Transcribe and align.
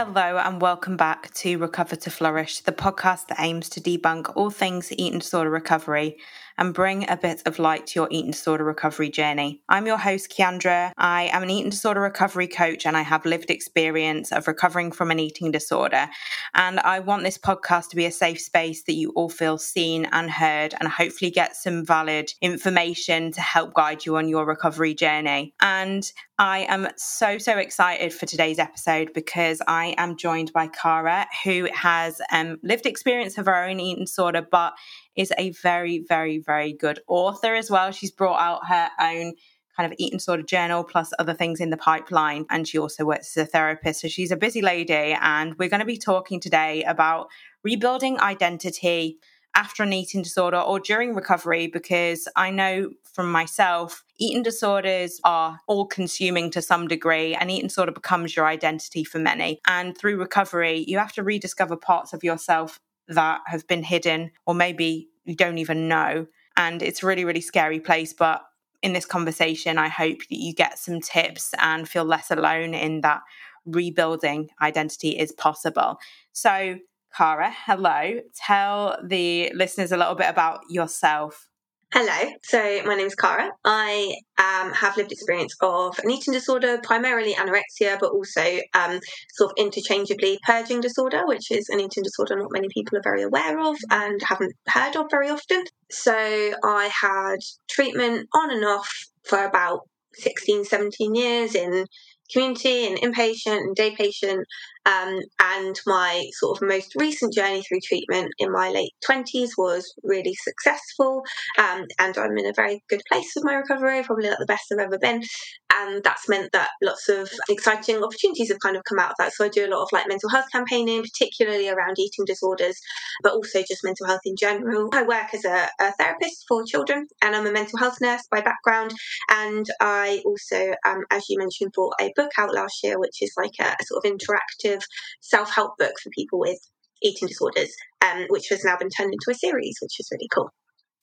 Hello, 0.00 0.38
and 0.38 0.62
welcome 0.62 0.96
back 0.96 1.34
to 1.34 1.58
Recover 1.58 1.96
to 1.96 2.08
Flourish, 2.08 2.60
the 2.60 2.70
podcast 2.70 3.26
that 3.26 3.40
aims 3.40 3.68
to 3.70 3.80
debunk 3.80 4.32
all 4.36 4.48
things 4.48 4.92
eating 4.92 5.18
disorder 5.18 5.50
recovery 5.50 6.18
and 6.58 6.74
bring 6.74 7.08
a 7.08 7.16
bit 7.16 7.42
of 7.46 7.58
light 7.58 7.86
to 7.86 8.00
your 8.00 8.08
eating 8.10 8.32
disorder 8.32 8.64
recovery 8.64 9.08
journey. 9.08 9.62
I'm 9.68 9.86
your 9.86 9.96
host, 9.96 10.34
Ciandra. 10.36 10.92
I 10.98 11.30
am 11.32 11.42
an 11.42 11.50
eating 11.50 11.70
disorder 11.70 12.00
recovery 12.00 12.48
coach 12.48 12.84
and 12.84 12.96
I 12.96 13.02
have 13.02 13.24
lived 13.24 13.50
experience 13.50 14.32
of 14.32 14.46
recovering 14.48 14.92
from 14.92 15.10
an 15.10 15.20
eating 15.20 15.52
disorder. 15.52 16.08
And 16.54 16.80
I 16.80 16.98
want 16.98 17.22
this 17.22 17.38
podcast 17.38 17.90
to 17.90 17.96
be 17.96 18.06
a 18.06 18.10
safe 18.10 18.40
space 18.40 18.82
that 18.82 18.94
you 18.94 19.10
all 19.10 19.28
feel 19.28 19.56
seen 19.56 20.06
and 20.12 20.30
heard 20.30 20.74
and 20.78 20.88
hopefully 20.88 21.30
get 21.30 21.56
some 21.56 21.86
valid 21.86 22.32
information 22.42 23.32
to 23.32 23.40
help 23.40 23.72
guide 23.72 24.04
you 24.04 24.16
on 24.16 24.28
your 24.28 24.44
recovery 24.44 24.94
journey. 24.94 25.54
And 25.60 26.10
I 26.40 26.60
am 26.68 26.88
so, 26.96 27.38
so 27.38 27.58
excited 27.58 28.12
for 28.12 28.26
today's 28.26 28.60
episode 28.60 29.12
because 29.12 29.60
I 29.66 29.94
am 29.98 30.16
joined 30.16 30.52
by 30.52 30.68
Cara, 30.68 31.26
who 31.44 31.68
has 31.74 32.20
um, 32.30 32.58
lived 32.62 32.86
experience 32.86 33.38
of 33.38 33.46
her 33.46 33.64
own 33.64 33.80
eating 33.80 34.04
disorder, 34.04 34.46
but 34.48 34.74
is 35.18 35.32
a 35.36 35.50
very, 35.50 36.04
very, 36.08 36.38
very 36.38 36.72
good 36.72 37.00
author 37.08 37.54
as 37.54 37.70
well. 37.70 37.90
She's 37.90 38.12
brought 38.12 38.40
out 38.40 38.68
her 38.68 38.88
own 39.00 39.34
kind 39.76 39.92
of 39.92 39.96
eating 39.98 40.18
disorder 40.18 40.42
journal 40.42 40.82
plus 40.82 41.12
other 41.18 41.34
things 41.34 41.60
in 41.60 41.70
the 41.70 41.76
pipeline. 41.76 42.46
And 42.50 42.66
she 42.66 42.78
also 42.78 43.04
works 43.04 43.36
as 43.36 43.46
a 43.46 43.50
therapist. 43.50 44.00
So 44.00 44.08
she's 44.08 44.30
a 44.30 44.36
busy 44.36 44.62
lady. 44.62 45.16
And 45.20 45.54
we're 45.58 45.68
going 45.68 45.80
to 45.80 45.86
be 45.86 45.98
talking 45.98 46.40
today 46.40 46.84
about 46.84 47.28
rebuilding 47.62 48.18
identity 48.20 49.18
after 49.54 49.82
an 49.82 49.92
eating 49.92 50.22
disorder 50.22 50.58
or 50.58 50.78
during 50.78 51.14
recovery 51.14 51.66
because 51.66 52.28
I 52.36 52.50
know 52.50 52.90
from 53.12 53.32
myself, 53.32 54.04
eating 54.18 54.44
disorders 54.44 55.20
are 55.24 55.58
all 55.66 55.86
consuming 55.86 56.52
to 56.52 56.62
some 56.62 56.86
degree, 56.86 57.34
and 57.34 57.50
eating 57.50 57.68
sort 57.68 57.88
of 57.88 57.96
becomes 57.96 58.36
your 58.36 58.46
identity 58.46 59.02
for 59.02 59.18
many. 59.18 59.58
And 59.66 59.98
through 59.98 60.20
recovery, 60.20 60.84
you 60.86 60.98
have 60.98 61.12
to 61.14 61.24
rediscover 61.24 61.76
parts 61.76 62.12
of 62.12 62.22
yourself 62.22 62.78
that 63.08 63.40
have 63.46 63.66
been 63.66 63.82
hidden, 63.82 64.30
or 64.46 64.54
maybe 64.54 65.08
you 65.24 65.34
don't 65.34 65.58
even 65.58 65.88
know. 65.88 66.26
And 66.56 66.82
it's 66.82 67.02
a 67.02 67.06
really, 67.06 67.24
really 67.24 67.40
scary 67.40 67.80
place. 67.80 68.12
But 68.12 68.42
in 68.82 68.92
this 68.92 69.06
conversation, 69.06 69.78
I 69.78 69.88
hope 69.88 70.18
that 70.18 70.38
you 70.38 70.54
get 70.54 70.78
some 70.78 71.00
tips 71.00 71.54
and 71.58 71.88
feel 71.88 72.04
less 72.04 72.30
alone 72.30 72.74
in 72.74 73.00
that 73.02 73.22
rebuilding 73.66 74.50
identity 74.60 75.18
is 75.18 75.32
possible. 75.32 75.98
So, 76.32 76.78
Cara, 77.16 77.52
hello. 77.66 78.20
Tell 78.34 78.98
the 79.02 79.50
listeners 79.54 79.92
a 79.92 79.96
little 79.96 80.14
bit 80.14 80.28
about 80.28 80.60
yourself. 80.68 81.48
Hello, 81.90 82.30
so 82.42 82.82
my 82.84 82.96
name 82.96 83.06
is 83.06 83.14
Cara. 83.14 83.50
I 83.64 84.14
um, 84.36 84.74
have 84.74 84.98
lived 84.98 85.10
experience 85.10 85.56
of 85.62 85.98
an 86.00 86.10
eating 86.10 86.34
disorder, 86.34 86.78
primarily 86.82 87.32
anorexia, 87.32 87.98
but 87.98 88.12
also 88.12 88.42
um, 88.74 89.00
sort 89.32 89.52
of 89.52 89.54
interchangeably 89.56 90.38
purging 90.44 90.82
disorder, 90.82 91.26
which 91.26 91.50
is 91.50 91.70
an 91.70 91.80
eating 91.80 92.02
disorder 92.02 92.36
not 92.36 92.52
many 92.52 92.68
people 92.74 92.98
are 92.98 93.02
very 93.02 93.22
aware 93.22 93.58
of 93.58 93.78
and 93.90 94.20
haven't 94.22 94.52
heard 94.68 94.96
of 94.96 95.06
very 95.10 95.30
often. 95.30 95.64
So 95.90 96.12
I 96.14 96.90
had 96.92 97.38
treatment 97.70 98.28
on 98.34 98.50
and 98.50 98.66
off 98.66 99.06
for 99.24 99.42
about 99.46 99.88
16, 100.12 100.66
17 100.66 101.14
years 101.14 101.54
in 101.54 101.86
community 102.30 102.86
and 102.86 102.98
inpatient 102.98 103.60
and 103.60 103.74
day 103.74 103.96
patient 103.96 104.46
um, 104.88 105.20
and 105.40 105.76
my 105.86 106.24
sort 106.32 106.56
of 106.56 106.68
most 106.68 106.94
recent 106.96 107.34
journey 107.34 107.62
through 107.62 107.80
treatment 107.84 108.30
in 108.38 108.50
my 108.50 108.70
late 108.70 108.92
20s 109.08 109.50
was 109.58 109.92
really 110.02 110.34
successful. 110.34 111.22
Um, 111.58 111.84
and 111.98 112.16
I'm 112.16 112.36
in 112.38 112.46
a 112.46 112.54
very 112.54 112.82
good 112.88 113.02
place 113.10 113.30
with 113.34 113.44
my 113.44 113.54
recovery, 113.54 114.02
probably 114.02 114.28
like 114.28 114.38
the 114.38 114.46
best 114.46 114.72
I've 114.72 114.78
ever 114.78 114.98
been. 114.98 115.22
And 115.70 116.02
that's 116.02 116.28
meant 116.28 116.52
that 116.52 116.70
lots 116.82 117.08
of 117.08 117.30
exciting 117.48 118.02
opportunities 118.02 118.48
have 118.48 118.60
kind 118.60 118.76
of 118.76 118.84
come 118.84 118.98
out 118.98 119.10
of 119.10 119.16
that. 119.18 119.32
So 119.34 119.44
I 119.44 119.48
do 119.48 119.66
a 119.66 119.70
lot 119.70 119.82
of 119.82 119.88
like 119.92 120.08
mental 120.08 120.30
health 120.30 120.46
campaigning, 120.50 121.02
particularly 121.02 121.68
around 121.68 121.98
eating 121.98 122.24
disorders, 122.24 122.80
but 123.22 123.34
also 123.34 123.60
just 123.60 123.84
mental 123.84 124.06
health 124.06 124.22
in 124.24 124.36
general. 124.36 124.88
I 124.92 125.02
work 125.02 125.34
as 125.34 125.44
a, 125.44 125.68
a 125.80 125.92
therapist 125.92 126.44
for 126.48 126.64
children 126.64 127.06
and 127.22 127.36
I'm 127.36 127.46
a 127.46 127.52
mental 127.52 127.78
health 127.78 127.98
nurse 128.00 128.22
by 128.30 128.40
background. 128.40 128.92
And 129.30 129.66
I 129.80 130.22
also, 130.24 130.74
um, 130.86 131.04
as 131.10 131.28
you 131.28 131.38
mentioned, 131.38 131.72
brought 131.72 131.94
a 132.00 132.12
book 132.16 132.30
out 132.38 132.54
last 132.54 132.82
year, 132.82 132.98
which 132.98 133.22
is 133.22 133.32
like 133.36 133.52
a, 133.60 133.76
a 133.78 133.84
sort 133.84 134.04
of 134.04 134.12
interactive 134.12 134.77
self 135.20 135.54
help 135.54 135.78
book 135.78 135.94
for 136.02 136.10
people 136.10 136.38
with 136.38 136.58
eating 137.02 137.28
disorders, 137.28 137.74
um, 138.04 138.26
which 138.28 138.48
has 138.48 138.64
now 138.64 138.76
been 138.76 138.90
turned 138.90 139.12
into 139.12 139.30
a 139.30 139.34
series, 139.34 139.76
which 139.80 140.00
is 140.00 140.08
really 140.12 140.28
cool. 140.34 140.50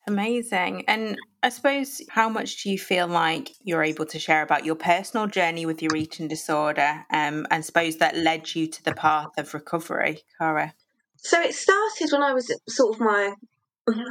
Amazing. 0.08 0.86
And 0.88 1.18
I 1.42 1.50
suppose, 1.50 2.02
how 2.10 2.30
much 2.30 2.62
do 2.62 2.70
you 2.70 2.78
feel 2.78 3.08
like 3.08 3.52
you're 3.64 3.84
able 3.84 4.06
to 4.08 4.20
share 4.20 4.44
about 4.44 4.64
your 4.64 4.76
personal 4.76 5.26
journey 5.26 5.66
with 5.66 5.82
your 5.82 5.96
eating 5.96 6.28
disorder 6.28 7.06
um, 7.12 7.48
and 7.50 7.66
suppose 7.66 7.98
that 7.98 8.16
led 8.16 8.54
you 8.54 8.68
to 8.68 8.84
the 8.84 8.94
path 8.94 9.30
of 9.38 9.54
recovery, 9.54 10.22
Cara? 10.38 10.76
So 11.18 11.42
it 11.42 11.56
started 11.56 12.10
when 12.12 12.22
I 12.22 12.34
was 12.34 12.56
sort 12.70 12.94
of 12.94 13.02
my, 13.02 13.34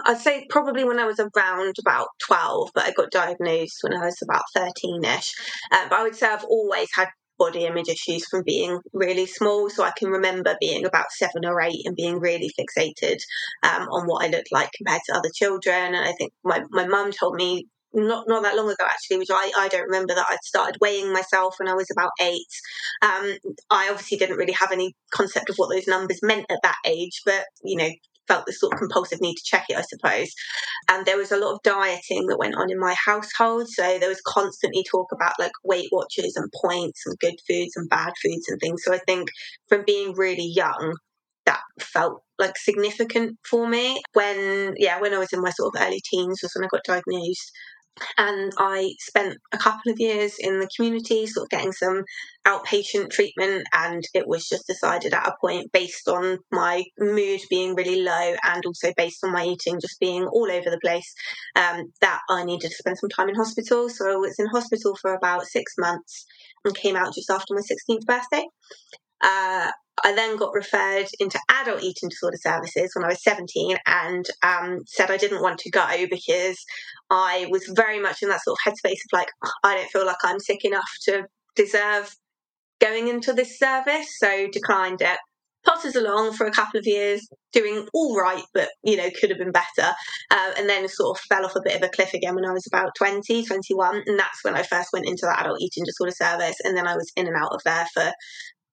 I'd 0.05 0.19
say 0.19 0.47
probably 0.51 0.83
when 0.83 0.99
I 0.99 1.05
was 1.05 1.21
around 1.21 1.77
about 1.79 2.09
12, 2.27 2.71
but 2.75 2.85
I 2.85 2.91
got 2.91 3.13
diagnosed 3.13 3.79
when 3.83 3.95
I 3.95 4.05
was 4.05 4.21
about 4.21 4.43
13 4.53 5.05
ish. 5.05 5.33
Uh, 5.71 5.89
but 5.89 6.01
I 6.01 6.03
would 6.03 6.17
say 6.17 6.27
I've 6.27 6.45
always 6.45 6.89
had 6.93 7.09
body 7.39 7.67
image 7.67 7.89
issues 7.89 8.27
from 8.27 8.43
being 8.45 8.81
really 8.93 9.27
small. 9.27 9.71
So 9.71 9.85
I 9.85 9.93
can 9.97 10.09
remember 10.09 10.57
being 10.61 10.85
about 10.85 11.11
seven 11.11 11.45
or 11.45 11.61
eight 11.61 11.83
and 11.85 11.97
being 11.97 12.19
really 12.21 12.51
fixated 12.59 13.19
um, 13.63 13.89
on 13.89 14.07
what 14.07 14.25
I 14.25 14.29
looked 14.29 14.53
like 14.53 14.71
compared 14.77 15.03
to 15.07 15.17
other 15.17 15.31
children. 15.35 15.95
And 15.95 16.05
I 16.09 16.13
think 16.13 16.33
my, 16.45 16.63
my 16.71 16.87
mum 16.87 17.13
told 17.13 17.35
me 17.37 17.67
not 17.95 18.25
not 18.27 18.43
that 18.43 18.57
long 18.57 18.67
ago 18.67 18.85
actually, 18.85 19.19
which 19.19 19.31
I, 19.31 19.53
I 19.57 19.69
don't 19.69 19.85
remember 19.85 20.15
that 20.15 20.27
I 20.29 20.37
started 20.43 20.77
weighing 20.81 21.13
myself 21.13 21.57
when 21.59 21.69
I 21.69 21.75
was 21.75 21.87
about 21.91 22.11
eight. 22.21 22.47
Um, 23.03 23.37
I 23.71 23.89
obviously 23.89 24.19
didn't 24.19 24.37
really 24.37 24.53
have 24.53 24.73
any 24.73 24.95
concept 25.13 25.49
of 25.49 25.57
what 25.57 25.71
those 25.73 25.87
numbers 25.87 26.19
meant 26.23 26.47
at 26.51 26.59
that 26.63 26.77
age, 26.85 27.23
but 27.25 27.45
you 27.63 27.77
know, 27.77 27.91
felt 28.29 28.47
this 28.47 28.61
sort 28.61 28.73
of 28.73 28.79
compulsive 28.79 29.21
need 29.21 29.35
to 29.35 29.45
check 29.45 29.65
it, 29.69 29.77
I 29.77 29.83
suppose. 29.83 30.29
And 30.91 31.07
there 31.07 31.17
was 31.17 31.33
a 31.33 31.39
lot 31.39 31.53
of 31.53 31.63
dieting 31.63 32.27
that 32.29 32.39
went 32.39 32.57
on 32.57 32.71
in 32.71 32.79
my 32.79 32.95
household. 33.05 33.69
So 33.69 33.99
there 33.99 34.09
was 34.09 34.21
constantly 34.27 34.85
talk 34.91 35.09
about 35.13 35.35
like 35.39 35.53
Weight 35.65 35.89
Watchers 35.93 36.35
and 36.37 36.53
points 36.63 37.03
and 37.07 37.19
good 37.19 37.37
foods 37.49 37.73
and 37.77 37.89
bad 37.89 38.13
foods 38.23 38.47
and 38.49 38.61
things. 38.61 38.83
So 38.85 38.95
I 38.95 38.99
think 39.07 39.29
from 39.69 39.85
being 39.87 40.15
really 40.17 40.51
young, 40.55 40.95
that 41.47 41.61
felt 41.81 42.23
like 42.39 42.57
significant 42.57 43.37
for 43.49 43.69
me 43.69 44.01
when 44.15 44.73
yeah 44.79 44.99
when 45.01 45.13
i 45.13 45.19
was 45.19 45.33
in 45.33 45.43
my 45.43 45.51
sort 45.51 45.75
of 45.75 45.83
early 45.83 46.01
teens 46.11 46.41
was 46.43 46.53
when 46.55 46.65
i 46.65 46.69
got 46.69 46.83
diagnosed 46.85 47.53
and 48.19 48.53
I 48.59 48.95
spent 48.99 49.39
a 49.53 49.59
couple 49.59 49.93
of 49.93 50.01
years 50.01 50.37
in 50.39 50.61
the 50.61 50.69
community, 50.75 51.27
sort 51.27 51.47
of 51.47 51.51
getting 51.51 51.73
some 51.73 52.05
outpatient 52.47 53.11
treatment. 53.11 53.67
And 53.73 54.03
it 54.15 54.27
was 54.27 54.49
just 54.49 54.67
decided 54.67 55.15
at 55.15 55.27
a 55.27 55.35
point, 55.41 55.73
based 55.73 56.09
on 56.09 56.39
my 56.51 56.85
mood 56.99 57.41
being 57.51 57.75
really 57.75 58.03
low 58.03 58.35
and 58.43 58.65
also 58.67 58.93
based 58.97 59.23
on 59.25 59.33
my 59.33 59.45
eating 59.45 59.81
just 59.81 60.01
being 60.01 60.25
all 60.25 60.51
over 60.51 60.71
the 60.71 60.81
place, 60.83 61.15
um, 61.57 61.93
that 62.01 62.21
I 62.29 62.45
needed 62.45 62.69
to 62.69 62.75
spend 62.75 62.99
some 62.99 63.11
time 63.11 63.29
in 63.29 63.37
hospital. 63.37 63.89
So 63.89 64.13
I 64.13 64.17
was 64.17 64.39
in 64.39 64.47
hospital 64.47 64.97
for 65.01 65.15
about 65.15 65.47
six 65.47 65.75
months 65.79 66.27
and 66.65 66.75
came 66.75 66.97
out 66.97 67.15
just 67.15 67.31
after 67.31 67.55
my 67.55 67.61
16th 67.61 68.07
birthday. 68.07 68.45
Uh, 69.25 69.71
I 70.05 70.15
then 70.15 70.37
got 70.37 70.53
referred 70.53 71.07
into 71.21 71.39
adult 71.49 71.83
eating 71.83 72.09
disorder 72.09 72.37
services 72.37 72.91
when 72.95 73.05
I 73.05 73.09
was 73.09 73.23
17 73.23 73.77
and 73.87 74.27
um, 74.43 74.81
said 74.87 75.11
I 75.11 75.17
didn't 75.17 75.43
want 75.43 75.59
to 75.61 75.71
go 75.71 76.07
because 76.11 76.59
I 77.11 77.47
was 77.51 77.65
very 77.75 78.01
much 78.01 78.23
in 78.23 78.29
that 78.29 78.43
sort 78.43 78.59
of 78.59 78.73
headspace 78.73 78.93
of 78.93 79.13
like, 79.13 79.29
I 79.63 79.77
don't 79.77 79.91
feel 79.91 80.07
like 80.07 80.25
I'm 80.25 80.41
sick 80.41 80.65
enough 80.65 80.91
to 81.05 81.27
deserve 81.57 82.15
going 82.81 83.09
into 83.09 83.33
this 83.33 83.59
service, 83.59 84.09
so 84.19 84.49
declined 84.53 85.01
it. 85.01 85.19
Potters 85.65 85.97
along 85.97 86.35
for 86.35 86.47
a 86.47 86.51
couple 86.51 86.79
of 86.79 86.87
years, 86.87 87.27
doing 87.53 87.89
all 87.95 88.15
right, 88.21 88.43
but 88.53 88.69
you 88.83 88.99
know, 88.99 89.09
could 89.19 89.31
have 89.31 89.39
been 89.39 89.53
better. 89.53 89.95
Uh, 90.31 90.53
and 90.59 90.69
then 90.69 90.87
sort 90.89 91.17
of 91.17 91.25
fell 91.25 91.47
off 91.47 91.57
a 91.57 91.63
bit 91.65 91.77
of 91.77 91.83
a 91.83 91.89
cliff 91.89 92.13
again 92.13 92.35
when 92.35 92.45
I 92.45 92.53
was 92.53 92.67
about 92.67 92.95
20, 92.99 93.47
21. 93.47 94.03
And 94.05 94.19
that's 94.19 94.45
when 94.45 94.55
I 94.55 94.63
first 94.63 94.91
went 94.93 95.07
into 95.07 95.25
that 95.25 95.41
adult 95.41 95.63
eating 95.63 95.85
disorder 95.85 96.13
service. 96.13 96.57
And 96.65 96.77
then 96.77 96.87
I 96.87 96.97
was 96.97 97.11
in 97.17 97.27
and 97.27 97.37
out 97.37 97.55
of 97.55 97.63
there 97.65 97.87
for 97.95 98.13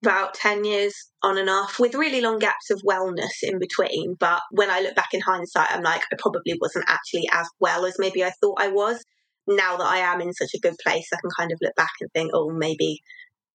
about 0.04 0.34
10 0.34 0.66
years 0.66 0.94
on 1.24 1.38
and 1.38 1.50
off 1.50 1.80
with 1.80 1.94
really 1.94 2.22
long 2.22 2.40
gaps 2.40 2.70
of 2.72 2.82
wellness 2.82 3.44
in 3.44 3.60
between. 3.60 4.16
But 4.20 4.42
when 4.52 4.70
I 4.70 4.82
look 4.82 4.96
back 4.96 5.14
in 5.14 5.22
hindsight, 5.22 5.72
I'm 5.72 5.84
like, 5.84 6.02
I 6.12 6.16
probably 6.18 6.58
wasn't 6.60 6.86
actually 6.88 7.28
as 7.32 7.48
well 7.60 7.86
as 7.86 7.96
maybe 8.00 8.24
I 8.24 8.32
thought 8.42 8.62
I 8.62 8.70
was. 8.70 9.04
Now 9.48 9.78
that 9.78 9.88
I 9.88 9.98
am 9.98 10.22
in 10.22 10.34
such 10.34 10.54
a 10.56 10.60
good 10.60 10.76
place, 10.84 11.08
I 11.14 11.18
can 11.22 11.32
kind 11.38 11.52
of 11.52 11.60
look 11.62 11.76
back 11.76 11.92
and 12.00 12.10
think, 12.14 12.32
oh, 12.34 12.52
maybe, 12.52 13.02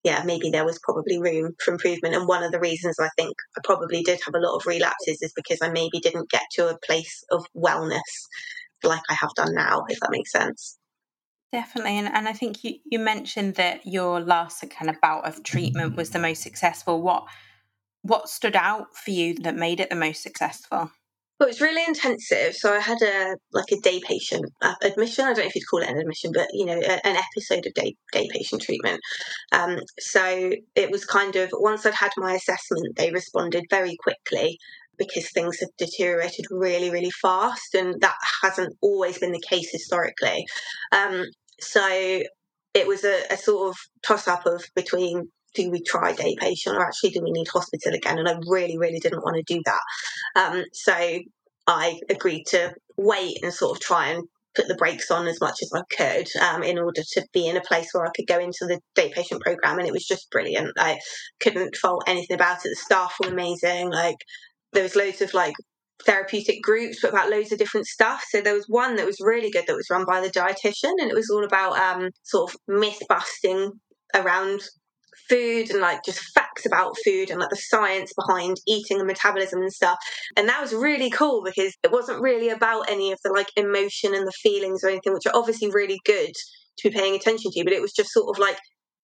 yeah, 0.05 0.23
maybe 0.25 0.51
there 0.51 0.65
was 0.65 0.81
probably 0.83 1.21
room 1.21 1.55
for 1.65 1.73
improvement. 1.73 2.15
And 2.15 2.29
one 2.29 2.43
of 2.43 2.53
the 2.53 2.61
reasons 2.61 2.97
I 3.01 3.09
think 3.17 3.35
I 3.57 3.61
probably 3.65 4.03
did 4.03 4.21
have 4.25 4.35
a 4.35 4.41
lot 4.41 4.57
of 4.57 4.67
relapses 4.67 5.23
is 5.23 5.33
because 5.35 5.59
I 5.63 5.71
maybe 5.71 6.01
didn't 6.01 6.31
get 6.31 6.43
to 6.53 6.69
a 6.69 6.79
place 6.85 7.25
of 7.31 7.45
wellness 7.57 8.01
like 8.85 9.03
I 9.09 9.15
have 9.15 9.35
done 9.37 9.55
now, 9.55 9.85
if 9.89 9.99
that 10.01 10.11
makes 10.11 10.33
sense. 10.33 10.79
Definitely. 11.53 11.99
And, 11.99 12.09
and 12.09 12.29
I 12.29 12.33
think 12.33 12.65
you, 12.65 12.75
you 12.85 12.99
mentioned 12.99 13.55
that 13.55 13.87
your 13.87 14.21
last 14.21 14.65
kind 14.71 14.91
of 14.91 15.01
bout 15.01 15.27
of 15.27 15.43
treatment 15.43 15.97
was 15.97 16.11
the 16.11 16.19
most 16.19 16.43
successful. 16.43 17.01
What 17.03 17.27
what 18.03 18.29
stood 18.29 18.55
out 18.55 18.97
for 18.97 19.11
you 19.11 19.35
that 19.35 19.57
made 19.57 19.81
it 19.81 19.91
the 19.91 19.97
most 19.97 20.23
successful? 20.23 20.91
Well, 21.39 21.49
it 21.49 21.53
was 21.53 21.61
really 21.61 21.85
intensive. 21.87 22.55
So 22.55 22.73
I 22.73 22.81
had 22.81 23.03
a 23.03 23.37
like 23.53 23.71
a 23.73 23.81
day 23.81 24.01
patient 24.01 24.47
uh, 24.63 24.75
admission. 24.83 25.25
I 25.25 25.29
don't 25.35 25.39
know 25.39 25.47
if 25.47 25.55
you'd 25.55 25.69
call 25.69 25.83
it 25.83 25.89
an 25.89 25.99
admission, 25.99 26.33
but 26.35 26.49
you 26.53 26.67
know, 26.67 26.79
a, 26.79 27.07
an 27.07 27.17
episode 27.17 27.67
of 27.67 27.75
day 27.75 27.95
day 28.13 28.29
patient 28.33 28.63
treatment. 28.63 29.01
Um, 29.53 29.79
so 30.01 30.53
it 30.75 30.91
was 30.91 31.05
kind 31.05 31.37
of 31.37 31.51
once 31.55 31.87
I'd 31.87 31.95
had 31.95 32.13
my 32.17 32.35
assessment, 32.35 32.97
they 32.97 33.11
responded 33.11 33.65
very 33.71 33.97
quickly 34.03 34.59
because 34.99 35.31
things 35.31 35.59
have 35.61 35.71
deteriorated 35.79 36.47
really, 36.51 36.91
really 36.91 37.11
fast, 37.11 37.75
and 37.75 38.01
that 38.01 38.17
hasn't 38.43 38.75
always 38.81 39.19
been 39.19 39.33
the 39.33 39.43
case 39.49 39.71
historically. 39.71 40.45
Um, 40.93 41.25
so 41.61 42.23
it 42.75 42.87
was 42.87 43.05
a, 43.05 43.23
a 43.31 43.37
sort 43.37 43.71
of 43.71 43.77
toss 44.07 44.29
up 44.29 44.47
of 44.47 44.65
between 44.75 45.31
do 45.55 45.71
we 45.71 45.83
try 45.83 46.13
day 46.13 46.37
patient 46.39 46.77
or 46.77 46.87
actually 46.87 47.11
do 47.11 47.23
we 47.23 47.33
need 47.33 47.49
hospital 47.49 47.95
again? 47.95 48.19
And 48.19 48.29
I 48.29 48.37
really, 48.47 48.77
really 48.77 48.99
didn't 48.99 49.25
want 49.25 49.37
to 49.37 49.55
do 49.55 49.63
that. 49.65 49.81
Um, 50.41 50.65
so 50.73 50.93
I 51.67 51.99
agreed 52.11 52.45
to 52.49 52.75
wait 52.99 53.39
and 53.43 53.53
sort 53.53 53.77
of 53.77 53.83
try 53.83 54.09
and 54.09 54.25
put 54.55 54.69
the 54.69 54.75
brakes 54.75 55.11
on 55.11 55.27
as 55.27 55.41
much 55.41 55.59
as 55.63 55.71
I 55.75 55.83
could 55.95 56.29
um, 56.41 56.63
in 56.63 56.79
order 56.79 57.03
to 57.13 57.27
be 57.33 57.47
in 57.47 57.57
a 57.57 57.63
place 57.63 57.89
where 57.93 58.07
I 58.07 58.11
could 58.15 58.27
go 58.27 58.39
into 58.39 58.67
the 58.67 58.81
day 58.95 59.13
patient 59.15 59.43
program. 59.43 59.79
And 59.79 59.87
it 59.87 59.93
was 59.93 60.07
just 60.07 60.31
brilliant. 60.31 60.73
I 60.79 60.99
couldn't 61.41 61.77
fault 61.77 62.05
anything 62.07 62.35
about 62.35 62.65
it. 62.65 62.71
The 62.71 62.77
staff 62.77 63.17
were 63.21 63.31
amazing. 63.31 63.91
Like 63.91 64.17
there 64.73 64.83
was 64.83 64.97
loads 64.97 65.21
of 65.21 65.33
like 65.35 65.55
therapeutic 66.05 66.63
groups 66.63 66.99
but 67.01 67.11
about 67.11 67.31
loads 67.31 67.53
of 67.53 67.59
different 67.59 67.87
stuff 67.87 68.23
so 68.29 68.41
there 68.41 68.55
was 68.55 68.67
one 68.69 68.97
that 68.97 69.07
was 69.07 69.17
really 69.21 69.51
good 69.51 69.65
that 69.67 69.77
was 69.77 69.89
run 69.91 70.05
by 70.05 70.21
the 70.21 70.29
dietitian 70.29 70.93
and 71.01 71.11
it 71.11 71.15
was 71.15 71.31
all 71.31 71.45
about 71.45 71.79
um, 71.79 72.11
sort 72.23 72.53
of 72.53 72.57
myth 72.69 73.01
busting 73.09 73.73
around 74.15 74.61
food 75.29 75.71
and 75.71 75.81
like 75.81 76.05
just 76.05 76.21
facts 76.35 76.67
about 76.67 76.97
food 77.05 77.31
and 77.31 77.41
like 77.41 77.51
the 77.51 77.57
science 77.57 78.13
behind 78.15 78.57
eating 78.67 78.99
and 78.99 79.07
metabolism 79.07 79.61
and 79.61 79.73
stuff. 79.73 79.99
And 80.37 80.49
that 80.49 80.61
was 80.61 80.75
really 80.75 81.11
cool 81.11 81.43
because 81.45 81.75
it 81.83 81.93
wasn't 81.93 82.21
really 82.21 82.49
about 82.49 82.91
any 82.91 83.13
of 83.13 83.19
the 83.25 83.33
like 83.33 83.49
emotion 83.57 84.15
and 84.15 84.27
the 84.27 84.33
feelings 84.33 84.85
or 84.85 84.89
anything, 84.89 85.13
which 85.13 85.27
are 85.27 85.37
obviously 85.37 85.71
really 85.71 85.99
good 86.05 86.33
to 86.79 86.91
be 86.91 86.97
paying 86.97 87.15
attention 87.15 87.51
to, 87.53 87.65
but 87.65 87.73
it 87.73 87.83
was 87.83 87.93
just 87.93 88.13
sort 88.13 88.35
of 88.35 88.39
like 88.39 88.59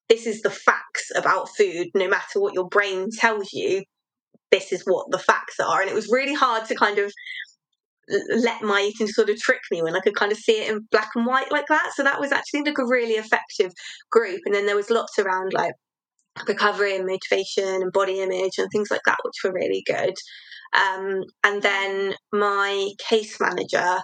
this 0.08 0.26
is 0.26 0.42
the 0.42 0.50
facts 0.50 1.10
about 1.16 1.48
food, 1.56 1.88
no 1.94 2.08
matter 2.08 2.38
what 2.38 2.54
your 2.54 2.68
brain 2.68 3.08
tells 3.18 3.52
you, 3.52 3.82
this 4.52 4.72
is 4.72 4.84
what 4.84 5.10
the 5.10 5.18
facts 5.18 5.58
are. 5.58 5.80
And 5.80 5.90
it 5.90 5.94
was 5.94 6.08
really 6.08 6.34
hard 6.34 6.66
to 6.66 6.76
kind 6.76 6.98
of 6.98 7.12
let 8.08 8.62
my 8.62 8.80
eating 8.80 9.08
sort 9.08 9.30
of 9.30 9.38
trick 9.38 9.60
me 9.70 9.82
when 9.82 9.96
I 9.96 10.00
could 10.00 10.14
kind 10.14 10.32
of 10.32 10.38
see 10.38 10.60
it 10.60 10.70
in 10.70 10.86
black 10.90 11.10
and 11.14 11.26
white 11.26 11.50
like 11.50 11.66
that. 11.68 11.92
So 11.94 12.02
that 12.04 12.20
was 12.20 12.32
actually 12.32 12.62
like 12.62 12.78
a 12.78 12.86
really 12.86 13.14
effective 13.14 13.72
group. 14.10 14.40
And 14.44 14.54
then 14.54 14.66
there 14.66 14.76
was 14.76 14.90
lots 14.90 15.18
around 15.18 15.52
like 15.52 15.72
recovery 16.46 16.96
and 16.96 17.06
motivation 17.06 17.64
and 17.64 17.92
body 17.92 18.20
image 18.20 18.58
and 18.58 18.68
things 18.70 18.90
like 18.90 19.02
that, 19.06 19.18
which 19.24 19.34
were 19.44 19.52
really 19.52 19.82
good. 19.86 20.14
Um, 20.74 21.22
and 21.44 21.62
then 21.62 22.14
my 22.32 22.90
case 22.98 23.38
manager, 23.40 24.00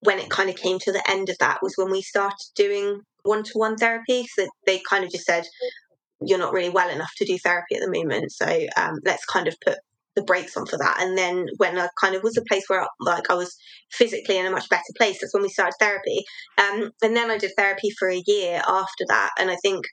when 0.00 0.18
it 0.18 0.30
kind 0.30 0.48
of 0.48 0.56
came 0.56 0.78
to 0.80 0.92
the 0.92 1.02
end 1.10 1.28
of 1.28 1.38
that, 1.38 1.58
was 1.62 1.74
when 1.76 1.90
we 1.90 2.02
started 2.02 2.36
doing 2.54 3.00
one 3.24 3.42
to 3.44 3.52
one 3.54 3.76
therapy. 3.76 4.26
So 4.26 4.46
they 4.66 4.80
kind 4.88 5.04
of 5.04 5.10
just 5.10 5.24
said, 5.24 5.46
You're 6.24 6.38
not 6.38 6.52
really 6.52 6.70
well 6.70 6.88
enough 6.88 7.12
to 7.18 7.24
do 7.24 7.38
therapy 7.38 7.74
at 7.74 7.80
the 7.80 7.90
moment. 7.90 8.32
So 8.32 8.46
um, 8.76 8.98
let's 9.04 9.24
kind 9.24 9.48
of 9.48 9.56
put 9.64 9.78
the 10.14 10.22
brakes 10.22 10.56
on 10.56 10.66
for 10.66 10.76
that. 10.78 10.98
And 11.00 11.16
then 11.16 11.46
when 11.56 11.78
I 11.78 11.88
kind 12.00 12.14
of 12.14 12.22
was 12.22 12.36
a 12.36 12.42
place 12.42 12.64
where 12.68 12.82
I, 12.82 12.86
like 13.00 13.30
I 13.30 13.34
was 13.34 13.56
physically 13.90 14.38
in 14.38 14.46
a 14.46 14.50
much 14.50 14.68
better 14.68 14.82
place, 14.96 15.18
that's 15.20 15.32
when 15.34 15.42
we 15.42 15.48
started 15.48 15.74
therapy. 15.80 16.24
Um, 16.58 16.90
and 17.02 17.16
then 17.16 17.30
I 17.30 17.38
did 17.38 17.52
therapy 17.56 17.90
for 17.98 18.08
a 18.08 18.22
year 18.26 18.62
after 18.66 19.04
that. 19.08 19.30
And 19.38 19.50
I 19.50 19.56
think 19.62 19.86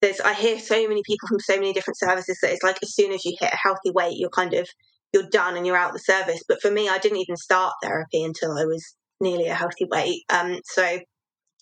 there's 0.00 0.20
I 0.20 0.34
hear 0.34 0.58
so 0.58 0.86
many 0.88 1.02
people 1.06 1.28
from 1.28 1.40
so 1.40 1.54
many 1.54 1.72
different 1.72 1.98
services 1.98 2.38
that 2.42 2.52
it's 2.52 2.64
like 2.64 2.78
as 2.82 2.94
soon 2.94 3.12
as 3.12 3.24
you 3.24 3.36
hit 3.38 3.52
a 3.52 3.56
healthy 3.56 3.92
weight, 3.92 4.18
you're 4.18 4.30
kind 4.30 4.52
of 4.54 4.68
you're 5.12 5.28
done 5.30 5.56
and 5.56 5.66
you're 5.66 5.76
out 5.76 5.92
the 5.92 5.98
service. 6.00 6.42
But 6.48 6.60
for 6.60 6.70
me, 6.70 6.88
I 6.88 6.98
didn't 6.98 7.18
even 7.18 7.36
start 7.36 7.74
therapy 7.82 8.24
until 8.24 8.52
I 8.52 8.64
was 8.64 8.96
nearly 9.20 9.46
a 9.46 9.54
healthy 9.54 9.86
weight. 9.90 10.22
Um, 10.28 10.58
so 10.64 10.98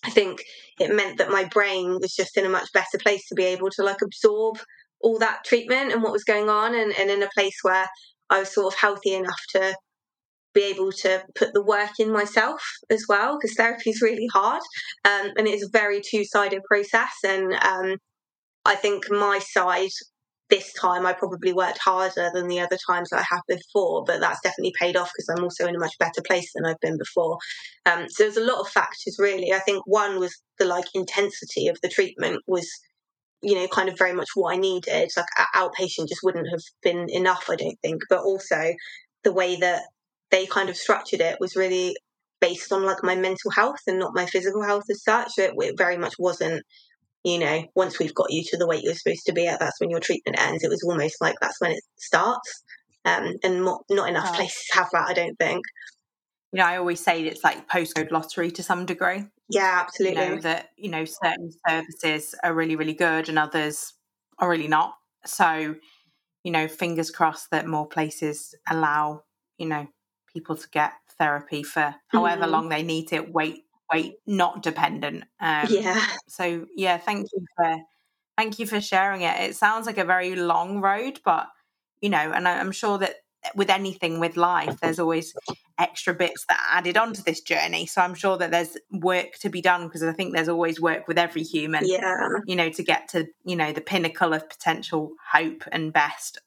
I 0.03 0.09
think 0.09 0.43
it 0.79 0.95
meant 0.95 1.19
that 1.19 1.29
my 1.29 1.45
brain 1.45 1.99
was 2.01 2.15
just 2.15 2.35
in 2.37 2.45
a 2.45 2.49
much 2.49 2.71
better 2.73 2.97
place 2.99 3.27
to 3.27 3.35
be 3.35 3.43
able 3.45 3.69
to 3.71 3.83
like 3.83 4.01
absorb 4.01 4.57
all 5.03 5.19
that 5.19 5.43
treatment 5.45 5.91
and 5.91 6.03
what 6.03 6.11
was 6.11 6.23
going 6.23 6.49
on, 6.49 6.75
and, 6.75 6.93
and 6.97 7.09
in 7.09 7.23
a 7.23 7.29
place 7.33 7.57
where 7.61 7.87
I 8.29 8.39
was 8.39 8.53
sort 8.53 8.73
of 8.73 8.79
healthy 8.79 9.13
enough 9.13 9.41
to 9.49 9.75
be 10.53 10.63
able 10.63 10.91
to 10.91 11.23
put 11.35 11.53
the 11.53 11.63
work 11.63 11.91
in 11.99 12.11
myself 12.11 12.61
as 12.89 13.05
well 13.07 13.37
because 13.37 13.55
therapy 13.55 13.89
is 13.89 14.01
really 14.01 14.27
hard 14.33 14.61
um, 15.05 15.31
and 15.37 15.47
it's 15.47 15.63
a 15.63 15.69
very 15.71 16.01
two-sided 16.01 16.61
process 16.65 17.11
and 17.25 17.53
um, 17.53 17.95
I 18.65 18.75
think 18.75 19.09
my 19.09 19.39
side 19.39 19.91
this 20.51 20.71
time 20.73 21.05
I 21.05 21.13
probably 21.13 21.53
worked 21.53 21.79
harder 21.79 22.29
than 22.33 22.47
the 22.47 22.59
other 22.59 22.77
times 22.85 23.09
that 23.09 23.21
I 23.21 23.25
have 23.33 23.41
before, 23.47 24.03
but 24.03 24.19
that's 24.19 24.41
definitely 24.41 24.73
paid 24.77 24.97
off 24.97 25.09
because 25.15 25.29
I'm 25.29 25.43
also 25.43 25.65
in 25.65 25.75
a 25.75 25.79
much 25.79 25.97
better 25.97 26.21
place 26.27 26.51
than 26.53 26.65
I've 26.65 26.79
been 26.81 26.97
before. 26.97 27.37
Um, 27.85 28.07
so 28.09 28.23
there's 28.23 28.37
a 28.37 28.43
lot 28.43 28.59
of 28.59 28.67
factors 28.67 29.15
really. 29.17 29.53
I 29.53 29.59
think 29.59 29.81
one 29.85 30.19
was 30.19 30.35
the 30.59 30.65
like 30.65 30.87
intensity 30.93 31.69
of 31.69 31.79
the 31.81 31.87
treatment 31.87 32.43
was, 32.47 32.69
you 33.41 33.55
know, 33.55 33.67
kind 33.67 33.89
of 33.89 33.97
very 33.97 34.13
much 34.13 34.29
what 34.35 34.53
I 34.53 34.57
needed. 34.57 35.09
Like 35.15 35.25
outpatient 35.55 36.09
just 36.09 36.23
wouldn't 36.23 36.47
have 36.49 36.61
been 36.83 37.07
enough, 37.09 37.45
I 37.49 37.55
don't 37.55 37.79
think. 37.81 38.03
But 38.09 38.19
also 38.19 38.73
the 39.23 39.33
way 39.33 39.55
that 39.57 39.83
they 40.29 40.45
kind 40.45 40.69
of 40.69 40.77
structured 40.77 41.21
it 41.21 41.37
was 41.39 41.55
really 41.55 41.95
based 42.39 42.71
on 42.71 42.83
like 42.83 43.03
my 43.03 43.15
mental 43.15 43.51
health 43.51 43.81
and 43.87 43.99
not 43.99 44.15
my 44.15 44.25
physical 44.25 44.63
health 44.63 44.85
as 44.89 45.03
such. 45.03 45.31
So 45.33 45.43
it, 45.43 45.53
it 45.57 45.77
very 45.77 45.97
much 45.97 46.15
wasn't 46.17 46.63
you 47.23 47.37
know, 47.37 47.63
once 47.75 47.99
we've 47.99 48.15
got 48.15 48.31
you 48.31 48.43
to 48.43 48.57
the 48.57 48.67
weight 48.67 48.83
you're 48.83 48.95
supposed 48.95 49.25
to 49.27 49.33
be 49.33 49.47
at, 49.47 49.59
that's 49.59 49.79
when 49.79 49.89
your 49.89 49.99
treatment 49.99 50.39
ends. 50.39 50.63
It 50.63 50.69
was 50.69 50.83
almost 50.83 51.21
like 51.21 51.35
that's 51.39 51.61
when 51.61 51.71
it 51.71 51.83
starts. 51.97 52.63
Um, 53.05 53.33
and 53.43 53.63
not, 53.63 53.81
not 53.89 54.09
enough 54.09 54.29
oh. 54.31 54.35
places 54.35 54.65
have 54.73 54.89
that, 54.93 55.09
I 55.09 55.13
don't 55.13 55.37
think. 55.37 55.63
You 56.51 56.59
know, 56.59 56.65
I 56.65 56.77
always 56.77 56.99
say 56.99 57.21
it's 57.23 57.43
like 57.43 57.69
postcode 57.69 58.11
lottery 58.11 58.51
to 58.51 58.63
some 58.63 58.85
degree. 58.85 59.25
Yeah, 59.51 59.81
absolutely. 59.83 60.23
You 60.23 60.29
know, 60.29 60.41
that, 60.41 60.69
you 60.77 60.89
know, 60.89 61.05
certain 61.05 61.51
services 61.67 62.35
are 62.43 62.53
really, 62.53 62.75
really 62.75 62.93
good 62.93 63.29
and 63.29 63.37
others 63.37 63.93
are 64.39 64.49
really 64.49 64.67
not. 64.67 64.95
So, 65.25 65.75
you 66.43 66.51
know, 66.51 66.67
fingers 66.67 67.11
crossed 67.11 67.51
that 67.51 67.67
more 67.67 67.87
places 67.87 68.55
allow, 68.69 69.23
you 69.57 69.67
know, 69.67 69.87
people 70.33 70.55
to 70.55 70.67
get 70.69 70.93
therapy 71.17 71.63
for 71.63 71.95
however 72.07 72.45
mm. 72.45 72.51
long 72.51 72.69
they 72.69 72.83
need 72.83 73.11
it, 73.13 73.31
Wait, 73.33 73.65
wait, 73.91 74.15
not 74.25 74.63
dependent. 74.63 75.23
Um, 75.39 75.67
yeah. 75.69 76.05
So 76.27 76.65
yeah, 76.75 76.97
thank 76.97 77.27
you 77.33 77.45
for 77.55 77.77
thank 78.37 78.57
you 78.57 78.65
for 78.65 78.81
sharing 78.81 79.21
it. 79.21 79.39
It 79.41 79.55
sounds 79.55 79.85
like 79.85 79.97
a 79.97 80.05
very 80.05 80.35
long 80.35 80.81
road, 80.81 81.19
but 81.25 81.47
you 82.01 82.09
know, 82.09 82.31
and 82.31 82.47
I'm 82.47 82.71
sure 82.71 82.97
that 82.97 83.15
with 83.55 83.69
anything 83.69 84.19
with 84.19 84.37
life, 84.37 84.79
there's 84.81 84.99
always 84.99 85.33
extra 85.81 86.13
bits 86.13 86.45
that 86.47 86.59
are 86.59 86.77
added 86.77 86.95
onto 86.97 87.23
this 87.23 87.41
journey. 87.41 87.85
So 87.85 88.01
I'm 88.01 88.13
sure 88.13 88.37
that 88.37 88.51
there's 88.51 88.77
work 88.91 89.33
to 89.39 89.49
be 89.49 89.61
done 89.61 89.87
because 89.87 90.03
I 90.03 90.13
think 90.13 90.33
there's 90.33 90.49
always 90.49 90.79
work 90.79 91.07
with 91.07 91.17
every 91.17 91.43
human. 91.43 91.83
Yeah. 91.85 92.27
You 92.45 92.55
know, 92.55 92.69
to 92.69 92.83
get 92.83 93.09
to 93.09 93.27
you 93.43 93.55
know 93.55 93.73
the 93.73 93.81
pinnacle 93.81 94.33
of 94.33 94.49
potential 94.49 95.13
hope 95.31 95.63
and 95.71 95.91
best. 95.91 96.39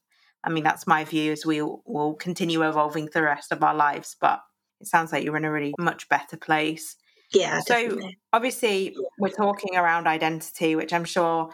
I 0.43 0.51
mean, 0.51 0.65
that's 0.65 0.87
my 0.87 1.05
view 1.05 1.33
as 1.33 1.45
we 1.45 1.63
will 1.63 2.15
continue 2.19 2.63
evolving 2.63 3.09
the 3.13 3.23
rest 3.23 3.51
of 3.51 3.63
our 3.63 3.75
lives. 3.75 4.17
But 4.21 4.41
it 4.81 4.87
sounds 4.87 5.13
like 5.13 5.25
you're 5.25 5.37
in 5.37 5.45
a 5.45 5.53
really 5.53 5.75
much 5.79 6.09
better 6.09 6.37
place. 6.37 6.97
Yeah. 7.33 7.61
So 7.61 7.75
definitely. 7.75 8.19
obviously, 8.33 8.97
we're 9.19 9.31
talking 9.31 9.77
around 9.77 10.07
identity, 10.07 10.77
which 10.77 10.93
I'm 10.93 11.05
sure 11.05 11.51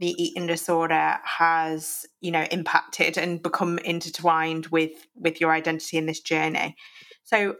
the 0.00 0.14
eating 0.22 0.46
disorder 0.46 1.18
has, 1.24 2.06
you 2.20 2.30
know, 2.30 2.46
impacted 2.50 3.18
and 3.18 3.42
become 3.42 3.78
intertwined 3.78 4.66
with 4.66 5.06
with 5.16 5.40
your 5.40 5.52
identity 5.52 5.96
in 5.96 6.06
this 6.06 6.20
journey. 6.20 6.76
So, 7.24 7.56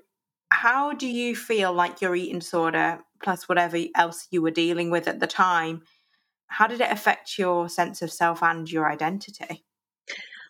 how 0.51 0.93
do 0.93 1.07
you 1.07 1.35
feel 1.35 1.73
like 1.73 2.01
your 2.01 2.15
eating 2.15 2.39
disorder, 2.39 3.01
plus 3.23 3.49
whatever 3.49 3.79
else 3.97 4.29
you 4.31 4.43
were 4.43 4.51
dealing 4.51 4.91
with 4.91 5.09
at 5.09 5.21
the 5.21 5.27
time, 5.27 5.83
how 6.47 6.67
did 6.67 6.81
it 6.81 6.91
affect 6.91 7.39
your 7.39 7.69
sense 7.69 8.03
of 8.03 8.13
self 8.13 8.43
and 8.43 8.71
your 8.71 8.91
identity? 8.91 9.65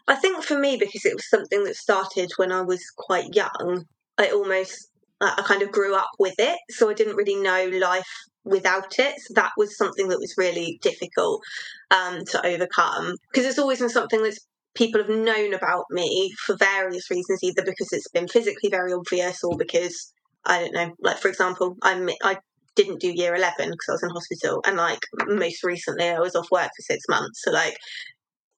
I 0.06 0.14
think 0.14 0.42
for 0.42 0.58
me, 0.58 0.76
because 0.76 1.04
it 1.04 1.14
was 1.14 1.28
something 1.28 1.64
that 1.64 1.76
started 1.76 2.30
when 2.36 2.52
I 2.52 2.62
was 2.62 2.82
quite 2.96 3.34
young, 3.34 3.84
I 4.16 4.30
almost 4.30 4.88
I 5.20 5.42
kind 5.46 5.62
of 5.62 5.72
grew 5.72 5.96
up 5.96 6.10
with 6.18 6.36
it, 6.38 6.58
so 6.70 6.88
I 6.88 6.94
didn't 6.94 7.16
really 7.16 7.36
know 7.36 7.70
life 7.78 8.06
without 8.48 8.98
it. 8.98 9.20
So 9.20 9.34
that 9.34 9.52
was 9.56 9.76
something 9.76 10.08
that 10.08 10.18
was 10.18 10.34
really 10.36 10.78
difficult 10.82 11.42
um, 11.90 12.24
to 12.26 12.46
overcome 12.46 13.14
because 13.30 13.46
it's 13.46 13.58
always 13.58 13.80
been 13.80 13.88
something 13.88 14.22
that 14.22 14.38
people 14.74 15.00
have 15.00 15.10
known 15.10 15.54
about 15.54 15.84
me 15.90 16.32
for 16.44 16.56
various 16.56 17.10
reasons, 17.10 17.42
either 17.42 17.62
because 17.64 17.92
it's 17.92 18.08
been 18.08 18.28
physically 18.28 18.70
very 18.70 18.92
obvious 18.92 19.42
or 19.42 19.56
because 19.56 20.12
I 20.44 20.60
don't 20.60 20.74
know. 20.74 20.94
Like 21.00 21.18
for 21.18 21.28
example, 21.28 21.76
I'm 21.82 22.08
I 22.22 22.38
didn't 22.74 23.00
do 23.00 23.12
year 23.12 23.34
11 23.34 23.70
because 23.70 23.88
I 23.88 23.92
was 23.92 24.02
in 24.04 24.10
hospital 24.10 24.62
and 24.64 24.76
like 24.76 25.00
most 25.26 25.64
recently 25.64 26.08
I 26.08 26.20
was 26.20 26.36
off 26.36 26.50
work 26.52 26.70
for 26.76 26.82
6 26.82 27.04
months 27.08 27.42
so 27.42 27.50
like 27.50 27.76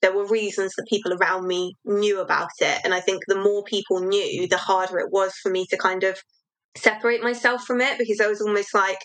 there 0.03 0.15
were 0.15 0.27
reasons 0.27 0.75
that 0.77 0.89
people 0.89 1.15
around 1.15 1.47
me 1.47 1.73
knew 1.87 2.21
about 2.21 2.51
it 2.59 2.81
and 2.85 2.93
I 2.93 3.01
think 3.01 3.23
the 3.27 3.41
more 3.41 3.65
people 3.65 4.01
knew 4.01 4.47
the 4.47 4.59
harder 4.59 4.99
it 4.99 5.11
was 5.11 5.33
for 5.43 5.51
me 5.51 5.65
to 5.71 5.79
kind 5.79 6.05
of 6.05 6.21
separate 6.77 7.23
myself 7.23 7.65
from 7.65 7.81
it 7.81 7.99
because 7.99 8.21
I 8.21 8.27
was 8.27 8.41
almost 8.41 8.75
like, 8.75 8.99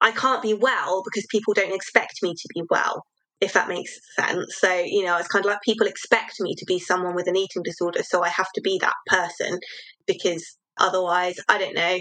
I 0.00 0.10
can't 0.12 0.42
be 0.42 0.54
well 0.54 1.02
because 1.04 1.26
people 1.30 1.54
don't 1.54 1.74
expect 1.74 2.22
me 2.22 2.34
to 2.34 2.48
be 2.54 2.62
well, 2.70 3.04
if 3.40 3.52
that 3.54 3.68
makes 3.68 3.98
sense. 4.16 4.56
So, 4.58 4.72
you 4.84 5.04
know, 5.04 5.16
it's 5.16 5.28
kind 5.28 5.44
of 5.44 5.50
like 5.50 5.62
people 5.62 5.86
expect 5.86 6.34
me 6.40 6.54
to 6.56 6.64
be 6.66 6.78
someone 6.78 7.14
with 7.14 7.28
an 7.28 7.36
eating 7.36 7.62
disorder, 7.62 8.02
so 8.02 8.22
I 8.22 8.28
have 8.28 8.50
to 8.54 8.60
be 8.60 8.78
that 8.80 8.94
person. 9.06 9.58
because 10.06 10.58
otherwise, 10.78 11.36
I 11.48 11.56
don't 11.58 11.74
know, 11.74 11.98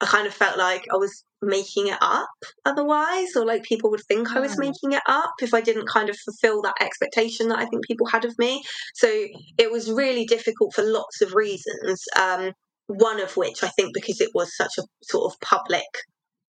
I 0.00 0.06
kind 0.06 0.26
of 0.26 0.34
felt 0.34 0.58
like 0.58 0.84
I 0.92 0.96
was 0.96 1.24
making 1.42 1.88
it 1.88 1.98
up 2.00 2.28
otherwise, 2.64 3.34
or 3.34 3.44
like 3.46 3.62
people 3.62 3.90
would 3.90 4.02
think 4.08 4.34
I 4.36 4.40
was 4.40 4.54
Hmm. 4.54 4.60
making 4.62 4.92
it 4.92 5.02
up 5.06 5.32
if 5.40 5.54
I 5.54 5.60
didn't 5.60 5.88
kind 5.88 6.08
of 6.10 6.16
fulfill 6.18 6.62
that 6.62 6.74
expectation 6.80 7.48
that 7.48 7.58
I 7.58 7.66
think 7.66 7.86
people 7.86 8.06
had 8.06 8.24
of 8.24 8.38
me. 8.38 8.62
So 8.94 9.08
it 9.58 9.70
was 9.72 9.90
really 9.90 10.26
difficult 10.26 10.74
for 10.74 10.82
lots 10.82 11.20
of 11.22 11.34
reasons. 11.34 12.02
Um, 12.16 12.52
one 12.88 13.20
of 13.20 13.36
which 13.36 13.64
I 13.64 13.68
think 13.68 13.94
because 13.94 14.20
it 14.20 14.30
was 14.34 14.56
such 14.56 14.78
a 14.78 14.82
sort 15.02 15.32
of 15.32 15.40
public 15.40 15.82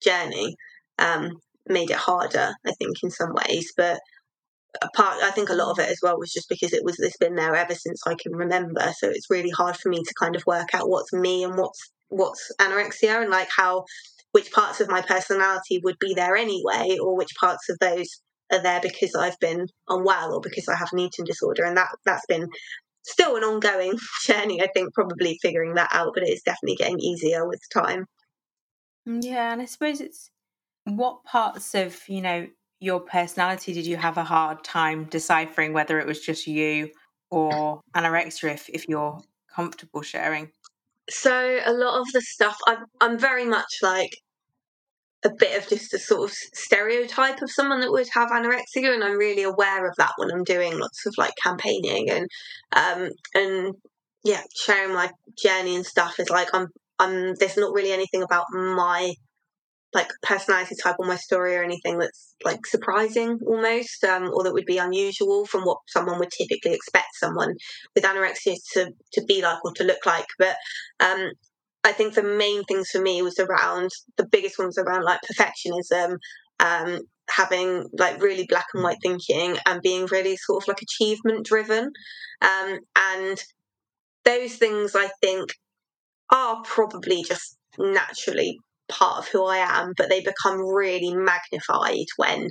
journey, 0.01 0.55
um, 0.99 1.31
made 1.67 1.89
it 1.89 1.97
harder, 1.97 2.53
I 2.65 2.71
think, 2.79 2.97
in 3.03 3.11
some 3.11 3.33
ways. 3.33 3.73
But 3.75 3.99
apart 4.81 5.23
I 5.23 5.31
think 5.31 5.49
a 5.49 5.55
lot 5.55 5.71
of 5.71 5.79
it 5.79 5.89
as 5.89 5.99
well 6.03 6.19
was 6.19 6.31
just 6.31 6.49
because 6.49 6.73
it 6.73 6.83
was 6.83 6.99
it's 6.99 7.17
been 7.17 7.35
there 7.35 7.55
ever 7.55 7.75
since 7.75 8.01
I 8.05 8.15
can 8.15 8.33
remember. 8.33 8.91
So 8.97 9.09
it's 9.09 9.29
really 9.29 9.49
hard 9.49 9.77
for 9.77 9.89
me 9.89 10.03
to 10.03 10.13
kind 10.19 10.35
of 10.35 10.45
work 10.45 10.73
out 10.73 10.89
what's 10.89 11.13
me 11.13 11.43
and 11.43 11.57
what's 11.57 11.91
what's 12.09 12.51
anorexia 12.59 13.21
and 13.21 13.29
like 13.29 13.49
how 13.55 13.85
which 14.31 14.51
parts 14.51 14.79
of 14.81 14.89
my 14.89 15.01
personality 15.01 15.79
would 15.83 15.97
be 15.99 16.13
there 16.13 16.35
anyway, 16.35 16.97
or 17.01 17.15
which 17.15 17.33
parts 17.39 17.69
of 17.69 17.77
those 17.79 18.21
are 18.51 18.61
there 18.61 18.79
because 18.81 19.15
I've 19.15 19.39
been 19.39 19.67
unwell 19.89 20.33
or 20.33 20.41
because 20.41 20.67
I 20.67 20.75
have 20.75 20.89
an 20.93 20.99
eating 20.99 21.25
disorder. 21.25 21.63
And 21.63 21.77
that 21.77 21.89
that's 22.05 22.25
been 22.27 22.47
still 23.03 23.35
an 23.35 23.43
ongoing 23.43 23.93
journey, 24.25 24.61
I 24.61 24.67
think, 24.67 24.93
probably 24.93 25.39
figuring 25.41 25.75
that 25.75 25.89
out, 25.91 26.11
but 26.13 26.23
it 26.23 26.33
is 26.33 26.43
definitely 26.43 26.75
getting 26.75 26.99
easier 26.99 27.47
with 27.47 27.61
time. 27.73 28.05
Yeah, 29.07 29.53
and 29.53 29.61
I 29.61 29.65
suppose 29.65 30.01
it's 30.01 30.29
what 30.83 31.23
parts 31.23 31.73
of, 31.75 31.97
you 32.09 32.21
know, 32.21 32.47
your 32.79 32.99
personality 32.99 33.73
did 33.73 33.87
you 33.87 33.97
have 33.97 34.17
a 34.17 34.23
hard 34.23 34.63
time 34.63 35.05
deciphering 35.05 35.73
whether 35.73 35.99
it 35.99 36.05
was 36.05 36.19
just 36.19 36.45
you 36.45 36.91
or 37.31 37.81
anorexia 37.95 38.53
if, 38.53 38.69
if 38.69 38.87
you're 38.87 39.19
comfortable 39.55 40.01
sharing? 40.01 40.51
So 41.09 41.59
a 41.65 41.71
lot 41.71 41.99
of 41.99 42.05
the 42.13 42.21
stuff 42.21 42.57
I'm 42.67 42.83
I'm 42.99 43.17
very 43.17 43.45
much 43.45 43.79
like 43.81 44.11
a 45.23 45.29
bit 45.39 45.57
of 45.57 45.69
just 45.69 45.93
a 45.93 45.99
sort 45.99 46.29
of 46.29 46.35
stereotype 46.53 47.41
of 47.41 47.49
someone 47.49 47.79
that 47.79 47.91
would 47.91 48.09
have 48.13 48.29
anorexia 48.29 48.93
and 48.93 49.03
I'm 49.03 49.17
really 49.17 49.43
aware 49.43 49.87
of 49.87 49.95
that 49.97 50.11
when 50.17 50.31
I'm 50.31 50.43
doing 50.43 50.77
lots 50.77 51.05
of 51.05 51.15
like 51.17 51.33
campaigning 51.41 52.09
and 52.09 52.27
um 52.75 53.09
and 53.33 53.73
yeah 54.23 54.43
sharing 54.55 54.93
my 54.93 55.09
journey 55.41 55.75
and 55.75 55.85
stuff 55.85 56.19
is 56.19 56.29
like 56.29 56.49
I'm 56.53 56.67
I'm 56.99 57.35
there's 57.35 57.57
not 57.57 57.73
really 57.73 57.91
anything 57.91 58.23
about 58.23 58.45
my 58.51 59.13
like 59.93 60.11
personality 60.21 60.75
type 60.81 60.95
or 60.99 61.05
my 61.05 61.15
story 61.15 61.55
or 61.55 61.63
anything 61.63 61.97
that's 61.97 62.35
like 62.43 62.65
surprising 62.65 63.39
almost 63.47 64.03
um 64.03 64.29
or 64.33 64.43
that 64.43 64.53
would 64.53 64.65
be 64.65 64.77
unusual 64.77 65.45
from 65.45 65.63
what 65.63 65.77
someone 65.87 66.19
would 66.19 66.31
typically 66.31 66.73
expect 66.73 67.07
someone 67.13 67.53
with 67.95 68.03
anorexia 68.03 68.55
to 68.73 68.91
to 69.13 69.23
be 69.25 69.41
like 69.41 69.63
or 69.63 69.71
to 69.71 69.85
look 69.85 70.05
like 70.05 70.27
but 70.37 70.55
um 70.99 71.31
I 71.87 71.93
think 71.93 72.13
the 72.13 72.23
main 72.23 72.63
things 72.65 72.89
for 72.89 73.01
me 73.01 73.21
was 73.21 73.39
around 73.39 73.91
the 74.17 74.27
biggest 74.29 74.59
ones 74.59 74.77
around 74.77 75.03
like 75.03 75.21
perfectionism, 75.21 76.17
um, 76.59 76.99
having 77.29 77.85
like 77.93 78.21
really 78.21 78.45
black 78.49 78.65
and 78.73 78.83
white 78.83 78.97
thinking, 79.01 79.57
and 79.65 79.81
being 79.81 80.05
really 80.07 80.35
sort 80.35 80.63
of 80.63 80.67
like 80.67 80.81
achievement 80.81 81.45
driven. 81.45 81.91
Um, 82.41 82.79
and 82.97 83.41
those 84.25 84.55
things 84.55 84.97
I 84.97 85.09
think 85.21 85.53
are 86.31 86.61
probably 86.63 87.23
just 87.23 87.57
naturally 87.77 88.57
part 88.89 89.19
of 89.19 89.27
who 89.29 89.45
I 89.45 89.57
am, 89.57 89.93
but 89.97 90.09
they 90.09 90.21
become 90.21 90.59
really 90.59 91.13
magnified 91.13 92.05
when 92.17 92.49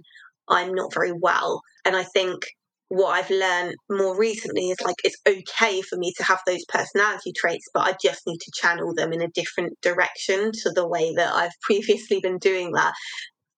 I'm 0.48 0.74
not 0.74 0.92
very 0.94 1.12
well. 1.12 1.62
And 1.84 1.96
I 1.96 2.04
think 2.04 2.44
what 2.88 3.10
I've 3.10 3.30
learned 3.30 3.74
more 3.90 4.16
recently 4.16 4.70
is 4.70 4.80
like 4.80 4.96
it's 5.02 5.20
okay 5.26 5.82
for 5.82 5.98
me 5.98 6.12
to 6.16 6.22
have 6.22 6.40
those 6.46 6.64
personality 6.68 7.32
traits, 7.36 7.66
but 7.74 7.86
I 7.86 7.94
just 8.00 8.22
need 8.26 8.38
to 8.38 8.52
channel 8.54 8.94
them 8.94 9.12
in 9.12 9.22
a 9.22 9.28
different 9.28 9.80
direction 9.82 10.52
to 10.52 10.70
the 10.70 10.86
way 10.86 11.12
that 11.16 11.32
I've 11.32 11.50
previously 11.62 12.20
been 12.20 12.38
doing 12.38 12.72
that. 12.72 12.92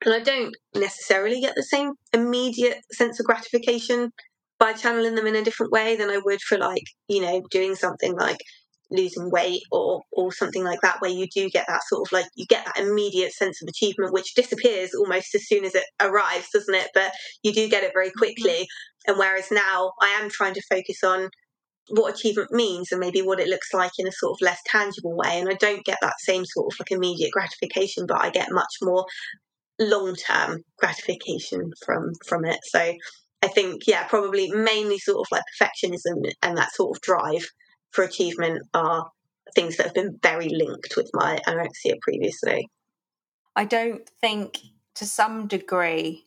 And 0.04 0.14
I 0.14 0.20
don't 0.20 0.54
necessarily 0.75 1.40
get 1.40 1.56
the 1.56 1.62
same 1.62 1.92
immediate 2.12 2.78
sense 2.92 3.18
of 3.18 3.26
gratification 3.26 4.12
by 4.58 4.72
channeling 4.72 5.14
them 5.14 5.26
in 5.26 5.37
a 5.37 5.42
different 5.42 5.72
way 5.72 5.96
than 5.96 6.08
I 6.08 6.20
would 6.25 6.40
for 6.40 6.56
like, 6.56 6.84
you 7.08 7.20
know, 7.20 7.42
doing 7.50 7.75
something 7.75 8.16
like 8.16 8.38
losing 8.90 9.30
weight 9.30 9.62
or 9.71 10.02
or 10.12 10.33
something 10.33 10.64
like 10.64 10.80
that 10.80 11.00
where 11.00 11.11
you 11.11 11.26
do 11.35 11.50
get 11.50 11.66
that 11.68 11.83
sort 11.88 12.07
of 12.07 12.12
like 12.12 12.26
you 12.37 12.47
get 12.49 12.64
that 12.64 12.78
immediate 12.78 13.33
sense 13.33 13.61
of 13.62 13.68
achievement 13.68 14.12
which 14.12 14.35
disappears 14.35 14.90
almost 14.95 15.35
as 15.35 15.47
soon 15.47 15.64
as 15.64 15.75
it 15.75 15.85
arrives 16.00 16.49
doesn't 16.52 16.75
it? 16.75 16.88
But 16.95 17.12
you 17.42 17.52
do 17.52 17.68
get 17.68 17.85
it 17.85 17.92
very 17.92 18.09
mm-hmm. 18.09 18.18
quickly. 18.18 18.66
And 19.07 19.18
whereas 19.18 19.50
now 19.50 19.92
I 20.02 20.21
am 20.21 20.28
trying 20.30 20.54
to 20.54 20.62
focus 20.68 21.02
on 21.04 21.28
what 21.90 22.14
achievement 22.14 22.52
means 22.52 22.88
and 22.92 23.00
maybe 23.00 23.23
what 23.23 23.40
it 23.40 23.49
looks 23.49 23.73
like 23.73 23.92
in 23.99 24.07
a 24.07 24.12
sort 24.12 24.33
of 24.33 24.42
less 24.42 24.61
tangible 24.66 25.16
way. 25.16 25.40
And 25.40 25.49
I 25.49 25.54
don't 25.54 25.85
get 25.85 25.99
that 26.02 26.21
same 26.21 26.45
sort 26.45 26.73
of 26.73 26.78
like 26.80 26.90
immediate 26.90 27.33
gratification 27.33 28.07
but 28.07 28.21
I 28.21 28.30
get 28.30 28.49
much 28.50 28.75
more 28.83 29.07
long 29.80 30.14
term 30.14 30.62
gratification 30.78 31.71
from 31.85 32.12
from 32.26 32.45
it. 32.45 32.59
So 32.64 32.95
I 33.42 33.49
think 33.49 33.83
yeah 33.87 34.04
probably 34.09 34.50
mainly 34.50 34.99
sort 34.99 35.18
of 35.18 35.26
like 35.30 35.45
perfectionism 35.61 36.30
and 36.42 36.57
that 36.57 36.75
sort 36.75 36.97
of 36.97 37.00
drive 37.02 37.47
for 37.90 38.04
achievement 38.04 38.62
are 38.75 39.11
things 39.54 39.76
that 39.76 39.87
have 39.87 39.95
been 39.95 40.18
very 40.23 40.49
linked 40.49 40.95
with 40.97 41.11
my 41.14 41.38
anorexia 41.47 41.99
previously. 42.02 42.68
I 43.57 43.64
don't 43.64 44.09
think 44.21 44.59
to 44.95 45.07
some 45.07 45.47
degree 45.47 46.26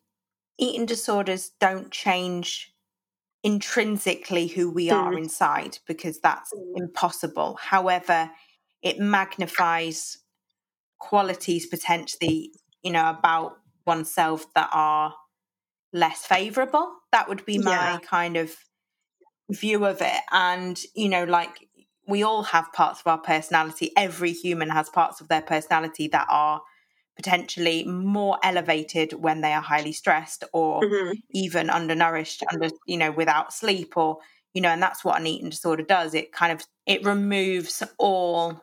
eating 0.58 0.86
disorders 0.86 1.52
don't 1.60 1.92
change 1.92 2.74
intrinsically 3.44 4.48
who 4.48 4.70
we 4.70 4.92
are 4.92 5.14
Mm. 5.14 5.18
inside 5.18 5.80
because 5.88 6.20
that's 6.20 6.54
impossible. 6.76 7.58
However, 7.60 8.32
it 8.82 9.00
magnifies 9.00 10.18
qualities 11.00 11.66
potentially, 11.66 12.52
you 12.84 12.92
know, 12.92 13.10
about 13.10 13.58
oneself 13.86 14.46
that 14.54 14.70
are 14.72 15.16
less 15.94 16.26
favorable. 16.26 16.94
That 17.12 17.28
would 17.30 17.46
be 17.46 17.58
my 17.58 17.72
Yeah. 17.72 18.00
kind 18.00 18.38
of 18.38 18.56
view 19.52 19.86
of 19.86 20.02
it. 20.02 20.22
And, 20.32 20.82
you 20.96 21.10
know, 21.10 21.24
like 21.26 21.68
we 22.08 22.24
all 22.24 22.44
have 22.44 22.72
parts 22.74 23.02
of 23.02 23.08
our 23.08 23.18
personality. 23.20 23.92
Every 23.98 24.32
human 24.32 24.70
has 24.70 24.90
parts 24.90 25.22
of 25.22 25.28
their 25.28 25.42
personality 25.42 26.08
that 26.10 26.28
are 26.30 26.62
potentially 27.16 27.86
more 27.86 28.40
elevated 28.44 29.14
when 29.14 29.42
they 29.42 29.54
are 29.54 29.62
highly 29.62 29.92
stressed 29.92 30.44
or 30.54 30.88
Mhm. 30.88 31.22
even 31.32 31.70
undernourished 31.70 32.44
under 32.52 32.70
you 32.88 32.98
know 32.98 33.12
without 33.12 33.54
sleep 33.54 33.98
or 33.98 34.20
you 34.54 34.62
know 34.62 34.70
and 34.70 34.82
that's 34.82 35.04
what 35.06 35.20
an 35.20 35.28
eating 35.28 35.50
disorder 35.50 35.84
does 35.84 36.14
it 36.14 36.32
kind 36.34 36.52
of 36.54 36.66
it 36.88 37.04
removes 37.06 37.84
all 38.00 38.62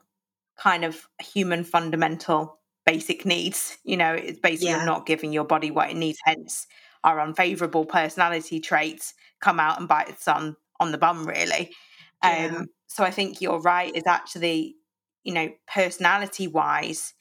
kind 0.59 0.85
of 0.85 1.09
human 1.21 1.65
fundamental 1.65 2.61
basic 2.87 3.25
needs 3.27 3.79
you 3.85 3.97
know 3.97 4.15
it's 4.15 4.39
basically 4.41 4.81
Yeah. 4.81 4.81
not 4.81 5.07
giving 5.07 5.33
your 5.33 5.45
body 5.45 5.71
what 5.71 5.91
it 5.91 5.97
needs 5.97 6.19
hence 6.25 6.67
our 7.05 7.21
unfavorable 7.21 7.85
personality 7.85 8.61
traits 8.61 9.15
come 9.41 9.61
out 9.61 9.79
and 9.79 9.89
bite 9.89 10.09
us 10.11 10.27
on 10.29 10.57
on 10.81 10.93
the 10.93 10.99
bum 10.99 11.27
really 11.27 11.75
Yeah. 12.23 12.53
um 12.57 12.69
so 12.87 13.05
i 13.05 13.11
think 13.11 13.41
you're 13.41 13.61
right 13.61 13.95
is 13.95 14.07
actually 14.07 14.77
you 15.25 15.33
know 15.33 15.49
personality 15.73 16.47
wise 16.49 17.15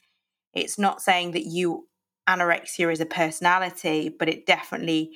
it's 0.54 0.78
not 0.78 1.00
saying 1.02 1.32
that 1.32 1.44
you 1.44 1.88
anorexia 2.28 2.92
is 2.92 3.00
a 3.00 3.06
personality 3.06 4.08
but 4.08 4.28
it 4.28 4.46
definitely 4.46 5.12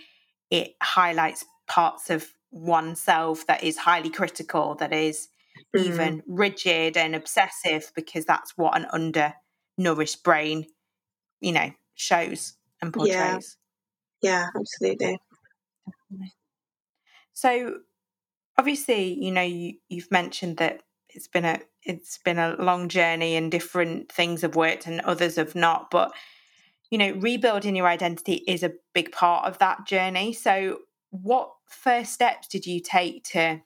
it 0.51 0.73
highlights 0.83 1.45
parts 1.69 2.11
of 2.11 2.29
oneself 2.51 3.47
that 3.47 3.63
is 3.65 3.77
highly 3.79 4.11
critical 4.11 4.75
that 4.75 4.93
is 4.93 5.29
Mm. 5.75 5.83
even 5.85 6.23
rigid 6.27 6.97
and 6.97 7.15
obsessive 7.15 7.91
because 7.95 8.25
that's 8.25 8.57
what 8.57 8.77
an 8.77 8.87
undernourished 8.93 10.23
brain 10.23 10.67
you 11.41 11.53
know 11.53 11.71
shows 11.95 12.55
and 12.83 12.93
Yeah. 12.95 13.39
portrays 13.39 13.57
Yeah, 14.23 14.49
absolutely. 14.57 15.19
so 17.33 17.81
obviously 18.63 19.13
you 19.21 19.33
know 19.33 19.43
you, 19.43 19.75
you've 19.89 20.11
mentioned 20.13 20.59
that 20.59 20.85
it's 21.09 21.27
been 21.27 21.45
a 21.45 21.59
it's 21.83 22.19
been 22.25 22.39
a 22.39 22.55
long 22.61 22.89
journey 22.89 23.35
and 23.35 23.51
different 23.51 24.13
things 24.13 24.43
have 24.43 24.55
worked 24.55 24.87
and 24.87 25.01
others 25.01 25.35
have 25.35 25.57
not 25.57 25.91
but 25.91 26.13
you 26.89 26.97
know 26.97 27.11
rebuilding 27.15 27.75
your 27.75 27.89
identity 27.89 28.45
is 28.47 28.63
a 28.63 28.73
big 28.95 29.11
part 29.11 29.47
of 29.47 29.59
that 29.59 29.85
journey. 29.85 30.33
So 30.33 30.79
what 31.11 31.51
first 31.67 32.13
steps 32.13 32.47
did 32.47 32.65
you 32.65 32.81
take 32.81 33.25
to 33.25 33.61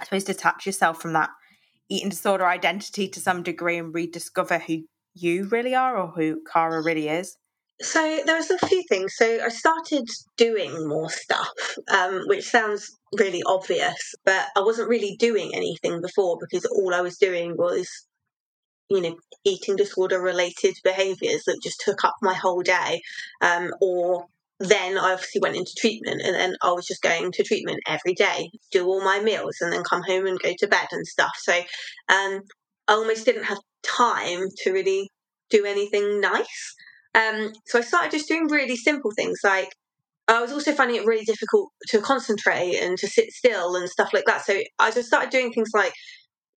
i 0.00 0.04
suppose 0.04 0.24
detach 0.24 0.66
yourself 0.66 1.00
from 1.00 1.14
that 1.14 1.30
eating 1.88 2.10
disorder 2.10 2.46
identity 2.46 3.08
to 3.08 3.20
some 3.20 3.42
degree 3.42 3.78
and 3.78 3.94
rediscover 3.94 4.58
who 4.58 4.82
you 5.14 5.44
really 5.44 5.74
are 5.74 5.96
or 5.96 6.08
who 6.08 6.42
Cara 6.52 6.82
really 6.82 7.08
is 7.08 7.38
So 7.82 8.20
there 8.24 8.36
was 8.36 8.50
a 8.50 8.66
few 8.66 8.82
things. 8.88 9.14
So 9.16 9.40
I 9.44 9.48
started 9.48 10.08
doing 10.36 10.86
more 10.88 11.10
stuff, 11.10 11.76
um, 11.90 12.22
which 12.26 12.44
sounds 12.44 12.88
really 13.18 13.42
obvious, 13.46 14.14
but 14.24 14.46
I 14.56 14.60
wasn't 14.60 14.88
really 14.88 15.16
doing 15.18 15.50
anything 15.54 16.00
before 16.00 16.38
because 16.40 16.64
all 16.66 16.94
I 16.94 17.00
was 17.00 17.18
doing 17.18 17.56
was, 17.56 17.88
you 18.88 19.00
know, 19.00 19.16
eating 19.44 19.76
disorder 19.76 20.20
related 20.20 20.74
behaviours 20.84 21.42
that 21.46 21.60
just 21.62 21.80
took 21.80 22.04
up 22.04 22.14
my 22.22 22.34
whole 22.34 22.62
day. 22.62 23.00
Um, 23.40 23.72
or 23.80 24.26
then 24.60 24.96
I 24.96 25.12
obviously 25.12 25.40
went 25.40 25.56
into 25.56 25.74
treatment 25.76 26.22
and 26.22 26.34
then 26.34 26.56
I 26.62 26.70
was 26.70 26.86
just 26.86 27.02
going 27.02 27.32
to 27.32 27.42
treatment 27.42 27.80
every 27.88 28.14
day, 28.14 28.50
do 28.70 28.86
all 28.86 29.04
my 29.04 29.20
meals 29.20 29.56
and 29.60 29.72
then 29.72 29.82
come 29.82 30.02
home 30.02 30.26
and 30.26 30.38
go 30.38 30.52
to 30.58 30.68
bed 30.68 30.86
and 30.92 31.06
stuff. 31.06 31.32
So 31.38 31.52
um, 32.08 32.42
I 32.86 32.92
almost 32.92 33.24
didn't 33.24 33.44
have 33.44 33.58
time 33.82 34.46
to 34.58 34.72
really 34.72 35.10
do 35.50 35.64
anything 35.64 36.20
nice. 36.20 36.74
Um, 37.14 37.52
so 37.66 37.78
I 37.78 37.82
started 37.82 38.10
just 38.10 38.28
doing 38.28 38.48
really 38.48 38.76
simple 38.76 39.12
things 39.16 39.38
like 39.44 39.68
I 40.26 40.40
was 40.40 40.52
also 40.52 40.72
finding 40.72 40.96
it 40.96 41.06
really 41.06 41.24
difficult 41.24 41.70
to 41.88 42.00
concentrate 42.00 42.76
and 42.76 42.96
to 42.98 43.06
sit 43.06 43.30
still 43.30 43.76
and 43.76 43.88
stuff 43.88 44.10
like 44.14 44.24
that. 44.26 44.44
So 44.44 44.58
I 44.78 44.90
just 44.90 45.08
started 45.08 45.30
doing 45.30 45.52
things 45.52 45.70
like 45.74 45.92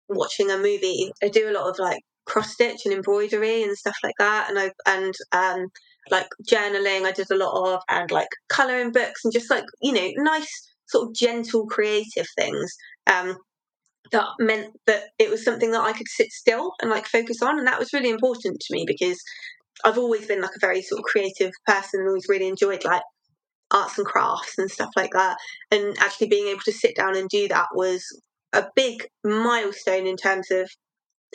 watching 0.09 0.49
a 0.51 0.57
movie. 0.57 1.11
I 1.23 1.27
do 1.29 1.49
a 1.49 1.53
lot 1.53 1.69
of 1.69 1.77
like 1.79 2.01
cross 2.25 2.53
stitch 2.53 2.81
and 2.85 2.93
embroidery 2.93 3.63
and 3.63 3.77
stuff 3.77 3.97
like 4.03 4.15
that, 4.19 4.49
and 4.49 4.59
I 4.59 4.71
and 4.85 5.13
um 5.33 5.67
like 6.09 6.27
journaling. 6.49 7.05
I 7.05 7.11
did 7.11 7.29
a 7.31 7.35
lot 7.35 7.73
of 7.73 7.81
and 7.89 8.09
like 8.11 8.29
coloring 8.49 8.91
books 8.91 9.21
and 9.25 9.33
just 9.33 9.49
like 9.49 9.65
you 9.81 9.93
know 9.93 10.09
nice 10.17 10.71
sort 10.87 11.09
of 11.09 11.15
gentle 11.15 11.65
creative 11.67 12.27
things. 12.37 12.73
Um, 13.07 13.37
that 14.11 14.27
meant 14.39 14.73
that 14.85 15.03
it 15.19 15.29
was 15.29 15.43
something 15.43 15.71
that 15.71 15.81
I 15.81 15.91
could 15.93 16.07
sit 16.07 16.31
still 16.31 16.71
and 16.81 16.89
like 16.89 17.07
focus 17.07 17.41
on, 17.41 17.59
and 17.59 17.67
that 17.67 17.79
was 17.79 17.93
really 17.93 18.09
important 18.09 18.59
to 18.61 18.73
me 18.73 18.85
because 18.87 19.19
I've 19.84 19.98
always 19.98 20.25
been 20.25 20.41
like 20.41 20.55
a 20.55 20.65
very 20.65 20.81
sort 20.81 21.00
of 21.00 21.05
creative 21.05 21.51
person 21.65 22.00
and 22.00 22.07
always 22.07 22.27
really 22.29 22.48
enjoyed 22.48 22.84
like 22.84 23.03
arts 23.72 23.98
and 23.98 24.07
crafts 24.07 24.57
and 24.57 24.69
stuff 24.72 24.89
like 24.96 25.12
that. 25.13 25.38
And 25.72 25.98
actually 26.00 26.27
being 26.27 26.48
able 26.48 26.62
to 26.65 26.72
sit 26.72 26.96
down 26.96 27.15
and 27.15 27.29
do 27.29 27.48
that 27.50 27.67
was 27.74 28.03
a 28.53 28.65
big 28.75 29.07
milestone 29.24 30.07
in 30.07 30.15
terms 30.15 30.50
of 30.51 30.69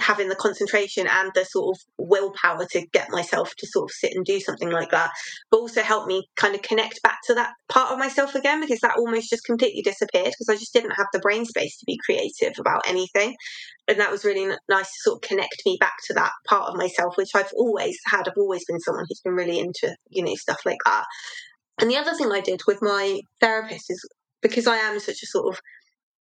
having 0.00 0.28
the 0.28 0.36
concentration 0.36 1.06
and 1.06 1.30
the 1.34 1.44
sort 1.44 1.76
of 1.76 1.82
willpower 1.98 2.64
to 2.64 2.86
get 2.92 3.10
myself 3.10 3.54
to 3.58 3.66
sort 3.66 3.90
of 3.90 3.94
sit 3.94 4.12
and 4.14 4.24
do 4.24 4.40
something 4.40 4.70
like 4.70 4.90
that 4.90 5.10
but 5.50 5.58
also 5.58 5.82
help 5.82 6.06
me 6.06 6.26
kind 6.36 6.54
of 6.54 6.62
connect 6.62 7.02
back 7.02 7.18
to 7.26 7.34
that 7.34 7.52
part 7.68 7.92
of 7.92 7.98
myself 7.98 8.34
again 8.34 8.60
because 8.60 8.80
that 8.80 8.96
almost 8.96 9.30
just 9.30 9.44
completely 9.44 9.82
disappeared 9.82 10.32
because 10.32 10.48
I 10.48 10.54
just 10.54 10.72
didn't 10.72 10.92
have 10.92 11.06
the 11.12 11.18
brain 11.20 11.44
space 11.44 11.76
to 11.78 11.84
be 11.86 11.98
creative 12.04 12.54
about 12.58 12.82
anything. 12.86 13.34
And 13.88 13.98
that 13.98 14.10
was 14.10 14.24
really 14.24 14.54
nice 14.68 14.86
to 14.86 15.00
sort 15.02 15.16
of 15.16 15.28
connect 15.28 15.62
me 15.66 15.76
back 15.80 15.94
to 16.06 16.14
that 16.14 16.32
part 16.48 16.70
of 16.70 16.76
myself 16.76 17.16
which 17.16 17.34
I've 17.34 17.52
always 17.56 17.98
had. 18.06 18.28
I've 18.28 18.34
always 18.36 18.64
been 18.64 18.80
someone 18.80 19.04
who's 19.08 19.20
been 19.20 19.34
really 19.34 19.58
into 19.58 19.94
you 20.08 20.24
know 20.24 20.34
stuff 20.34 20.60
like 20.64 20.78
that. 20.86 21.04
And 21.80 21.90
the 21.90 21.96
other 21.96 22.14
thing 22.14 22.30
I 22.30 22.40
did 22.40 22.60
with 22.66 22.80
my 22.80 23.20
therapist 23.40 23.90
is 23.90 24.08
because 24.40 24.66
I 24.66 24.76
am 24.76 24.98
such 25.00 25.22
a 25.22 25.26
sort 25.26 25.54
of 25.54 25.60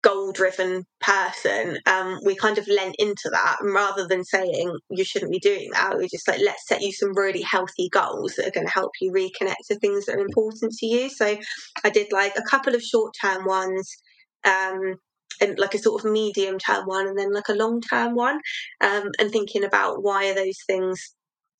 goal 0.02 0.32
driven 0.32 0.86
person, 1.02 1.78
um, 1.86 2.20
we 2.26 2.36
kind 2.36 2.58
of 2.58 2.68
lent 2.68 2.96
into 3.00 3.30
that. 3.32 3.58
And 3.62 3.74
rather 3.74 4.08
than 4.08 4.24
saying 4.24 4.78
you 4.90 5.04
shouldn't 5.04 5.32
be 5.32 5.40
doing 5.40 5.70
that, 5.74 5.98
we 5.98 6.08
just 6.08 6.28
like, 6.28 6.40
let's 6.44 6.68
set 6.68 6.82
you 6.82 6.92
some 6.92 7.16
really 7.16 7.42
healthy 7.42 7.90
goals 7.92 8.36
that 8.36 8.48
are 8.48 8.52
going 8.52 8.68
to 8.68 8.74
help 8.74 8.92
you 9.02 9.12
reconnect 9.12 9.68
to 9.68 9.80
things 9.80 10.06
that 10.06 10.16
are 10.16 10.26
important 10.26 10.74
to 10.74 10.86
you. 10.86 11.10
So 11.10 11.38
I 11.84 11.90
did 11.90 12.12
like 12.12 12.34
a 12.38 12.50
couple 12.50 12.76
of 12.76 12.82
short 12.82 13.14
term 13.22 13.46
ones. 13.46 13.90
Um, 14.46 14.96
and 15.42 15.58
like 15.58 15.74
a 15.74 15.78
sort 15.78 16.04
of 16.04 16.12
medium 16.12 16.58
term 16.60 16.86
one 16.86 17.08
and 17.08 17.18
then 17.18 17.32
like 17.32 17.48
a 17.48 17.54
long 17.54 17.80
term 17.82 18.14
one 18.14 18.40
um, 18.82 19.10
and 19.20 19.32
thinking 19.32 19.64
about 19.64 20.04
why 20.04 20.30
are 20.30 20.36
those 20.36 20.58
things 20.68 21.16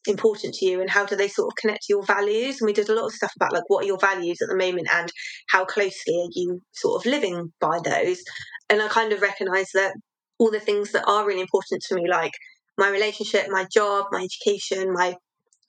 important 0.08 0.54
to 0.54 0.66
you 0.66 0.82
and 0.82 0.90
how 0.90 1.06
do 1.06 1.16
they 1.16 1.28
sort 1.28 1.48
of 1.48 1.56
connect 1.56 1.84
to 1.84 1.94
your 1.94 2.04
values 2.04 2.60
and 2.60 2.68
we 2.68 2.74
did 2.74 2.90
a 2.90 2.96
lot 2.96 3.06
of 3.06 3.12
stuff 3.12 3.32
about 3.36 3.54
like 3.54 3.64
what 3.68 3.84
are 3.84 3.88
your 3.88 3.98
values 3.98 4.38
at 4.42 4.48
the 4.50 4.56
moment 4.56 4.88
and 4.94 5.12
how 5.50 5.66
closely 5.66 6.16
are 6.16 6.30
you 6.32 6.62
sort 6.72 7.02
of 7.06 7.12
living 7.12 7.52
by 7.60 7.80
those? 7.84 8.22
And 8.70 8.82
i 8.82 8.88
kind 8.88 9.14
of 9.14 9.22
recognize 9.22 9.72
that 9.74 9.96
all 10.38 10.52
the 10.52 10.60
things 10.60 10.92
that 10.92 11.06
are 11.08 11.26
really 11.26 11.42
important 11.42 11.82
to 11.84 11.96
me 11.96 12.08
like 12.10 12.32
my 12.78 12.90
relationship 12.90 13.48
my 13.50 13.66
job 13.74 14.06
my 14.12 14.24
education 14.24 14.94
my 14.94 15.16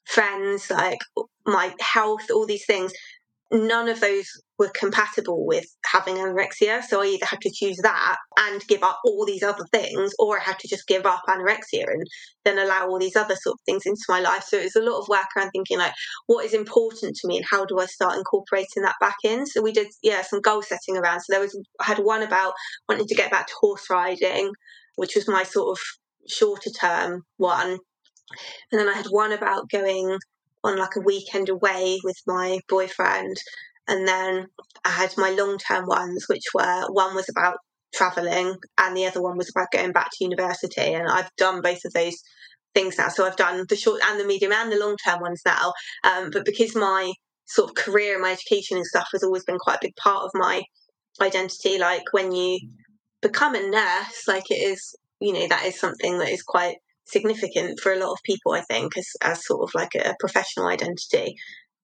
friends 0.05 0.69
like 0.69 0.99
my 1.45 1.73
health 1.79 2.29
all 2.31 2.45
these 2.45 2.65
things 2.65 2.91
none 3.51 3.89
of 3.89 3.99
those 3.99 4.27
were 4.57 4.71
compatible 4.73 5.45
with 5.45 5.65
having 5.85 6.15
anorexia. 6.15 6.83
So 6.83 7.01
I 7.01 7.07
either 7.07 7.25
had 7.25 7.41
to 7.41 7.51
choose 7.51 7.77
that 7.83 8.17
and 8.37 8.65
give 8.67 8.83
up 8.83 8.99
all 9.03 9.25
these 9.25 9.43
other 9.43 9.65
things, 9.71 10.13
or 10.19 10.39
I 10.39 10.43
had 10.43 10.59
to 10.59 10.67
just 10.67 10.87
give 10.87 11.05
up 11.05 11.23
anorexia 11.27 11.83
and 11.87 12.05
then 12.45 12.59
allow 12.59 12.87
all 12.87 12.99
these 12.99 13.15
other 13.15 13.35
sort 13.35 13.55
of 13.55 13.59
things 13.65 13.83
into 13.85 14.03
my 14.07 14.19
life. 14.19 14.43
So 14.43 14.57
it 14.57 14.63
was 14.63 14.75
a 14.75 14.81
lot 14.81 14.99
of 14.99 15.07
work 15.09 15.25
around 15.35 15.49
thinking 15.51 15.79
like, 15.79 15.93
what 16.27 16.45
is 16.45 16.53
important 16.53 17.15
to 17.17 17.27
me 17.27 17.37
and 17.37 17.45
how 17.49 17.65
do 17.65 17.79
I 17.79 17.87
start 17.87 18.17
incorporating 18.17 18.83
that 18.83 18.95
back 19.01 19.17
in? 19.23 19.45
So 19.45 19.61
we 19.61 19.71
did, 19.71 19.87
yeah, 20.01 20.21
some 20.21 20.41
goal 20.41 20.61
setting 20.61 20.97
around. 20.97 21.21
So 21.21 21.33
there 21.33 21.41
was, 21.41 21.59
I 21.79 21.85
had 21.85 21.99
one 21.99 22.23
about 22.23 22.53
wanting 22.87 23.07
to 23.07 23.15
get 23.15 23.31
back 23.31 23.47
to 23.47 23.53
horse 23.59 23.89
riding, 23.89 24.51
which 24.95 25.15
was 25.15 25.27
my 25.27 25.43
sort 25.43 25.77
of 25.77 25.83
shorter 26.29 26.69
term 26.69 27.23
one. 27.37 27.79
And 28.71 28.79
then 28.79 28.87
I 28.87 28.93
had 28.93 29.07
one 29.07 29.33
about 29.33 29.69
going 29.69 30.17
on 30.63 30.77
like 30.77 30.95
a 30.95 31.01
weekend 31.01 31.49
away 31.49 31.99
with 32.03 32.17
my 32.27 32.59
boyfriend. 32.67 33.37
And 33.87 34.07
then 34.07 34.47
I 34.85 34.89
had 34.89 35.13
my 35.17 35.31
long 35.31 35.57
term 35.57 35.85
ones, 35.85 36.25
which 36.27 36.45
were 36.53 36.85
one 36.91 37.15
was 37.15 37.29
about 37.29 37.57
traveling 37.93 38.55
and 38.77 38.95
the 38.95 39.05
other 39.05 39.21
one 39.21 39.37
was 39.37 39.49
about 39.49 39.71
going 39.71 39.91
back 39.91 40.09
to 40.11 40.23
university. 40.23 40.93
And 40.93 41.09
I've 41.09 41.29
done 41.37 41.61
both 41.61 41.83
of 41.85 41.93
those 41.93 42.15
things 42.73 42.97
now. 42.97 43.09
So 43.09 43.25
I've 43.25 43.35
done 43.35 43.65
the 43.67 43.75
short 43.75 44.01
and 44.07 44.19
the 44.19 44.25
medium 44.25 44.53
and 44.53 44.71
the 44.71 44.79
long 44.79 44.95
term 44.97 45.19
ones 45.21 45.41
now. 45.45 45.73
Um, 46.03 46.29
but 46.31 46.45
because 46.45 46.75
my 46.75 47.13
sort 47.45 47.69
of 47.69 47.75
career 47.75 48.13
and 48.13 48.21
my 48.21 48.31
education 48.31 48.77
and 48.77 48.85
stuff 48.85 49.09
has 49.11 49.23
always 49.23 49.43
been 49.43 49.57
quite 49.57 49.77
a 49.77 49.87
big 49.87 49.95
part 49.95 50.23
of 50.23 50.31
my 50.33 50.61
identity, 51.21 51.77
like 51.77 52.03
when 52.11 52.31
you 52.31 52.59
become 53.21 53.55
a 53.55 53.69
nurse, 53.69 54.27
like 54.27 54.49
it 54.49 54.55
is, 54.55 54.95
you 55.19 55.33
know, 55.33 55.47
that 55.47 55.65
is 55.65 55.79
something 55.79 56.17
that 56.19 56.29
is 56.29 56.43
quite 56.43 56.77
significant 57.05 57.79
for 57.79 57.91
a 57.91 57.99
lot 57.99 58.11
of 58.11 58.19
people, 58.23 58.53
I 58.53 58.61
think, 58.61 58.97
as, 58.97 59.07
as 59.21 59.45
sort 59.45 59.61
of 59.61 59.71
like 59.73 59.95
a 59.95 60.15
professional 60.19 60.67
identity. 60.67 61.35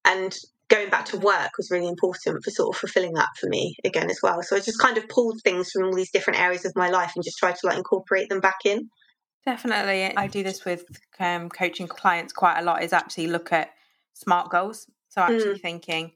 And 0.04 0.34
going 0.68 0.90
back 0.90 1.06
to 1.06 1.18
work 1.18 1.50
was 1.56 1.70
really 1.70 1.88
important 1.88 2.44
for 2.44 2.50
sort 2.50 2.74
of 2.74 2.78
fulfilling 2.78 3.14
that 3.14 3.28
for 3.40 3.48
me 3.48 3.74
again 3.84 4.10
as 4.10 4.20
well. 4.22 4.42
So 4.42 4.56
I 4.56 4.60
just 4.60 4.80
kind 4.80 4.98
of 4.98 5.08
pulled 5.08 5.40
things 5.42 5.70
from 5.70 5.84
all 5.84 5.94
these 5.94 6.10
different 6.10 6.40
areas 6.40 6.64
of 6.64 6.72
my 6.76 6.88
life 6.88 7.12
and 7.14 7.24
just 7.24 7.38
tried 7.38 7.56
to 7.56 7.66
like 7.66 7.78
incorporate 7.78 8.28
them 8.28 8.40
back 8.40 8.58
in. 8.64 8.90
Definitely. 9.46 10.14
I 10.16 10.26
do 10.26 10.42
this 10.42 10.64
with 10.64 10.84
um, 11.18 11.48
coaching 11.48 11.88
clients 11.88 12.32
quite 12.32 12.58
a 12.58 12.62
lot 12.62 12.82
is 12.82 12.92
actually 12.92 13.28
look 13.28 13.52
at 13.52 13.70
SMART 14.12 14.50
goals. 14.50 14.86
So 15.08 15.22
actually 15.22 15.58
mm. 15.58 15.62
thinking, 15.62 16.12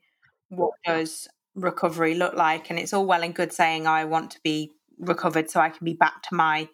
what 0.50 0.72
does 0.84 1.28
recovery 1.54 2.14
look 2.14 2.34
like? 2.34 2.68
And 2.68 2.78
it's 2.78 2.92
all 2.92 3.06
well 3.06 3.22
and 3.22 3.34
good 3.34 3.52
saying, 3.52 3.86
I 3.86 4.04
want 4.04 4.32
to 4.32 4.40
be 4.44 4.72
recovered 4.98 5.50
so 5.50 5.60
I 5.60 5.70
can 5.70 5.84
be 5.84 5.94
back 5.94 6.22
to 6.24 6.34
my 6.34 6.68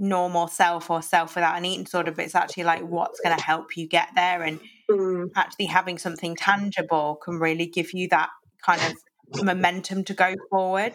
normal 0.00 0.48
self 0.48 0.90
or 0.90 1.02
self 1.02 1.34
without 1.34 1.56
an 1.56 1.64
eating 1.64 1.84
disorder, 1.84 2.10
but 2.10 2.24
it's 2.24 2.34
actually 2.34 2.64
like 2.64 2.82
what's 2.82 3.20
going 3.20 3.36
to 3.36 3.42
help 3.42 3.76
you 3.76 3.86
get 3.86 4.08
there. 4.16 4.42
And 4.42 4.58
mm. 4.90 5.30
actually 5.36 5.66
having 5.66 5.98
something 5.98 6.34
tangible 6.34 7.20
can 7.22 7.38
really 7.38 7.66
give 7.66 7.92
you 7.92 8.08
that 8.08 8.30
kind 8.64 8.80
of 8.82 9.44
momentum 9.44 10.04
to 10.04 10.14
go 10.14 10.34
forward. 10.50 10.94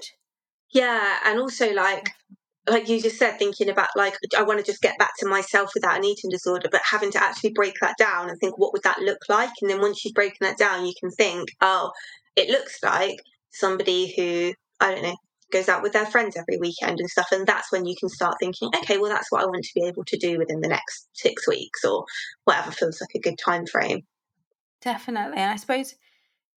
Yeah. 0.74 1.18
And 1.26 1.40
also, 1.40 1.72
like, 1.74 2.10
like 2.68 2.90
you 2.90 3.00
just 3.00 3.18
said, 3.18 3.38
thinking 3.38 3.70
about 3.70 3.90
like, 3.96 4.16
I 4.36 4.42
want 4.42 4.60
to 4.60 4.66
just 4.66 4.82
get 4.82 4.98
back 4.98 5.12
to 5.20 5.28
myself 5.28 5.72
without 5.76 5.98
an 5.98 6.04
eating 6.04 6.32
disorder, 6.32 6.68
but 6.72 6.82
having 6.84 7.12
to 7.12 7.24
actually 7.24 7.52
break 7.52 7.76
that 7.82 7.96
down 7.98 8.30
and 8.30 8.40
think, 8.40 8.58
what 8.58 8.74
would 8.74 8.84
that 8.84 9.00
look 9.00 9.20
like? 9.30 9.52
And 9.62 9.70
then 9.70 9.82
once 9.82 10.04
you've 10.04 10.16
broken 10.16 10.38
that 10.42 10.58
down, 10.58 10.86
you 10.86 10.94
can 11.00 11.12
think, 11.12 11.50
oh, 11.62 11.92
it 12.36 12.50
looks 12.50 12.80
like 12.84 13.18
somebody 13.52 14.14
who, 14.18 14.54
I 14.80 14.94
don't 14.94 15.04
know, 15.04 15.16
goes 15.56 15.70
out 15.70 15.82
with 15.82 15.94
their 15.94 16.06
friends 16.06 16.36
every 16.36 16.58
weekend 16.58 17.00
and 17.00 17.10
stuff. 17.10 17.28
And 17.32 17.48
that's 17.48 17.72
when 17.72 17.86
you 17.86 17.96
can 17.98 18.10
start 18.10 18.36
thinking, 18.40 18.70
okay, 18.76 18.98
well, 18.98 19.10
that's 19.10 19.32
what 19.32 19.42
I 19.42 19.46
want 19.46 19.64
to 19.64 19.72
be 19.74 19.86
able 19.86 20.04
to 20.06 20.18
do 20.18 20.38
within 20.38 20.60
the 20.60 20.68
next 20.68 21.08
six 21.14 21.48
weeks 21.48 21.86
or 21.86 22.06
whatever 22.44 22.72
feels 22.72 23.00
like 23.00 23.16
a 23.16 23.20
good 23.20 23.38
time 23.38 23.66
frame. 23.66 24.02
Definitely. 24.82 25.38
And 25.38 25.52
I 25.52 25.56
suppose 25.56 25.96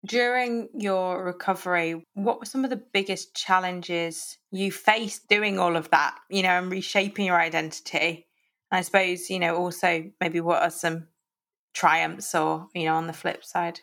during 0.06 0.70
your 0.74 1.24
recovery, 1.24 2.06
what 2.14 2.40
were 2.40 2.46
some 2.46 2.64
of 2.64 2.70
the 2.70 2.82
biggest 2.94 3.36
challenges 3.36 4.38
you 4.52 4.72
faced 4.72 5.28
doing 5.28 5.60
all 5.60 5.76
of 5.76 5.90
that, 5.92 6.16
you 6.30 6.44
know, 6.44 6.50
and 6.50 6.72
reshaping 6.72 7.26
your 7.26 7.40
identity? 7.40 8.28
And 8.72 8.80
I 8.80 8.82
suppose, 8.82 9.30
you 9.30 9.40
know, 9.40 9.58
also 9.58 10.06
maybe 10.22 10.40
what 10.40 10.62
are 10.62 10.70
some 10.70 11.08
triumphs 11.74 12.34
or, 12.34 12.68
you 12.74 12.86
know, 12.86 12.96
on 12.96 13.08
the 13.08 13.14
flip 13.14 13.44
side? 13.44 13.82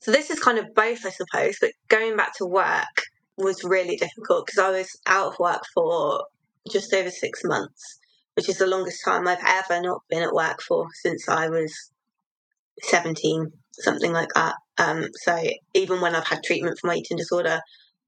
So 0.00 0.10
this 0.10 0.30
is 0.30 0.40
kind 0.40 0.58
of 0.58 0.74
both, 0.74 1.06
I 1.06 1.10
suppose, 1.10 1.58
but 1.60 1.72
going 1.88 2.16
back 2.16 2.36
to 2.38 2.46
work, 2.46 3.04
was 3.36 3.64
really 3.64 3.96
difficult 3.96 4.46
because 4.46 4.58
I 4.58 4.70
was 4.70 4.88
out 5.06 5.32
of 5.32 5.38
work 5.38 5.62
for 5.74 6.24
just 6.70 6.92
over 6.92 7.10
six 7.10 7.42
months, 7.44 7.98
which 8.34 8.48
is 8.48 8.58
the 8.58 8.66
longest 8.66 9.04
time 9.04 9.26
I've 9.26 9.38
ever 9.44 9.80
not 9.80 10.02
been 10.08 10.22
at 10.22 10.34
work 10.34 10.60
for 10.62 10.86
since 11.02 11.28
I 11.28 11.48
was 11.48 11.74
17, 12.82 13.52
something 13.72 14.12
like 14.12 14.28
that. 14.34 14.54
Um, 14.78 15.06
so 15.14 15.42
even 15.74 16.00
when 16.00 16.14
I've 16.14 16.26
had 16.26 16.42
treatment 16.42 16.78
for 16.78 16.88
my 16.88 16.96
eating 16.96 17.16
disorder 17.16 17.60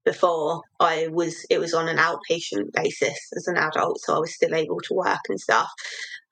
before, 0.05 0.61
I 0.79 1.07
was 1.11 1.45
it 1.49 1.59
was 1.59 1.73
on 1.73 1.87
an 1.87 1.97
outpatient 1.97 2.73
basis 2.73 3.17
as 3.35 3.47
an 3.47 3.57
adult, 3.57 3.99
so 4.01 4.15
I 4.15 4.19
was 4.19 4.35
still 4.35 4.53
able 4.53 4.79
to 4.81 4.93
work 4.93 5.19
and 5.29 5.39
stuff. 5.39 5.69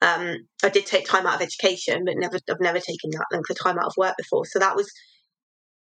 Um, 0.02 0.36
I 0.64 0.68
did 0.68 0.84
take 0.86 1.06
time 1.06 1.26
out 1.26 1.36
of 1.36 1.42
education, 1.42 2.02
but 2.04 2.16
never 2.16 2.38
I've 2.50 2.60
never 2.60 2.80
taken 2.80 3.10
that 3.12 3.26
length 3.32 3.50
of 3.50 3.58
time 3.58 3.78
out 3.78 3.86
of 3.86 3.94
work 3.96 4.14
before, 4.18 4.44
so 4.46 4.58
that 4.58 4.76
was 4.76 4.90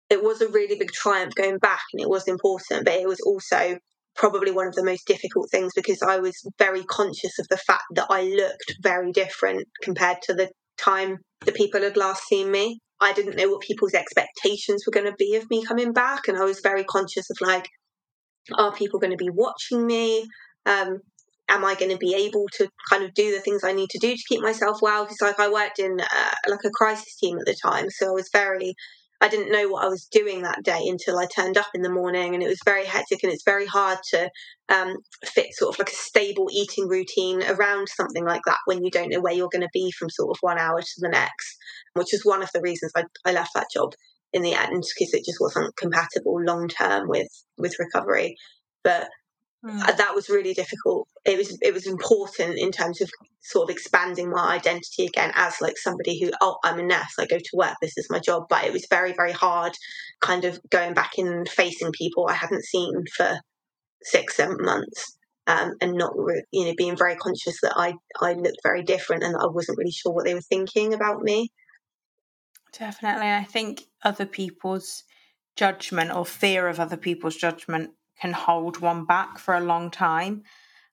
it 0.10 0.24
was 0.24 0.42
a 0.42 0.48
really 0.50 0.78
big 0.78 0.92
triumph 0.92 1.36
going 1.36 1.58
back 1.58 1.82
and 1.94 2.02
it 2.02 2.10
was 2.10 2.28
important, 2.28 2.86
but 2.86 2.94
it 2.94 3.08
was 3.08 3.20
also 3.26 3.78
probably 4.16 4.52
one 4.52 4.68
of 4.68 4.76
the 4.76 4.84
most 4.84 5.06
difficult 5.06 5.50
things 5.52 5.72
because 5.76 6.02
I 6.02 6.18
was 6.20 6.36
very 6.58 6.84
conscious 6.84 7.38
of 7.40 7.48
the 7.50 7.58
fact 7.58 7.84
that 7.96 8.08
I 8.10 8.24
looked 8.24 8.76
very 8.82 9.12
different 9.12 9.68
compared 9.82 10.22
to 10.24 10.34
the 10.34 10.50
time 10.78 11.18
the 11.46 11.52
people 11.52 11.82
had 11.82 11.98
last 11.98 12.24
seen 12.28 12.52
me. 12.52 12.80
I 13.00 13.14
didn't 13.14 13.38
know 13.38 13.50
what 13.50 13.62
people's 13.62 13.94
expectations 13.94 14.84
were 14.86 14.92
going 14.92 15.06
to 15.06 15.16
be 15.18 15.36
of 15.36 15.50
me 15.52 15.64
coming 15.64 15.94
back, 15.94 16.28
and 16.28 16.38
I 16.38 16.46
was 16.46 16.62
very 16.62 16.84
conscious 16.84 17.30
of 17.30 17.38
like, 17.42 17.68
are 18.58 18.74
people 18.74 19.00
going 19.00 19.12
to 19.12 19.18
be 19.18 19.30
watching 19.30 19.86
me? 19.86 20.26
Um, 20.66 20.98
am 21.50 21.64
I 21.64 21.76
going 21.76 21.92
to 21.92 21.98
be 21.98 22.16
able 22.16 22.46
to 22.54 22.68
kind 22.90 23.04
of 23.04 23.14
do 23.14 23.32
the 23.32 23.40
things 23.40 23.64
I 23.64 23.72
need 23.72 23.90
to 23.92 24.00
do 24.00 24.14
to 24.16 24.24
keep 24.28 24.42
myself 24.42 24.80
well? 24.82 25.04
Because 25.04 25.22
like 25.22 25.40
I 25.40 25.50
worked 25.50 25.78
in 25.78 26.00
uh, 26.00 26.32
like 26.48 26.64
a 26.66 26.72
crisis 26.72 27.16
team 27.18 27.38
at 27.38 27.46
the 27.46 27.56
time, 27.64 27.86
so 27.90 28.08
I 28.08 28.12
was 28.12 28.30
very 28.34 28.74
I 29.20 29.30
didn't 29.30 29.52
know 29.52 29.68
what 29.68 29.84
I 29.84 29.90
was 29.90 30.08
doing 30.12 30.44
that 30.44 30.64
day 30.64 30.82
until 30.86 31.18
I 31.18 31.26
turned 31.26 31.58
up 31.58 31.70
in 31.74 31.82
the 31.82 31.92
morning, 31.92 32.34
and 32.34 32.44
it 32.44 32.48
was 32.48 32.60
very 32.64 32.86
hectic. 32.86 33.24
And 33.24 33.32
it's 33.32 33.44
very 33.44 33.66
hard 33.66 33.98
to 34.12 34.30
um, 34.70 34.98
fit 35.26 35.48
sort 35.54 35.76
of 35.76 35.80
like 35.80 35.90
a 35.90 35.96
stable 35.96 36.48
eating 36.52 36.88
routine 36.88 37.42
around 37.44 37.90
something 37.90 38.26
like 38.26 38.42
that 38.46 38.60
when 38.66 38.84
you 38.84 38.92
don't 38.92 39.10
know 39.10 39.22
where 39.22 39.34
you're 39.34 39.50
going 39.52 39.64
to 39.64 39.70
be 39.74 39.92
from 39.92 40.10
sort 40.10 40.36
of 40.36 40.38
one 40.42 40.60
hour 40.60 40.82
to 40.82 41.00
the 41.00 41.10
next, 41.10 41.58
which 41.94 42.14
is 42.14 42.26
one 42.26 42.44
of 42.44 42.52
the 42.54 42.62
reasons 42.62 42.92
I, 42.96 43.04
I 43.26 43.32
left 43.32 43.52
that 43.56 43.72
job 43.74 43.94
in 44.34 44.44
the 44.44 44.54
end 44.54 44.84
because 44.84 45.14
it 45.14 45.26
just 45.26 45.40
wasn't 45.40 45.76
compatible 45.78 46.40
long 46.44 46.68
term 46.68 47.08
with 47.08 47.30
with 47.58 47.80
recovery. 47.80 48.36
But 48.84 49.10
Mm. 49.68 49.98
That 49.98 50.16
was 50.16 50.30
really 50.30 50.54
difficult. 50.54 51.10
It 51.26 51.38
was 51.38 51.58
it 51.62 51.74
was 51.74 51.88
important 51.88 52.58
in 52.58 52.72
terms 52.72 53.02
of 53.02 53.10
sort 53.42 53.70
of 53.70 53.76
expanding 53.76 54.30
my 54.30 54.56
identity 54.56 55.06
again 55.06 55.32
as 55.36 55.60
like 55.60 55.78
somebody 55.78 56.20
who 56.20 56.32
oh 56.42 56.58
I'm 56.64 56.80
a 56.80 56.84
nurse 56.84 57.16
I 57.20 57.26
go 57.26 57.38
to 57.38 57.50
work 57.54 57.76
this 57.82 57.98
is 57.98 58.08
my 58.10 58.20
job 58.20 58.44
but 58.50 58.66
it 58.66 58.74
was 58.74 58.86
very 58.90 59.14
very 59.14 59.32
hard 59.32 59.74
kind 60.22 60.44
of 60.44 60.60
going 60.70 60.94
back 60.94 61.12
and 61.18 61.48
facing 61.48 61.92
people 61.92 62.28
I 62.28 62.34
hadn't 62.34 62.66
seen 62.66 62.92
for 63.16 63.40
six 64.04 64.36
seven 64.36 64.58
months 64.60 65.18
um, 65.48 65.74
and 65.82 65.94
not 65.94 66.14
you 66.52 66.66
know 66.66 66.74
being 66.78 66.98
very 66.98 67.16
conscious 67.16 67.60
that 67.62 67.74
I 67.76 67.94
I 68.22 68.34
looked 68.34 68.60
very 68.64 68.84
different 68.84 69.24
and 69.24 69.34
that 69.34 69.44
I 69.44 69.52
wasn't 69.52 69.78
really 69.78 69.92
sure 69.92 70.14
what 70.14 70.26
they 70.26 70.34
were 70.34 70.42
thinking 70.42 70.94
about 70.94 71.22
me. 71.22 71.50
Definitely, 72.78 73.28
I 73.28 73.44
think 73.44 73.84
other 74.04 74.26
people's 74.26 75.04
judgment 75.56 76.12
or 76.12 76.26
fear 76.26 76.68
of 76.68 76.80
other 76.80 76.98
people's 76.98 77.36
judgment 77.36 77.92
can 78.20 78.34
hold 78.34 78.80
one 78.80 79.06
back 79.06 79.40
for 79.40 79.56
a 79.56 79.62
long 79.62 79.92
time. 79.92 80.44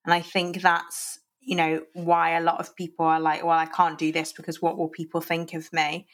And 0.05 0.13
I 0.13 0.21
think 0.21 0.61
that's, 0.61 1.19
you 1.41 1.57
know, 1.57 1.83
why 1.95 2.37
a 2.37 2.43
lot 2.43 2.61
of 2.61 2.77
people 2.77 3.07
are 3.07 3.21
like, 3.21 3.45
well, 3.45 3.59
I 3.59 3.67
can't 3.67 3.99
do 3.99 4.13
this 4.13 4.33
because 4.33 4.61
what 4.61 4.77
will 4.77 4.89
people 4.89 5.21
think 5.21 5.55
of 5.55 5.73
me? 5.73 6.07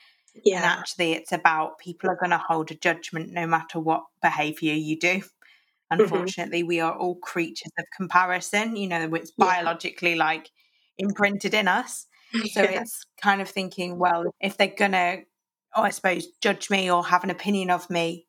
Yeah. 0.44 0.56
And 0.56 0.64
actually, 0.64 1.12
it's 1.12 1.32
about 1.32 1.78
people 1.78 2.08
are 2.08 2.16
going 2.16 2.30
to 2.30 2.38
hold 2.38 2.70
a 2.70 2.74
judgment 2.74 3.32
no 3.32 3.46
matter 3.46 3.80
what 3.80 4.04
behavior 4.22 4.74
you 4.74 4.98
do. 4.98 5.16
Mm-hmm. 5.18 6.00
Unfortunately, 6.00 6.60
mm-hmm. 6.60 6.68
we 6.68 6.80
are 6.80 6.96
all 6.96 7.16
creatures 7.16 7.72
of 7.78 7.84
comparison. 7.96 8.76
You 8.76 8.88
know, 8.88 9.14
it's 9.14 9.32
biologically 9.32 10.12
yeah. 10.12 10.24
like 10.24 10.50
imprinted 10.98 11.54
in 11.54 11.68
us. 11.68 12.06
So 12.52 12.62
yeah. 12.62 12.82
it's 12.82 13.06
kind 13.20 13.40
of 13.40 13.48
thinking, 13.48 13.98
well, 13.98 14.22
if 14.40 14.56
they're 14.56 14.68
going 14.68 14.92
to, 14.92 15.22
oh, 15.74 15.82
I 15.82 15.90
suppose, 15.90 16.28
judge 16.40 16.70
me 16.70 16.88
or 16.88 17.04
have 17.04 17.24
an 17.24 17.30
opinion 17.30 17.70
of 17.70 17.90
me, 17.90 18.28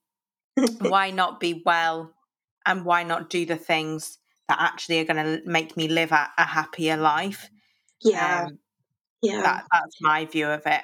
why 0.80 1.12
not 1.12 1.40
be 1.40 1.62
well 1.64 2.12
and 2.66 2.86
why 2.86 3.04
not 3.04 3.30
do 3.30 3.46
the 3.46 3.56
things 3.56 4.18
that 4.48 4.58
actually 4.60 5.00
are 5.00 5.06
going 5.06 5.24
to 5.24 5.42
make 5.46 5.78
me 5.78 5.88
live 5.88 6.12
a, 6.12 6.30
a 6.38 6.46
happier 6.46 6.98
life? 6.98 7.50
Yeah. 8.02 8.46
Um, 8.48 8.60
yeah. 9.22 9.42
that, 9.42 9.66
that's 9.72 9.98
my 10.02 10.26
view 10.26 10.48
of 10.48 10.64
it. 10.66 10.84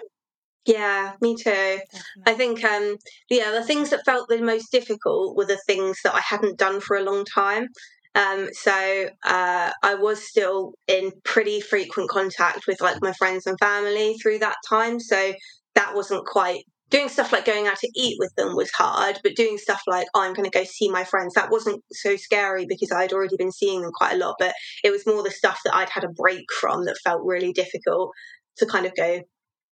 Yeah 0.66 1.14
me 1.22 1.34
too. 1.36 1.50
Definitely. 1.50 2.24
i 2.26 2.34
think 2.34 2.64
um 2.66 2.98
yeah 3.30 3.52
the 3.52 3.64
things 3.64 3.90
that 3.90 4.04
felt 4.04 4.28
the 4.28 4.42
most 4.42 4.70
difficult 4.70 5.38
were 5.38 5.46
the 5.46 5.62
things 5.66 5.98
that 6.04 6.14
i 6.14 6.20
hadn't 6.20 6.60
done 6.60 6.82
for 6.82 6.98
a 6.98 7.04
long 7.04 7.24
time. 7.24 7.70
Um, 8.18 8.50
so 8.52 9.10
uh, 9.26 9.72
I 9.84 9.94
was 9.94 10.28
still 10.28 10.74
in 10.88 11.12
pretty 11.24 11.62
frequent 11.62 12.10
contact 12.10 12.66
with 12.68 12.82
like 12.82 12.98
my 13.00 13.14
friends 13.14 13.46
and 13.46 13.60
family 13.60 14.16
through 14.16 14.40
that 14.40 14.56
time. 14.68 15.00
So 15.00 15.34
that 15.76 15.94
wasn't 15.94 16.26
quite 16.26 16.64
doing 16.90 17.10
stuff 17.10 17.32
like 17.32 17.46
going 17.46 17.68
out 17.68 17.78
to 17.78 17.92
eat 17.96 18.18
with 18.20 18.34
them 18.36 18.56
was 18.56 18.72
hard, 18.72 19.20
but 19.24 19.36
doing 19.36 19.58
stuff 19.58 19.82
like, 19.88 20.08
oh, 20.14 20.22
I'm 20.22 20.34
going 20.34 20.50
to 20.50 20.58
go 20.58 20.64
see 20.64 20.90
my 20.90 21.04
friends, 21.04 21.34
that 21.34 21.52
wasn't 21.52 21.84
so 21.92 22.16
scary 22.16 22.66
because 22.66 22.92
I'd 22.92 23.14
already 23.14 23.36
been 23.38 23.52
seeing 23.52 23.82
them 23.82 23.92
quite 23.94 24.14
a 24.14 24.18
lot. 24.18 24.36
But 24.40 24.54
it 24.84 24.92
was 24.92 25.06
more 25.06 25.24
the 25.24 25.32
stuff 25.32 25.60
that 25.66 25.76
I'd 25.76 25.90
had 25.90 26.04
a 26.04 26.10
break 26.10 26.46
from 26.60 26.86
that 26.86 26.98
felt 27.04 27.22
really 27.26 27.52
difficult 27.52 28.12
to 28.58 28.66
kind 28.66 28.86
of 28.86 28.96
go, 28.96 29.22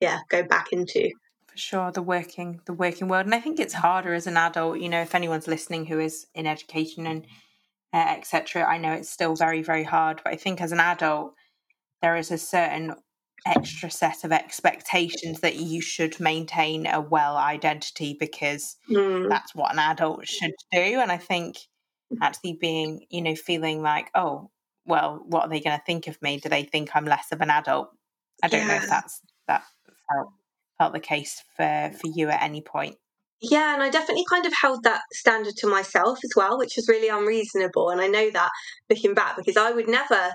yeah, 0.01 0.21
go 0.31 0.43
back 0.43 0.73
into. 0.73 1.11
For 1.47 1.59
sure, 1.59 1.93
the 1.93 2.03
working, 2.03 2.61
the 2.65 2.73
working 2.73 3.09
world, 3.09 3.27
and 3.27 3.35
I 3.35 3.41
think 3.41 3.61
it's 3.61 3.75
harder 3.75 4.15
as 4.15 4.27
an 4.27 4.39
adult. 4.39 4.81
You 4.81 4.89
know, 4.89 5.03
if 5.03 5.15
anyone's 5.15 5.49
listening 5.49 5.85
who 5.85 6.01
is 6.01 6.27
in 6.35 6.47
education 6.47 7.07
and 7.07 7.27
uh, 7.93 8.07
etc., 8.09 8.65
I 8.65 8.79
know 8.79 8.93
it's 8.93 9.11
still 9.11 9.35
very, 9.35 9.63
very 9.63 9.85
hard. 9.85 10.23
But 10.25 10.33
I 10.33 10.37
think 10.37 10.63
as 10.63 10.73
an 10.73 10.81
adult, 10.81 11.35
there 12.01 12.17
is 12.17 12.31
a 12.31 12.39
certain 12.39 12.95
extra 13.47 13.91
set 13.91 14.25
of 14.25 14.33
expectations 14.33 15.41
that 15.41 15.57
you 15.57 15.81
should 15.81 16.19
maintain 16.21 16.87
a 16.87 17.01
well 17.01 17.37
identity 17.37 18.17
because 18.19 18.77
mm. 18.89 19.29
that's 19.29 19.55
what 19.55 19.73
an 19.73 19.79
adult 19.79 20.27
should 20.27 20.55
do 20.71 20.79
and 20.79 21.11
i 21.11 21.17
think 21.17 21.57
actually 22.21 22.57
being 22.61 23.05
you 23.11 23.23
know 23.23 23.35
feeling 23.35 23.83
like 23.83 24.11
oh 24.15 24.51
well 24.87 25.23
what 25.27 25.45
are 25.45 25.49
they 25.49 25.61
going 25.61 25.77
to 25.77 25.85
think 25.85 26.07
of 26.07 26.21
me 26.23 26.39
do 26.39 26.49
they 26.49 26.63
think 26.63 26.91
i'm 26.95 27.05
less 27.05 27.33
of 27.33 27.41
an 27.41 27.51
adult 27.51 27.89
i 28.43 28.49
don't 28.49 28.61
yeah. 28.61 28.69
know 28.69 28.75
if 28.75 28.89
that's 28.89 29.21
that 29.49 29.63
felt 30.13 30.29
felt 30.79 30.93
the 30.93 31.01
case 31.01 31.43
for 31.57 31.91
for 32.01 32.09
you 32.15 32.29
at 32.29 32.43
any 32.43 32.61
point 32.61 32.97
yeah, 33.45 33.75
and 33.75 33.83
I 33.83 33.91
definitely 33.91 34.25
kind 34.31 34.47
of 34.47 34.53
held 34.59 34.85
that 34.85 35.01
standard 35.13 35.57
to 35.57 35.67
myself 35.67 36.21
as 36.23 36.31
well, 36.37 36.57
which 36.57 36.77
was 36.77 36.89
really 36.89 37.09
unreasonable. 37.09 37.91
And 37.91 38.01
I 38.01 38.07
know 38.07 38.31
that 38.31 38.51
looking 38.89 39.15
back 39.15 39.37
because 39.37 39.57
I 39.57 39.73
would 39.73 39.89
never 39.89 40.33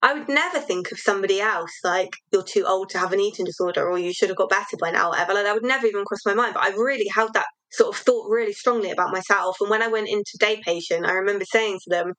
I 0.00 0.14
would 0.14 0.28
never 0.28 0.60
think 0.60 0.92
of 0.92 0.98
somebody 0.98 1.40
else 1.40 1.72
like 1.82 2.10
you're 2.32 2.44
too 2.44 2.64
old 2.64 2.90
to 2.90 2.98
have 2.98 3.12
an 3.12 3.20
eating 3.20 3.44
disorder 3.44 3.88
or 3.88 3.98
you 3.98 4.12
should 4.12 4.28
have 4.28 4.38
got 4.38 4.48
better 4.48 4.76
by 4.78 4.92
now, 4.92 5.10
whatever. 5.10 5.34
Like 5.34 5.44
that 5.44 5.54
would 5.54 5.64
never 5.64 5.86
even 5.86 6.04
cross 6.04 6.20
my 6.24 6.34
mind. 6.34 6.54
But 6.54 6.62
I 6.62 6.68
really 6.68 7.08
held 7.12 7.34
that 7.34 7.46
sort 7.72 7.94
of 7.94 8.00
thought 8.00 8.30
really 8.30 8.52
strongly 8.52 8.90
about 8.90 9.12
myself. 9.12 9.56
And 9.60 9.70
when 9.70 9.82
I 9.82 9.88
went 9.88 10.08
into 10.08 10.38
day 10.38 10.60
patient, 10.64 11.04
I 11.04 11.12
remember 11.12 11.44
saying 11.44 11.80
to 11.82 11.90
them, 11.90 12.12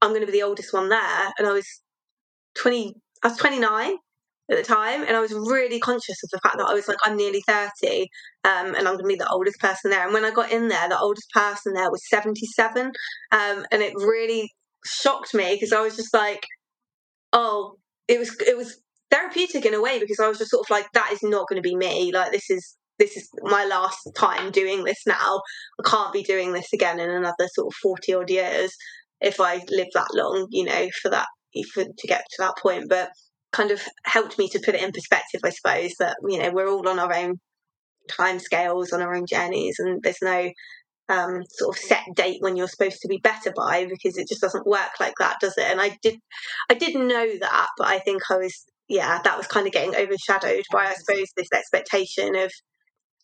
I'm 0.00 0.10
going 0.10 0.20
to 0.20 0.26
be 0.26 0.38
the 0.38 0.44
oldest 0.44 0.72
one 0.72 0.88
there. 0.88 1.32
And 1.38 1.48
I 1.48 1.52
was 1.52 1.66
20, 2.58 2.94
I 3.24 3.28
was 3.28 3.36
29 3.36 3.96
at 4.50 4.56
the 4.56 4.62
time. 4.62 5.02
And 5.02 5.16
I 5.16 5.20
was 5.20 5.32
really 5.32 5.80
conscious 5.80 6.22
of 6.22 6.30
the 6.30 6.40
fact 6.42 6.58
that 6.58 6.68
I 6.68 6.74
was 6.74 6.86
like, 6.86 6.98
I'm 7.04 7.16
nearly 7.16 7.42
30 7.48 8.02
um, 8.44 8.76
and 8.76 8.86
I'm 8.86 8.94
going 8.94 8.98
to 8.98 9.04
be 9.08 9.16
the 9.16 9.28
oldest 9.28 9.58
person 9.58 9.90
there. 9.90 10.04
And 10.04 10.14
when 10.14 10.24
I 10.24 10.30
got 10.30 10.52
in 10.52 10.68
there, 10.68 10.88
the 10.88 11.00
oldest 11.00 11.30
person 11.34 11.74
there 11.74 11.90
was 11.90 12.08
77. 12.08 12.92
Um, 13.32 13.66
and 13.72 13.82
it 13.82 13.92
really 13.96 14.52
shocked 14.84 15.34
me 15.34 15.54
because 15.54 15.72
I 15.72 15.80
was 15.80 15.96
just 15.96 16.14
like, 16.14 16.46
oh, 17.32 17.76
it 18.06 18.18
was 18.18 18.36
it 18.40 18.56
was 18.56 18.80
therapeutic 19.10 19.64
in 19.64 19.74
a 19.74 19.80
way 19.80 19.98
because 19.98 20.20
I 20.20 20.28
was 20.28 20.38
just 20.38 20.50
sort 20.50 20.66
of 20.66 20.70
like, 20.70 20.86
that 20.92 21.10
is 21.12 21.22
not 21.22 21.48
going 21.48 21.62
to 21.62 21.68
be 21.68 21.76
me. 21.76 22.12
Like 22.12 22.32
this 22.32 22.50
is 22.50 22.76
this 22.98 23.16
is 23.16 23.28
my 23.42 23.64
last 23.64 23.98
time 24.16 24.50
doing 24.50 24.84
this 24.84 25.02
now. 25.06 25.40
I 25.84 25.88
can't 25.88 26.12
be 26.12 26.22
doing 26.22 26.52
this 26.52 26.72
again 26.72 26.98
in 26.98 27.10
another 27.10 27.48
sort 27.54 27.68
of 27.68 27.74
forty 27.82 28.14
odd 28.14 28.30
years 28.30 28.74
if 29.20 29.40
I 29.40 29.62
live 29.70 29.88
that 29.94 30.08
long, 30.14 30.46
you 30.50 30.64
know, 30.64 30.88
for 31.02 31.10
that 31.10 31.26
for 31.72 31.84
to 31.84 32.06
get 32.06 32.24
to 32.30 32.42
that 32.42 32.58
point. 32.60 32.88
But 32.88 33.10
kind 33.52 33.70
of 33.70 33.82
helped 34.04 34.38
me 34.38 34.48
to 34.50 34.60
put 34.64 34.74
it 34.74 34.82
in 34.82 34.92
perspective, 34.92 35.40
I 35.44 35.50
suppose, 35.50 35.94
that, 35.98 36.16
you 36.28 36.38
know, 36.38 36.50
we're 36.50 36.68
all 36.68 36.86
on 36.86 36.98
our 36.98 37.14
own 37.14 37.40
time 38.10 38.38
scales, 38.38 38.92
on 38.92 39.00
our 39.00 39.14
own 39.14 39.24
journeys, 39.26 39.76
and 39.78 40.00
there's 40.02 40.18
no 40.22 40.50
um, 41.08 41.42
sort 41.50 41.76
of 41.76 41.82
set 41.82 42.04
date 42.14 42.38
when 42.40 42.56
you're 42.56 42.68
supposed 42.68 43.00
to 43.00 43.08
be 43.08 43.18
better 43.18 43.52
by 43.56 43.86
because 43.86 44.18
it 44.18 44.28
just 44.28 44.40
doesn't 44.40 44.66
work 44.66 45.00
like 45.00 45.14
that, 45.18 45.40
does 45.40 45.56
it? 45.56 45.64
And 45.64 45.80
I 45.80 45.98
did, 46.02 46.18
I 46.70 46.74
didn't 46.74 47.08
know 47.08 47.26
that, 47.40 47.68
but 47.78 47.86
I 47.86 47.98
think 47.98 48.22
I 48.30 48.36
was, 48.36 48.66
yeah, 48.88 49.20
that 49.22 49.36
was 49.36 49.46
kind 49.46 49.66
of 49.66 49.72
getting 49.72 49.96
overshadowed 49.96 50.64
by, 50.72 50.86
I 50.86 50.94
suppose, 50.94 51.28
this 51.36 51.48
expectation 51.52 52.36
of, 52.36 52.52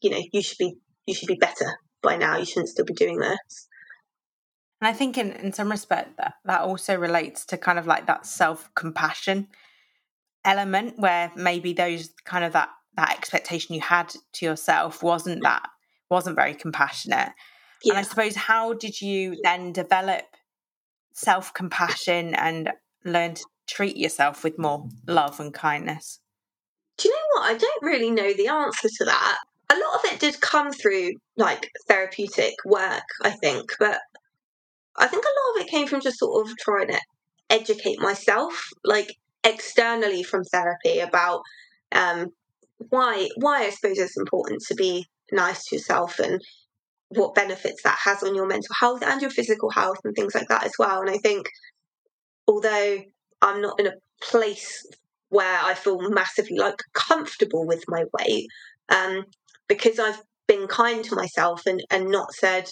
you 0.03 0.11
know, 0.11 0.21
you 0.33 0.43
should 0.43 0.59
be, 0.59 0.77
you 1.07 1.15
should 1.15 1.29
be 1.29 1.39
better 1.39 1.79
by 2.03 2.17
now. 2.17 2.37
You 2.37 2.45
shouldn't 2.45 2.69
still 2.69 2.85
be 2.85 2.95
doing 2.95 3.19
this. 3.19 3.69
And 4.81 4.89
I 4.89 4.93
think, 4.93 5.17
in 5.17 5.33
in 5.33 5.53
some 5.53 5.71
respect, 5.71 6.19
that 6.19 6.35
that 6.45 6.61
also 6.61 6.97
relates 6.97 7.47
to 7.47 7.57
kind 7.57 7.79
of 7.79 7.87
like 7.87 8.07
that 8.07 8.27
self 8.27 8.69
compassion 8.75 9.49
element, 10.45 10.99
where 10.99 11.33
maybe 11.37 11.73
those 11.73 12.11
kind 12.25 12.45
of 12.45 12.53
that 12.53 12.69
that 12.97 13.13
expectation 13.13 13.75
you 13.75 13.81
had 13.81 14.15
to 14.35 14.45
yourself 14.45 15.03
wasn't 15.03 15.43
that 15.43 15.63
wasn't 16.11 16.37
very 16.37 16.55
compassionate 16.55 17.31
yeah. 17.83 17.93
And 17.93 17.99
I 17.99 18.03
suppose, 18.03 18.35
how 18.35 18.75
did 18.75 19.01
you 19.01 19.37
then 19.43 19.73
develop 19.73 20.25
self 21.13 21.53
compassion 21.55 22.35
and 22.35 22.71
learn 23.05 23.35
to 23.35 23.45
treat 23.67 23.97
yourself 23.97 24.45
with 24.45 24.59
more 24.59 24.89
love 25.07 25.41
and 25.41 25.53
kindness? 25.53 26.21
Do 26.97 27.09
you 27.09 27.15
know 27.15 27.41
what? 27.41 27.51
I 27.51 27.59
don't 27.59 27.83
really 27.83 28.11
know 28.11 28.33
the 28.33 28.49
answer 28.49 28.89
to 28.89 29.05
that. 29.07 29.39
A 29.71 29.75
lot 29.75 29.95
of 29.97 30.13
it 30.13 30.21
did 30.21 30.41
come 30.41 30.73
through 30.73 31.13
like 31.37 31.71
therapeutic 31.89 32.55
work, 32.65 33.03
I 33.23 33.31
think, 33.31 33.73
but 33.79 33.99
I 34.97 35.07
think 35.09 35.25
a 35.25 35.49
lot 35.49 35.57
of 35.57 35.63
it 35.63 35.71
came 35.71 35.87
from 35.87 36.01
just 36.01 36.19
sort 36.19 36.47
of 36.47 36.57
trying 36.59 36.89
to 36.89 37.01
educate 37.51 38.01
myself, 38.01 38.69
like 38.85 39.17
externally 39.43 40.23
from 40.23 40.45
therapy 40.45 41.01
about 41.01 41.43
um, 41.93 42.29
why 42.91 43.29
why 43.37 43.65
I 43.65 43.71
suppose 43.71 43.99
it's 43.99 44.17
important 44.17 44.63
to 44.69 44.75
be 44.75 45.07
nice 45.33 45.65
to 45.67 45.77
yourself 45.77 46.19
and 46.19 46.41
what 47.15 47.35
benefits 47.35 47.83
that 47.83 47.99
has 48.05 48.23
on 48.23 48.35
your 48.35 48.47
mental 48.47 48.75
health 48.79 49.03
and 49.03 49.21
your 49.21 49.31
physical 49.31 49.71
health 49.71 49.99
and 50.05 50.15
things 50.15 50.35
like 50.35 50.49
that 50.49 50.65
as 50.65 50.73
well. 50.79 51.01
And 51.01 51.11
I 51.11 51.19
think 51.19 51.49
although 52.47 52.99
I'm 53.43 53.61
not 53.61 53.79
in 53.81 53.87
a 53.87 53.95
place 54.23 54.87
where 55.29 55.61
I 55.63 55.75
feel 55.75 55.99
massively 56.11 56.59
like 56.59 56.77
comfortable 56.93 57.67
with 57.67 57.85
my 57.89 58.05
weight, 58.19 58.47
um, 58.89 59.25
because 59.69 59.99
I've 59.99 60.23
been 60.47 60.67
kind 60.67 61.05
to 61.05 61.17
myself 61.17 61.67
and, 61.67 61.83
and 61.91 62.11
not 62.11 62.33
said, 62.33 62.71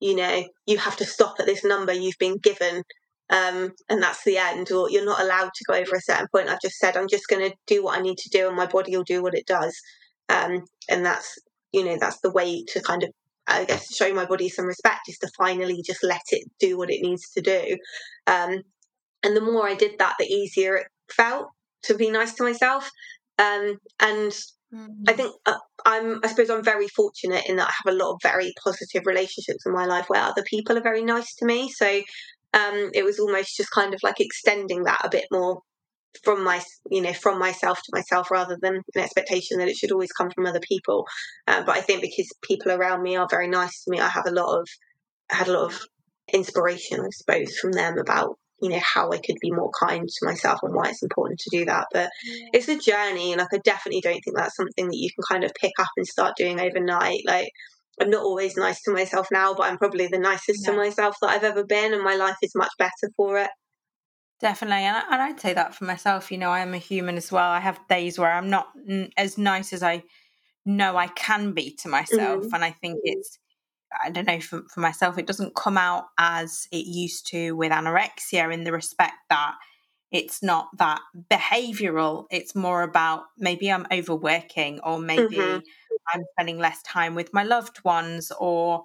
you 0.00 0.16
know, 0.16 0.44
you 0.66 0.78
have 0.78 0.96
to 0.96 1.04
stop 1.04 1.36
at 1.38 1.46
this 1.46 1.64
number 1.64 1.92
you've 1.92 2.18
been 2.18 2.38
given 2.38 2.82
um, 3.30 3.72
and 3.88 4.02
that's 4.02 4.24
the 4.24 4.38
end, 4.38 4.72
or 4.72 4.90
you're 4.90 5.04
not 5.04 5.22
allowed 5.22 5.50
to 5.54 5.64
go 5.68 5.74
over 5.74 5.94
a 5.94 6.00
certain 6.00 6.26
point. 6.34 6.48
I've 6.48 6.60
just 6.60 6.78
said 6.78 6.96
I'm 6.96 7.08
just 7.08 7.28
going 7.28 7.48
to 7.48 7.56
do 7.68 7.84
what 7.84 7.96
I 7.96 8.02
need 8.02 8.18
to 8.18 8.28
do, 8.28 8.48
and 8.48 8.56
my 8.56 8.66
body 8.66 8.96
will 8.96 9.04
do 9.04 9.22
what 9.22 9.34
it 9.34 9.46
does. 9.46 9.74
Um, 10.28 10.64
and 10.88 11.06
that's 11.06 11.38
you 11.72 11.84
know 11.84 11.96
that's 12.00 12.20
the 12.20 12.32
way 12.32 12.64
to 12.72 12.82
kind 12.82 13.04
of 13.04 13.10
I 13.50 13.64
guess 13.64 13.88
to 13.88 13.94
show 13.94 14.14
my 14.14 14.24
body 14.24 14.48
some 14.48 14.66
respect 14.66 15.08
is 15.08 15.18
to 15.18 15.30
finally 15.36 15.82
just 15.84 16.02
let 16.02 16.22
it 16.30 16.48
do 16.58 16.78
what 16.78 16.90
it 16.90 17.02
needs 17.02 17.30
to 17.30 17.40
do. 17.40 17.76
Um, 18.26 18.62
and 19.22 19.36
the 19.36 19.40
more 19.40 19.68
I 19.68 19.74
did 19.74 19.98
that, 19.98 20.14
the 20.18 20.26
easier 20.26 20.76
it 20.76 20.86
felt 21.12 21.48
to 21.84 21.94
be 21.94 22.10
nice 22.10 22.34
to 22.34 22.42
myself. 22.42 22.90
Um, 23.38 23.78
and 24.00 24.32
mm-hmm. 24.72 25.04
I 25.08 25.12
think 25.12 25.34
uh, 25.46 25.58
I'm, 25.84 26.20
I 26.22 26.28
suppose 26.28 26.50
I'm 26.50 26.64
very 26.64 26.88
fortunate 26.88 27.44
in 27.48 27.56
that 27.56 27.68
I 27.68 27.72
have 27.84 27.94
a 27.94 27.96
lot 27.96 28.12
of 28.12 28.20
very 28.22 28.52
positive 28.62 29.06
relationships 29.06 29.64
in 29.66 29.72
my 29.72 29.86
life 29.86 30.06
where 30.08 30.22
other 30.22 30.42
people 30.42 30.76
are 30.76 30.82
very 30.82 31.02
nice 31.02 31.34
to 31.36 31.46
me. 31.46 31.70
So 31.70 32.02
um, 32.54 32.90
it 32.94 33.04
was 33.04 33.18
almost 33.18 33.56
just 33.56 33.70
kind 33.70 33.94
of 33.94 34.00
like 34.02 34.20
extending 34.20 34.84
that 34.84 35.00
a 35.04 35.10
bit 35.10 35.26
more 35.30 35.62
from 36.24 36.42
my 36.42 36.60
you 36.90 37.00
know 37.00 37.12
from 37.12 37.38
myself 37.38 37.78
to 37.78 37.90
myself 37.92 38.30
rather 38.30 38.58
than 38.60 38.76
an 38.76 39.02
expectation 39.02 39.58
that 39.58 39.68
it 39.68 39.76
should 39.76 39.92
always 39.92 40.12
come 40.12 40.30
from 40.30 40.46
other 40.46 40.60
people 40.60 41.06
uh, 41.46 41.62
but 41.62 41.76
i 41.76 41.80
think 41.80 42.02
because 42.02 42.28
people 42.42 42.72
around 42.72 43.02
me 43.02 43.16
are 43.16 43.28
very 43.30 43.48
nice 43.48 43.84
to 43.84 43.90
me 43.90 44.00
i 44.00 44.08
have 44.08 44.26
a 44.26 44.32
lot 44.32 44.58
of 44.58 44.68
I 45.32 45.36
had 45.36 45.48
a 45.48 45.52
lot 45.52 45.72
of 45.72 45.80
inspiration 46.32 47.00
i 47.00 47.08
suppose 47.10 47.56
from 47.58 47.72
them 47.72 47.98
about 47.98 48.36
you 48.60 48.68
know 48.68 48.80
how 48.80 49.10
I 49.10 49.18
could 49.18 49.36
be 49.40 49.50
more 49.50 49.70
kind 49.78 50.06
to 50.06 50.26
myself 50.26 50.60
and 50.62 50.74
why 50.74 50.90
it's 50.90 51.02
important 51.02 51.40
to 51.40 51.58
do 51.58 51.64
that. 51.64 51.86
But 51.92 52.10
it's 52.52 52.68
a 52.68 52.78
journey, 52.78 53.32
and 53.32 53.40
like 53.40 53.48
I 53.52 53.58
definitely 53.58 54.00
don't 54.00 54.20
think 54.22 54.36
that's 54.36 54.56
something 54.56 54.86
that 54.86 54.96
you 54.96 55.10
can 55.10 55.24
kind 55.28 55.44
of 55.44 55.52
pick 55.54 55.72
up 55.78 55.88
and 55.96 56.06
start 56.06 56.36
doing 56.36 56.60
overnight. 56.60 57.22
Like 57.26 57.50
I'm 58.00 58.10
not 58.10 58.22
always 58.22 58.56
nice 58.56 58.82
to 58.82 58.92
myself 58.92 59.28
now, 59.32 59.54
but 59.54 59.64
I'm 59.66 59.78
probably 59.78 60.06
the 60.06 60.18
nicest 60.18 60.64
to 60.66 60.72
myself 60.72 61.16
that 61.20 61.30
I've 61.30 61.44
ever 61.44 61.64
been, 61.64 61.92
and 61.92 62.02
my 62.02 62.16
life 62.16 62.36
is 62.42 62.52
much 62.54 62.72
better 62.78 63.10
for 63.16 63.38
it. 63.38 63.50
Definitely, 64.40 64.84
and, 64.84 64.96
I, 64.96 65.02
and 65.12 65.22
I'd 65.22 65.40
say 65.40 65.52
that 65.52 65.74
for 65.74 65.84
myself. 65.84 66.30
You 66.32 66.38
know, 66.38 66.50
I 66.50 66.60
am 66.60 66.74
a 66.74 66.78
human 66.78 67.16
as 67.16 67.30
well. 67.30 67.50
I 67.50 67.60
have 67.60 67.80
days 67.88 68.18
where 68.18 68.32
I'm 68.32 68.50
not 68.50 68.68
as 69.16 69.36
nice 69.36 69.72
as 69.72 69.82
I 69.82 70.02
know 70.64 70.96
I 70.96 71.08
can 71.08 71.52
be 71.52 71.74
to 71.82 71.88
myself, 71.88 72.44
mm. 72.44 72.52
and 72.52 72.64
I 72.64 72.70
think 72.70 73.00
it's 73.04 73.38
I 74.02 74.10
don't 74.10 74.26
know, 74.26 74.40
for, 74.40 74.62
for 74.72 74.80
myself, 74.80 75.18
it 75.18 75.26
doesn't 75.26 75.54
come 75.54 75.76
out 75.76 76.06
as 76.18 76.68
it 76.70 76.86
used 76.86 77.26
to 77.28 77.52
with 77.52 77.72
anorexia 77.72 78.52
in 78.52 78.64
the 78.64 78.72
respect 78.72 79.14
that 79.30 79.56
it's 80.12 80.42
not 80.42 80.68
that 80.78 81.00
behavioral. 81.30 82.26
It's 82.30 82.54
more 82.54 82.82
about 82.82 83.24
maybe 83.38 83.70
I'm 83.70 83.86
overworking 83.92 84.80
or 84.80 84.98
maybe 84.98 85.36
mm-hmm. 85.36 85.58
I'm 86.12 86.24
spending 86.32 86.58
less 86.58 86.82
time 86.82 87.14
with 87.14 87.32
my 87.32 87.42
loved 87.42 87.82
ones 87.84 88.32
or 88.38 88.84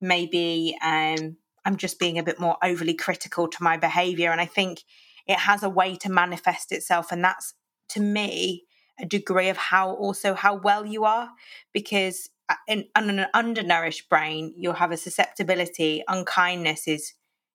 maybe 0.00 0.76
um, 0.82 1.36
I'm 1.64 1.76
just 1.76 1.98
being 1.98 2.18
a 2.18 2.22
bit 2.22 2.38
more 2.38 2.56
overly 2.62 2.94
critical 2.94 3.48
to 3.48 3.62
my 3.62 3.76
behavior. 3.76 4.30
And 4.30 4.40
I 4.40 4.46
think 4.46 4.82
it 5.26 5.38
has 5.38 5.62
a 5.62 5.68
way 5.68 5.96
to 5.96 6.10
manifest 6.10 6.72
itself. 6.72 7.10
And 7.10 7.24
that's 7.24 7.54
to 7.90 8.00
me 8.00 8.64
a 9.00 9.06
degree 9.06 9.48
of 9.48 9.56
how 9.56 9.92
also 9.94 10.34
how 10.34 10.54
well 10.54 10.86
you 10.86 11.04
are 11.04 11.30
because 11.72 12.28
uh, 12.48 12.54
in, 12.68 12.84
on 12.94 13.10
an 13.10 13.26
undernourished 13.34 14.08
brain, 14.08 14.52
you'll 14.56 14.74
have 14.74 14.92
a 14.92 14.96
susceptibility. 14.96 16.02
Unkindness 16.08 16.86
is 16.86 17.14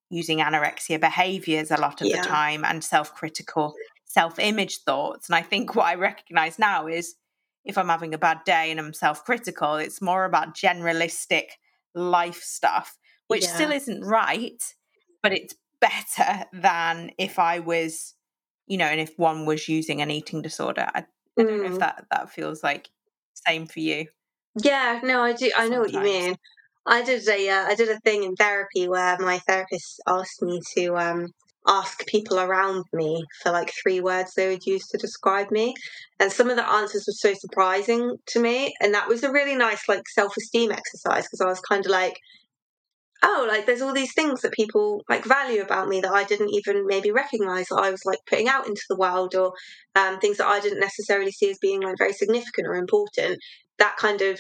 using 0.10 0.40
anorexia 0.40 1.00
behaviors 1.00 1.72
a 1.72 1.80
lot 1.80 2.02
of 2.02 2.08
yeah. 2.08 2.22
the 2.22 2.28
time 2.28 2.66
and 2.66 2.84
self 2.84 3.14
critical, 3.14 3.76
self 4.06 4.40
image 4.40 4.80
thoughts. 4.80 5.30
And 5.30 5.36
I 5.36 5.42
think 5.42 5.76
what 5.76 5.86
I 5.86 5.96
recognize 5.96 6.58
now 6.58 6.88
is 6.88 7.16
if 7.64 7.78
I'm 7.78 7.90
having 7.90 8.14
a 8.14 8.18
bad 8.18 8.44
day 8.46 8.72
and 8.72 8.80
I'm 8.80 8.94
self 8.94 9.24
critical, 9.24 9.76
it's 9.76 10.02
more 10.02 10.26
about 10.26 10.56
generalistic 10.56 11.50
life 11.94 12.42
stuff, 12.42 12.98
which 13.30 13.44
yeah. 13.44 13.56
still 13.56 13.72
isn't 13.72 14.02
right, 14.02 14.62
but 15.24 15.32
it's 15.32 15.56
better 15.80 16.46
than 16.52 17.12
if 17.18 17.40
I 17.40 17.60
was, 17.60 18.16
you 18.68 18.78
know, 18.78 18.86
and 18.86 19.00
if 19.00 19.18
one 19.18 19.46
was 19.46 19.70
using 19.70 20.02
an 20.02 20.12
eating 20.12 20.42
disorder. 20.42 20.88
I, 20.94 21.06
I 21.38 21.44
don't 21.44 21.60
know 21.60 21.66
if 21.66 21.74
mm. 21.74 21.80
that, 21.80 22.06
that 22.12 22.32
feels 22.32 22.64
like 22.64 22.90
same 23.48 23.68
for 23.68 23.80
you. 23.80 24.08
Yeah, 24.62 25.00
no, 25.04 25.22
I 25.22 25.34
do. 25.34 25.52
I 25.56 25.70
know 25.70 25.80
what 25.80 25.94
you 25.94 26.02
mean. 26.02 26.36
I 26.86 27.04
did 27.04 27.28
a 27.28 27.50
uh, 27.50 27.66
I 27.68 27.76
did 27.76 27.90
a 27.90 28.00
thing 28.00 28.24
in 28.24 28.36
therapy 28.36 28.88
where 28.88 29.18
my 29.20 29.38
therapist 29.40 30.02
asked 30.08 30.42
me 30.42 30.60
to 30.76 30.98
um, 30.98 31.28
ask 31.68 32.06
people 32.08 32.40
around 32.40 32.86
me 32.94 33.24
for 33.44 33.52
like 33.52 33.72
three 33.72 34.02
words 34.02 34.34
they 34.34 34.50
would 34.50 34.66
use 34.66 34.88
to 34.88 34.98
describe 34.98 35.52
me, 35.52 35.76
and 36.20 36.32
some 36.32 36.50
of 36.50 36.56
the 36.56 36.68
answers 36.68 37.06
were 37.08 37.14
so 37.14 37.34
surprising 37.38 38.18
to 38.30 38.40
me, 38.40 38.74
and 38.82 38.94
that 38.94 39.08
was 39.08 39.24
a 39.24 39.32
really 39.32 39.56
nice 39.56 39.88
like 39.88 40.08
self 40.10 40.36
esteem 40.36 40.72
exercise 40.72 41.26
because 41.26 41.42
I 41.42 41.48
was 41.48 41.60
kind 41.60 41.86
of 41.86 41.92
like, 41.92 42.18
oh, 43.24 43.46
like 43.50 43.66
there's 43.66 43.82
all 43.82 43.94
these 43.94 44.14
things 44.14 44.42
that 44.42 44.54
people 44.54 45.04
like 45.10 45.26
value 45.26 45.62
about 45.62 45.88
me 45.88 46.02
that 46.02 46.12
I 46.12 46.24
didn't 46.24 46.50
even 46.50 46.86
maybe 46.86 47.12
recognize 47.12 47.68
that 47.68 47.82
I 47.82 47.92
was 47.92 48.06
like 48.06 48.20
putting 48.28 48.48
out 48.48 48.68
into 48.68 48.84
the 48.90 48.98
world, 48.98 49.36
or 49.36 49.54
um, 49.96 50.20
things 50.20 50.38
that 50.38 50.48
I 50.48 50.60
didn't 50.60 50.80
necessarily 50.80 51.32
see 51.32 51.50
as 51.52 51.58
being 51.60 51.82
like 51.82 51.98
very 51.98 52.14
significant 52.14 52.68
or 52.68 52.76
important. 52.76 53.40
That 53.80 53.98
kind 53.98 54.22
of 54.22 54.40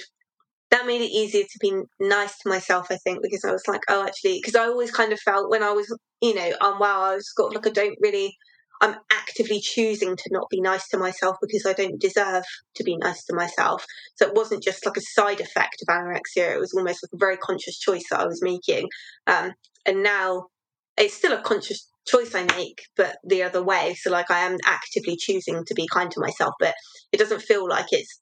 that 0.71 0.85
made 0.85 1.01
it 1.01 1.11
easier 1.11 1.43
to 1.43 1.59
be 1.59 1.73
nice 1.99 2.37
to 2.39 2.49
myself, 2.49 2.87
I 2.91 2.97
think, 2.97 3.19
because 3.23 3.43
I 3.43 3.51
was 3.51 3.67
like, 3.67 3.81
oh, 3.89 4.05
actually, 4.05 4.39
because 4.39 4.55
I 4.55 4.65
always 4.65 4.91
kind 4.91 5.11
of 5.11 5.19
felt 5.19 5.49
when 5.49 5.63
I 5.63 5.71
was, 5.71 5.87
you 6.21 6.35
know, 6.35 6.51
unwell, 6.61 7.01
I 7.01 7.15
was 7.15 7.31
got 7.35 7.55
like, 7.55 7.65
I 7.65 7.71
don't 7.71 7.97
really, 8.01 8.35
I'm 8.81 8.95
actively 9.11 9.59
choosing 9.59 10.15
to 10.15 10.29
not 10.31 10.49
be 10.49 10.61
nice 10.61 10.87
to 10.89 10.97
myself 10.97 11.37
because 11.41 11.65
I 11.65 11.73
don't 11.73 11.99
deserve 11.99 12.43
to 12.75 12.83
be 12.83 12.97
nice 12.97 13.25
to 13.25 13.35
myself. 13.35 13.85
So 14.15 14.25
it 14.25 14.33
wasn't 14.33 14.63
just 14.63 14.85
like 14.85 14.97
a 14.97 15.01
side 15.01 15.41
effect 15.41 15.81
of 15.81 15.93
anorexia, 15.93 16.55
it 16.55 16.59
was 16.59 16.73
almost 16.73 17.03
like 17.03 17.13
a 17.13 17.17
very 17.17 17.37
conscious 17.37 17.77
choice 17.77 18.05
that 18.09 18.21
I 18.21 18.25
was 18.25 18.41
making. 18.41 18.87
Um, 19.27 19.53
and 19.85 20.03
now 20.03 20.47
it's 20.97 21.13
still 21.13 21.33
a 21.33 21.41
conscious 21.41 21.89
choice 22.07 22.33
I 22.33 22.43
make, 22.55 22.81
but 22.95 23.17
the 23.23 23.43
other 23.43 23.63
way. 23.63 23.95
So, 23.99 24.11
like, 24.11 24.31
I 24.31 24.39
am 24.39 24.57
actively 24.65 25.15
choosing 25.17 25.63
to 25.65 25.73
be 25.73 25.87
kind 25.87 26.09
to 26.11 26.19
myself, 26.19 26.53
but 26.59 26.73
it 27.11 27.17
doesn't 27.17 27.41
feel 27.41 27.67
like 27.67 27.87
it's 27.91 28.21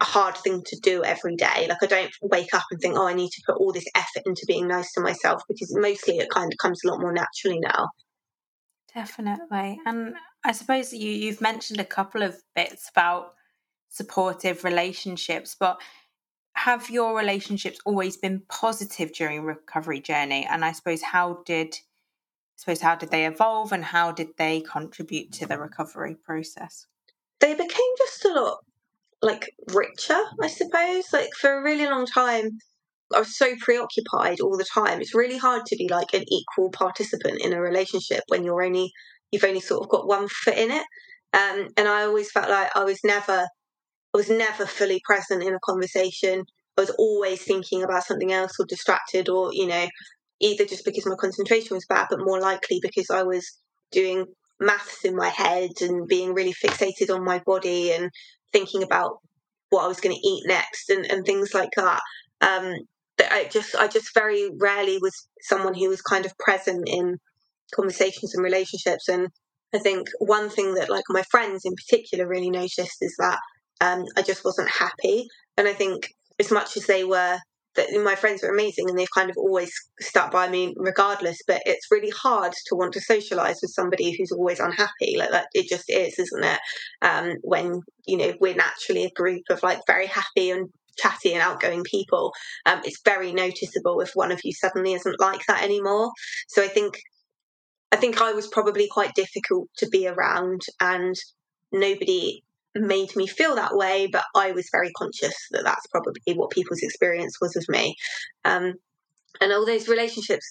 a 0.00 0.04
hard 0.04 0.36
thing 0.36 0.62
to 0.64 0.78
do 0.82 1.02
every 1.04 1.36
day. 1.36 1.66
Like 1.68 1.82
I 1.82 1.86
don't 1.86 2.10
wake 2.22 2.54
up 2.54 2.64
and 2.70 2.80
think, 2.80 2.96
oh, 2.96 3.06
I 3.08 3.14
need 3.14 3.30
to 3.30 3.42
put 3.46 3.56
all 3.56 3.72
this 3.72 3.86
effort 3.94 4.22
into 4.26 4.44
being 4.46 4.68
nice 4.68 4.92
to 4.92 5.00
myself 5.00 5.42
because 5.48 5.74
mostly 5.76 6.18
it 6.18 6.30
kind 6.30 6.52
of 6.52 6.58
comes 6.58 6.80
a 6.84 6.88
lot 6.88 7.00
more 7.00 7.12
naturally 7.12 7.58
now. 7.60 7.88
Definitely. 8.98 9.80
And 9.86 10.16
I 10.44 10.50
suppose 10.50 10.92
you 10.92 11.08
you've 11.08 11.40
mentioned 11.40 11.78
a 11.78 11.84
couple 11.84 12.20
of 12.22 12.42
bits 12.56 12.90
about 12.90 13.34
supportive 13.90 14.64
relationships, 14.64 15.54
but 15.58 15.80
have 16.54 16.90
your 16.90 17.16
relationships 17.16 17.78
always 17.84 18.16
been 18.16 18.42
positive 18.48 19.12
during 19.12 19.42
recovery 19.42 20.00
journey? 20.00 20.48
And 20.50 20.64
I 20.64 20.72
suppose 20.72 21.00
how 21.00 21.44
did 21.46 21.74
I 21.74 22.56
suppose 22.56 22.80
how 22.80 22.96
did 22.96 23.12
they 23.12 23.24
evolve 23.24 23.70
and 23.70 23.84
how 23.84 24.10
did 24.10 24.30
they 24.36 24.62
contribute 24.62 25.30
to 25.34 25.46
the 25.46 25.58
recovery 25.58 26.16
process? 26.16 26.88
They 27.38 27.54
became 27.54 27.92
just 27.98 28.24
a 28.24 28.32
lot 28.32 28.64
like 29.22 29.54
richer, 29.68 30.20
I 30.42 30.48
suppose. 30.48 31.12
Like 31.12 31.30
for 31.40 31.56
a 31.56 31.62
really 31.62 31.86
long 31.86 32.06
time, 32.06 32.58
I 33.14 33.20
was 33.20 33.36
so 33.36 33.54
preoccupied 33.60 34.40
all 34.40 34.56
the 34.56 34.66
time. 34.72 35.00
It's 35.00 35.14
really 35.14 35.38
hard 35.38 35.64
to 35.66 35.76
be 35.76 35.88
like 35.88 36.12
an 36.12 36.24
equal 36.28 36.70
participant 36.70 37.40
in 37.42 37.52
a 37.52 37.60
relationship 37.60 38.22
when 38.28 38.44
you're 38.44 38.62
only 38.62 38.92
you've 39.30 39.44
only 39.44 39.60
sort 39.60 39.82
of 39.82 39.88
got 39.88 40.06
one 40.06 40.28
foot 40.28 40.56
in 40.56 40.70
it. 40.70 40.84
Um, 41.32 41.68
and 41.76 41.88
I 41.88 42.02
always 42.02 42.30
felt 42.30 42.48
like 42.48 42.70
I 42.74 42.84
was 42.84 43.00
never 43.04 43.46
I 44.14 44.16
was 44.16 44.30
never 44.30 44.66
fully 44.66 45.00
present 45.04 45.42
in 45.42 45.54
a 45.54 45.60
conversation. 45.64 46.44
I 46.76 46.80
was 46.80 46.90
always 46.98 47.42
thinking 47.42 47.82
about 47.82 48.04
something 48.04 48.32
else 48.32 48.52
or 48.58 48.66
distracted 48.66 49.28
or, 49.28 49.50
you 49.52 49.66
know, 49.66 49.86
either 50.40 50.64
just 50.64 50.84
because 50.84 51.06
my 51.06 51.16
concentration 51.16 51.74
was 51.74 51.86
bad, 51.86 52.06
but 52.10 52.20
more 52.20 52.40
likely 52.40 52.78
because 52.80 53.10
I 53.10 53.22
was 53.22 53.58
doing 53.90 54.26
maths 54.60 55.04
in 55.04 55.14
my 55.14 55.28
head 55.28 55.70
and 55.80 56.06
being 56.06 56.34
really 56.34 56.54
fixated 56.54 57.14
on 57.14 57.24
my 57.24 57.40
body 57.44 57.92
and 57.92 58.10
thinking 58.52 58.82
about 58.82 59.18
what 59.70 59.84
I 59.84 59.88
was 59.88 60.00
going 60.00 60.14
to 60.14 60.28
eat 60.28 60.44
next 60.46 60.88
and, 60.90 61.04
and 61.06 61.24
things 61.24 61.52
like 61.52 61.70
that. 61.76 62.00
Um, 62.40 62.74
I 63.20 63.48
just 63.50 63.74
I 63.74 63.88
just 63.88 64.14
very 64.14 64.50
rarely 64.58 64.98
was 64.98 65.28
someone 65.40 65.74
who 65.74 65.88
was 65.88 66.02
kind 66.02 66.26
of 66.26 66.36
present 66.38 66.88
in 66.88 67.18
conversations 67.74 68.34
and 68.34 68.44
relationships. 68.44 69.08
And 69.08 69.28
I 69.74 69.78
think 69.78 70.08
one 70.18 70.48
thing 70.48 70.74
that 70.74 70.90
like 70.90 71.04
my 71.08 71.22
friends 71.30 71.62
in 71.64 71.74
particular 71.74 72.26
really 72.26 72.50
noticed 72.50 72.98
is 73.00 73.14
that 73.18 73.38
um, 73.80 74.04
I 74.16 74.22
just 74.22 74.44
wasn't 74.44 74.70
happy. 74.70 75.26
And 75.56 75.68
I 75.68 75.72
think 75.72 76.08
as 76.38 76.50
much 76.50 76.76
as 76.76 76.86
they 76.86 77.04
were 77.04 77.38
that 77.78 77.88
my 78.04 78.16
friends 78.16 78.42
are 78.42 78.50
amazing 78.50 78.88
and 78.88 78.98
they've 78.98 79.14
kind 79.14 79.30
of 79.30 79.36
always 79.36 79.72
stuck 80.00 80.32
by 80.32 80.48
me 80.48 80.74
regardless 80.76 81.38
but 81.46 81.62
it's 81.64 81.90
really 81.90 82.10
hard 82.10 82.52
to 82.66 82.74
want 82.74 82.92
to 82.92 83.00
socialize 83.00 83.58
with 83.62 83.70
somebody 83.70 84.16
who's 84.16 84.32
always 84.32 84.58
unhappy 84.58 85.16
like 85.16 85.30
that 85.30 85.46
it 85.54 85.68
just 85.68 85.84
is 85.88 86.18
isn't 86.18 86.44
it 86.44 86.58
um, 87.02 87.34
when 87.42 87.80
you 88.06 88.16
know 88.16 88.34
we're 88.40 88.54
naturally 88.54 89.04
a 89.04 89.10
group 89.10 89.42
of 89.48 89.62
like 89.62 89.80
very 89.86 90.06
happy 90.06 90.50
and 90.50 90.68
chatty 90.98 91.32
and 91.32 91.42
outgoing 91.42 91.84
people 91.84 92.32
um, 92.66 92.80
it's 92.84 93.00
very 93.04 93.32
noticeable 93.32 94.00
if 94.00 94.10
one 94.14 94.32
of 94.32 94.40
you 94.44 94.52
suddenly 94.52 94.92
isn't 94.92 95.20
like 95.20 95.44
that 95.46 95.62
anymore 95.62 96.10
so 96.48 96.62
i 96.62 96.68
think 96.68 96.98
i 97.92 97.96
think 97.96 98.20
i 98.20 98.32
was 98.32 98.46
probably 98.46 98.88
quite 98.90 99.14
difficult 99.14 99.68
to 99.76 99.88
be 99.88 100.06
around 100.06 100.62
and 100.80 101.14
nobody 101.72 102.42
made 102.74 103.14
me 103.16 103.26
feel 103.26 103.54
that 103.56 103.76
way, 103.76 104.08
but 104.10 104.24
I 104.34 104.52
was 104.52 104.68
very 104.70 104.90
conscious 104.92 105.34
that 105.50 105.64
that's 105.64 105.86
probably 105.88 106.34
what 106.34 106.50
people's 106.50 106.82
experience 106.82 107.36
was 107.40 107.56
of 107.56 107.64
me. 107.68 107.96
Um, 108.44 108.74
and 109.40 109.52
all 109.52 109.66
those 109.66 109.88
relationships, 109.88 110.48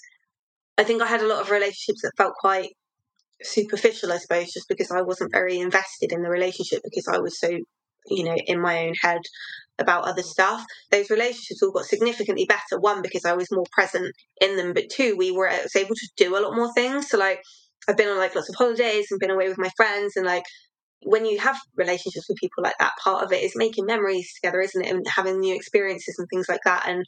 I 0.78 0.84
think 0.84 1.02
I 1.02 1.08
had 1.08 1.22
a 1.22 1.28
lot 1.28 1.42
of 1.42 1.52
relationships 1.52 2.02
that 2.04 2.18
felt 2.18 2.34
quite 2.40 2.70
superficial, 3.44 4.12
I 4.12 4.18
suppose, 4.18 4.52
just 4.52 4.68
because 4.68 4.92
I 4.92 5.02
wasn't 5.02 5.32
very 5.32 5.60
invested 5.60 6.12
in 6.12 6.22
the 6.22 6.30
relationship 6.30 6.82
because 6.84 7.08
I 7.08 7.20
was 7.20 7.40
so, 7.40 7.50
you 8.08 8.24
know, 8.24 8.36
in 8.36 8.62
my 8.62 8.88
own 8.88 8.94
head 9.02 9.22
about 9.80 10.06
other 10.06 10.24
stuff. 10.24 10.66
Those 10.92 11.10
relationships 11.10 11.62
all 11.62 11.72
got 11.72 11.86
significantly 11.86 12.46
better. 12.46 12.80
One, 12.80 13.02
because 13.02 13.26
I 13.26 13.34
was 13.34 13.52
more 13.52 13.66
present 13.72 14.14
in 14.42 14.58
them, 14.58 14.74
but 14.74 14.90
two, 14.90 15.16
we 15.18 15.32
were 15.32 15.48
able 15.48 15.96
to 15.96 16.10
do 16.18 16.38
a 16.38 16.42
lot 16.42 16.56
more 16.56 16.74
things. 16.74 17.10
So, 17.10 17.18
like, 17.18 17.42
I've 17.88 17.98
been 17.98 18.10
on 18.10 18.18
like 18.18 18.36
lots 18.36 18.50
of 18.50 18.56
holidays 18.56 19.08
and 19.12 19.20
been 19.20 19.32
away 19.32 19.48
with 19.48 19.58
my 19.58 19.70
friends, 19.78 20.16
and 20.16 20.26
like, 20.26 20.44
when 21.04 21.26
you 21.26 21.40
have 21.40 21.58
relationships 21.76 22.28
with 22.28 22.40
people 22.40 22.64
like 22.64 22.78
that, 22.80 22.94
part 23.04 23.24
of 23.24 23.32
it 23.32 23.44
is 23.44 23.54
making 23.56 23.86
memories 23.86 24.34
together, 24.34 24.60
isn't 24.62 24.84
it? 24.84 24.92
And 24.92 25.06
having 25.08 25.40
new 25.40 25.56
experiences 25.56 26.16
and 26.18 26.28
things 26.30 26.50
like 26.50 26.62
that. 26.66 26.88
And 26.88 27.06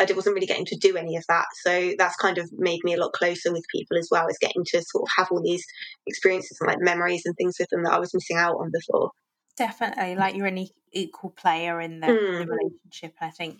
I 0.00 0.10
wasn't 0.14 0.34
really 0.34 0.46
getting 0.46 0.66
to 0.66 0.78
do 0.78 0.96
any 0.96 1.16
of 1.16 1.24
that. 1.28 1.46
So 1.64 1.92
that's 1.98 2.16
kind 2.16 2.38
of 2.38 2.48
made 2.52 2.80
me 2.82 2.94
a 2.94 3.00
lot 3.00 3.12
closer 3.12 3.52
with 3.52 3.64
people 3.74 3.98
as 3.98 4.08
well 4.10 4.26
as 4.28 4.38
getting 4.40 4.64
to 4.66 4.82
sort 4.82 5.02
of 5.02 5.08
have 5.16 5.28
all 5.30 5.42
these 5.42 5.64
experiences 6.06 6.58
and 6.60 6.68
like 6.68 6.78
memories 6.80 7.22
and 7.24 7.36
things 7.36 7.56
with 7.58 7.68
them 7.70 7.82
that 7.84 7.92
I 7.92 7.98
was 7.98 8.14
missing 8.14 8.36
out 8.36 8.56
on 8.56 8.70
before. 8.72 9.10
Definitely, 9.56 10.16
like 10.16 10.34
you're 10.34 10.46
an 10.46 10.66
equal 10.92 11.30
player 11.30 11.80
in 11.80 12.00
the, 12.00 12.06
mm. 12.06 12.38
the 12.38 12.46
relationship. 12.46 13.14
I 13.20 13.30
think, 13.30 13.58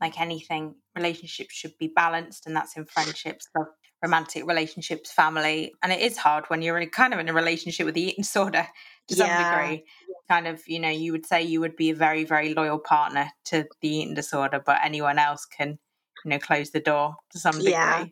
like 0.00 0.20
anything, 0.20 0.76
relationships 0.94 1.54
should 1.54 1.76
be 1.78 1.88
balanced, 1.88 2.46
and 2.46 2.54
that's 2.54 2.76
in 2.76 2.84
friendships, 2.84 3.48
love, 3.56 3.66
romantic 4.02 4.46
relationships, 4.46 5.12
family. 5.12 5.72
And 5.82 5.92
it 5.92 6.00
is 6.00 6.16
hard 6.16 6.44
when 6.48 6.62
you're 6.62 6.78
in, 6.78 6.90
kind 6.90 7.12
of 7.12 7.20
in 7.20 7.28
a 7.28 7.32
relationship 7.32 7.86
with 7.86 7.94
the 7.94 8.02
eating 8.02 8.22
disorder 8.22 8.66
to 9.08 9.14
some 9.14 9.28
degree. 9.28 9.84
Kind 10.28 10.48
of, 10.48 10.62
you 10.66 10.80
know, 10.80 10.90
you 10.90 11.12
would 11.12 11.24
say 11.24 11.42
you 11.42 11.60
would 11.60 11.76
be 11.76 11.90
a 11.90 11.94
very, 11.94 12.24
very 12.24 12.52
loyal 12.52 12.78
partner 12.78 13.30
to 13.44 13.64
the 13.80 13.88
eating 13.88 14.14
disorder, 14.14 14.60
but 14.64 14.80
anyone 14.82 15.18
else 15.18 15.46
can, 15.46 15.78
you 16.24 16.30
know, 16.30 16.38
close 16.38 16.70
the 16.70 16.80
door 16.80 17.16
to 17.30 17.38
some 17.38 17.56
degree. 17.58 17.70
Yeah. 17.70 18.06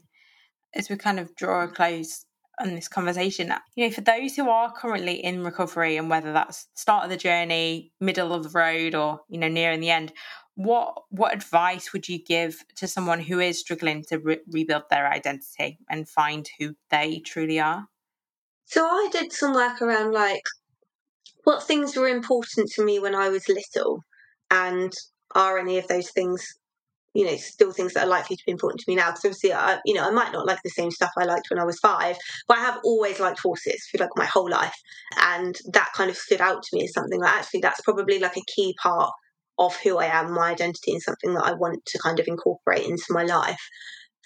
As 0.75 0.89
we 0.89 0.97
kind 0.97 1.19
of 1.19 1.35
draw 1.35 1.65
a 1.65 1.69
close 1.69 2.25
on 2.61 2.75
this 2.75 2.89
conversation, 2.89 3.53
you 3.75 3.87
know, 3.87 3.93
for 3.93 4.01
those 4.01 4.37
who 4.37 4.49
are 4.49 4.73
currently 4.73 5.15
in 5.15 5.45
recovery 5.45 5.97
and 5.97 6.09
whether 6.09 6.33
that's 6.33 6.69
start 6.75 7.05
of 7.05 7.11
the 7.11 7.17
journey, 7.17 7.93
middle 8.01 8.33
of 8.33 8.45
the 8.45 8.59
road, 8.59 8.95
or 8.95 9.21
you 9.29 9.39
know, 9.39 9.49
near 9.49 9.73
in 9.73 9.81
the 9.81 9.91
end, 9.91 10.13
what 10.55 10.95
what 11.11 11.35
advice 11.35 11.93
would 11.93 12.09
you 12.09 12.23
give 12.23 12.65
to 12.77 12.87
someone 12.87 13.21
who 13.21 13.41
is 13.41 13.59
struggling 13.59 14.05
to 14.05 14.19
re- 14.19 14.41
rebuild 14.47 14.85
their 14.91 15.11
identity 15.11 15.79
and 15.91 16.09
find 16.09 16.49
who 16.59 16.75
they 16.91 17.21
truly 17.25 17.59
are? 17.59 17.89
So 18.67 18.85
I 18.85 19.09
did 19.13 19.33
some 19.33 19.55
work 19.55 19.83
around 19.83 20.13
like 20.13 20.43
what 21.45 21.63
things 21.63 21.97
were 21.97 22.09
important 22.09 22.71
to 22.73 22.85
me 22.85 22.99
when 22.99 23.15
I 23.15 23.29
was 23.29 23.49
little, 23.49 24.03
and 24.51 24.93
are 25.35 25.59
any 25.59 25.79
of 25.79 25.89
those 25.89 26.11
things, 26.11 26.47
you 27.15 27.25
know, 27.25 27.37
still 27.37 27.73
things 27.73 27.95
that 27.95 28.05
are 28.05 28.11
likely 28.11 28.37
to 28.37 28.43
be 28.45 28.53
important 28.53 28.81
to 28.81 28.91
me 28.91 28.97
now? 28.97 29.11
Because 29.11 29.25
obviously, 29.25 29.53
I, 29.53 29.79
you 29.85 29.95
know, 29.95 30.07
I 30.07 30.11
might 30.11 30.33
not 30.33 30.47
like 30.47 30.61
the 30.63 30.71
same 30.71 30.91
stuff 30.91 31.11
I 31.19 31.25
liked 31.25 31.47
when 31.49 31.61
I 31.61 31.65
was 31.65 31.79
five, 31.79 32.17
but 32.49 32.59
I 32.59 32.63
have 32.63 32.81
always 32.85 33.21
liked 33.21 33.41
horses 33.41 33.87
for 33.91 33.99
like 33.99 34.11
my 34.17 34.27
whole 34.27 34.51
life, 34.51 34.77
and 35.19 35.57
that 35.73 35.91
kind 35.97 36.11
of 36.11 36.17
stood 36.17 36.41
out 36.41 36.63
to 36.63 36.77
me 36.77 36.85
as 36.85 36.93
something 36.93 37.21
that 37.21 37.37
actually 37.37 37.61
that's 37.61 37.81
probably 37.81 38.19
like 38.19 38.37
a 38.37 38.53
key 38.55 38.75
part 38.83 39.11
of 39.59 39.77
who 39.77 39.99
I 39.99 40.07
am, 40.07 40.33
my 40.33 40.51
identity, 40.51 40.93
and 40.93 41.03
something 41.03 41.35
that 41.35 41.45
I 41.45 41.53
want 41.53 41.85
to 41.87 41.99
kind 42.03 42.19
of 42.19 42.27
incorporate 42.27 42.85
into 42.85 43.07
my 43.11 43.23
life. 43.23 43.61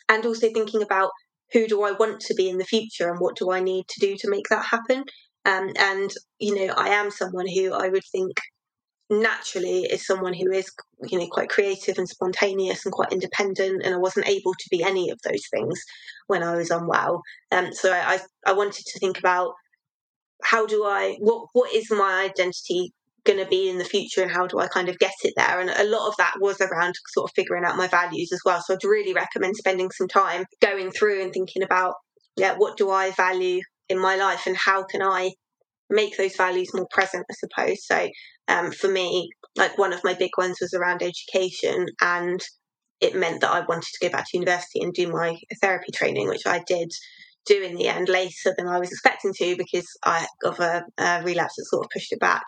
And 0.08 0.24
also 0.24 0.48
thinking 0.48 0.82
about 0.82 1.10
who 1.52 1.66
do 1.66 1.82
I 1.82 1.92
want 1.92 2.20
to 2.20 2.34
be 2.34 2.48
in 2.48 2.58
the 2.58 2.64
future 2.64 3.10
and 3.10 3.20
what 3.20 3.36
do 3.36 3.50
I 3.50 3.60
need 3.60 3.86
to 3.88 4.00
do 4.00 4.16
to 4.16 4.30
make 4.30 4.48
that 4.48 4.64
happen. 4.64 5.04
Um, 5.44 5.70
and, 5.78 6.10
you 6.38 6.54
know, 6.54 6.74
I 6.74 6.88
am 6.88 7.10
someone 7.10 7.46
who 7.46 7.72
I 7.72 7.88
would 7.88 8.02
think 8.10 8.32
naturally 9.10 9.84
is 9.84 10.06
someone 10.06 10.34
who 10.34 10.50
is, 10.52 10.70
you 11.04 11.18
know, 11.18 11.26
quite 11.28 11.48
creative 11.48 11.98
and 11.98 12.08
spontaneous 12.08 12.84
and 12.84 12.92
quite 12.92 13.12
independent. 13.12 13.82
And 13.84 13.94
I 13.94 13.98
wasn't 13.98 14.28
able 14.28 14.52
to 14.52 14.68
be 14.70 14.82
any 14.82 15.10
of 15.10 15.18
those 15.24 15.42
things 15.50 15.80
when 16.26 16.42
I 16.42 16.56
was 16.56 16.70
unwell. 16.70 17.22
Um, 17.50 17.72
so 17.72 17.92
I, 17.92 18.20
I 18.46 18.52
wanted 18.52 18.84
to 18.84 18.98
think 18.98 19.18
about 19.18 19.52
how 20.42 20.66
do 20.66 20.84
I, 20.84 21.16
what, 21.20 21.48
what 21.52 21.72
is 21.74 21.90
my 21.90 22.28
identity 22.30 22.92
going 23.24 23.38
to 23.38 23.46
be 23.46 23.68
in 23.68 23.78
the 23.78 23.84
future 23.84 24.22
and 24.22 24.30
how 24.30 24.46
do 24.46 24.58
I 24.58 24.68
kind 24.68 24.88
of 24.88 24.98
get 24.98 25.12
it 25.24 25.34
there? 25.36 25.60
And 25.60 25.70
a 25.70 25.84
lot 25.84 26.08
of 26.08 26.14
that 26.18 26.34
was 26.40 26.60
around 26.60 26.94
sort 27.08 27.30
of 27.30 27.34
figuring 27.34 27.64
out 27.64 27.76
my 27.76 27.88
values 27.88 28.30
as 28.32 28.40
well. 28.44 28.60
So 28.60 28.74
I'd 28.74 28.84
really 28.84 29.14
recommend 29.14 29.56
spending 29.56 29.90
some 29.90 30.08
time 30.08 30.44
going 30.62 30.90
through 30.90 31.22
and 31.22 31.32
thinking 31.32 31.62
about, 31.62 31.94
yeah, 32.36 32.54
what 32.56 32.76
do 32.76 32.90
I 32.90 33.10
value 33.12 33.60
in 33.88 33.98
my 33.98 34.16
life 34.16 34.46
and 34.46 34.56
how 34.56 34.84
can 34.84 35.02
I 35.02 35.32
make 35.90 36.16
those 36.16 36.36
values 36.36 36.74
more 36.74 36.88
present, 36.90 37.26
I 37.30 37.34
suppose. 37.34 37.86
So 37.86 38.08
um, 38.48 38.72
for 38.72 38.88
me, 38.88 39.30
like 39.56 39.78
one 39.78 39.92
of 39.92 40.04
my 40.04 40.14
big 40.14 40.30
ones 40.36 40.58
was 40.60 40.74
around 40.74 41.02
education 41.02 41.86
and 42.00 42.40
it 43.00 43.14
meant 43.14 43.40
that 43.40 43.52
I 43.52 43.60
wanted 43.60 43.90
to 43.92 44.08
go 44.08 44.12
back 44.12 44.24
to 44.28 44.38
university 44.38 44.80
and 44.80 44.92
do 44.92 45.10
my 45.10 45.36
therapy 45.60 45.92
training, 45.92 46.28
which 46.28 46.46
I 46.46 46.62
did 46.66 46.90
do 47.46 47.62
in 47.62 47.76
the 47.76 47.88
end 47.88 48.08
later 48.08 48.54
than 48.56 48.68
I 48.68 48.78
was 48.78 48.90
expecting 48.90 49.32
to 49.34 49.56
because 49.56 49.86
I 50.04 50.26
of 50.44 50.60
a, 50.60 50.84
a 50.98 51.22
relapse 51.24 51.54
that 51.56 51.66
sort 51.66 51.84
of 51.84 51.90
pushed 51.90 52.12
it 52.12 52.20
back. 52.20 52.44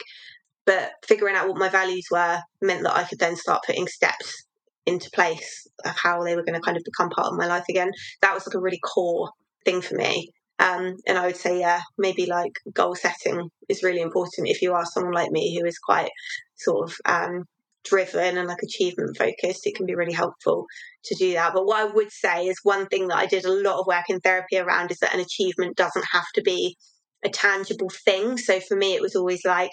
But 0.66 0.92
figuring 1.07 1.37
out 1.37 1.48
what 1.48 1.59
my 1.59 1.68
values 1.68 2.07
were 2.11 2.38
meant 2.61 2.83
that 2.83 2.96
I 2.96 3.05
could 3.05 3.18
then 3.18 3.37
start 3.37 3.62
putting 3.66 3.87
steps 3.87 4.44
into 4.87 5.11
place 5.14 5.66
of 5.85 5.96
how 5.96 6.22
they 6.22 6.37
were 6.37 6.44
going 6.44 6.55
to 6.55 6.61
kind 6.61 6.76
of 6.76 6.85
become 6.85 7.11
part 7.11 7.29
of 7.29 7.38
my 7.38 7.46
life 7.46 7.64
again. 7.68 7.90
That 8.22 8.35
was 8.35 8.46
like 8.46 8.55
a 8.55 8.61
really 8.61 8.81
core 8.81 9.31
thing 9.64 9.81
for 9.81 9.94
me. 9.94 10.31
Um, 10.61 10.96
and 11.07 11.18
I 11.18 11.27
would 11.27 11.37
say, 11.37 11.59
yeah, 11.59 11.81
maybe 11.96 12.27
like 12.27 12.53
goal 12.75 12.94
setting 12.94 13.49
is 13.68 13.83
really 13.83 14.01
important 14.03 14.49
if 14.49 14.61
you 14.61 14.75
are 14.75 14.85
someone 14.85 15.14
like 15.14 15.31
me 15.31 15.59
who 15.59 15.64
is 15.66 15.79
quite 15.79 16.11
sort 16.57 16.90
of 16.90 16.96
um, 17.07 17.44
driven 17.85 18.37
and 18.37 18.46
like 18.46 18.62
achievement 18.62 19.16
focused. 19.16 19.66
It 19.66 19.75
can 19.75 19.87
be 19.87 19.94
really 19.94 20.12
helpful 20.12 20.66
to 21.07 21.14
do 21.16 21.33
that. 21.33 21.55
But 21.55 21.64
what 21.66 21.81
I 21.81 21.85
would 21.85 22.12
say 22.12 22.46
is 22.46 22.61
one 22.62 22.87
thing 22.88 23.09
that 23.09 23.18
I 23.18 23.27
did 23.27 23.46
a 23.46 23.53
lot 23.53 23.81
of 23.81 23.87
work 23.87 24.11
in 24.11 24.20
therapy 24.20 24.59
around 24.59 24.90
is 24.90 24.99
that 24.99 25.14
an 25.14 25.20
achievement 25.20 25.77
doesn't 25.77 26.05
have 26.12 26.27
to 26.35 26.42
be 26.42 26.77
a 27.25 27.31
tangible 27.31 27.90
thing. 28.05 28.37
So 28.37 28.61
for 28.61 28.77
me, 28.77 28.94
it 28.94 29.03
was 29.03 29.16
always 29.16 29.44
like, 29.44 29.70